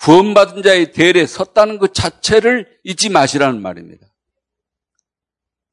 구원받은 0.00 0.62
자의 0.62 0.92
대열에 0.92 1.26
섰다는 1.26 1.78
것 1.78 1.94
자체를 1.94 2.80
잊지 2.84 3.10
마시라는 3.10 3.60
말입니다. 3.62 4.06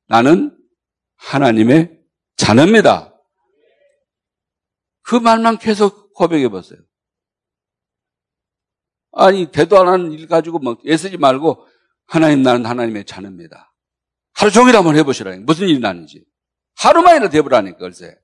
나는 0.08 0.58
하나님의 1.16 1.99
자녀입니다. 2.36 3.14
그 5.01 5.16
말만 5.16 5.58
계속 5.58 6.14
고백해 6.14 6.49
보세요. 6.49 6.80
아니, 9.14 9.49
대도 9.51 9.80
안 9.80 9.88
하는 9.88 10.12
일 10.12 10.28
가지고 10.28 10.60
막 10.60 10.80
애쓰지 10.86 11.18
말고 11.18 11.66
하나님 12.08 12.41
나는 12.41 12.66
하나님의 12.66 13.05
자녀입니다. 13.05 13.74
하루 14.34 14.51
종일 14.51 14.76
한번 14.76 14.95
해보시라니. 14.95 15.43
무슨 15.43 15.68
일이 15.68 15.80
나는지. 15.80 16.26
하루만이라도 16.78 17.38
해보라니까, 17.38 17.78
글쎄. 17.78 18.18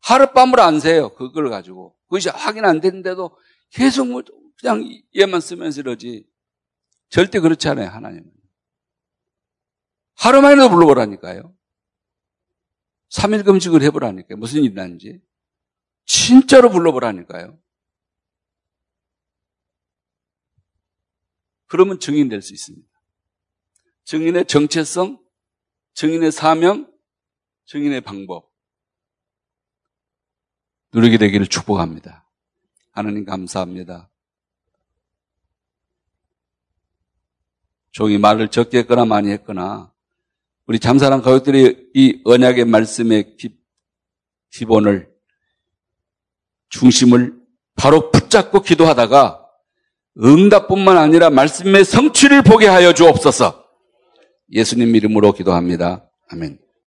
하룻밤을 0.00 0.60
안 0.60 0.80
새요. 0.80 1.14
그걸 1.14 1.50
가지고. 1.50 1.96
그것이 2.04 2.28
확인 2.28 2.64
안 2.64 2.80
되는데도 2.80 3.36
계속 3.70 4.08
뭐 4.08 4.22
그냥 4.58 4.82
얘만 5.16 5.40
쓰면서 5.40 5.80
이러지. 5.80 6.26
절대 7.08 7.38
그렇지 7.40 7.68
않아요, 7.68 7.88
하나님은. 7.88 8.30
하루만이라도 10.14 10.70
불러보라니까요. 10.70 11.54
3일 13.10 13.44
금식을 13.44 13.82
해보라니까요. 13.82 14.38
무슨 14.38 14.64
일이 14.64 14.74
나는지. 14.74 15.20
진짜로 16.06 16.70
불러보라니까요. 16.70 17.58
그러면 21.66 22.00
증인될 22.00 22.42
수 22.42 22.52
있습니다. 22.54 22.95
증인의 24.06 24.46
정체성, 24.46 25.18
증인의 25.94 26.30
사명, 26.30 26.88
증인의 27.66 28.02
방법. 28.02 28.48
누리게 30.92 31.18
되기를 31.18 31.48
축복합니다. 31.48 32.24
하나님 32.92 33.24
감사합니다. 33.24 34.08
종이 37.90 38.16
말을 38.16 38.48
적게 38.48 38.78
했거나 38.78 39.04
많이 39.04 39.30
했거나 39.30 39.92
우리 40.66 40.78
잠사랑 40.78 41.20
가족들이 41.20 41.90
이 41.94 42.22
언약의 42.24 42.64
말씀의 42.64 43.36
기, 43.36 43.58
기본을 44.50 45.12
중심을 46.68 47.40
바로 47.74 48.12
붙잡고 48.12 48.62
기도하다가 48.62 49.44
응답뿐만 50.22 50.96
아니라 50.96 51.28
말씀의 51.30 51.84
성취를 51.84 52.42
보게 52.42 52.68
하여 52.68 52.92
주옵소서. 52.92 53.65
예수님 54.52 54.94
이름으로 54.94 55.32
기도합니다. 55.32 56.10
아멘. 56.30 56.65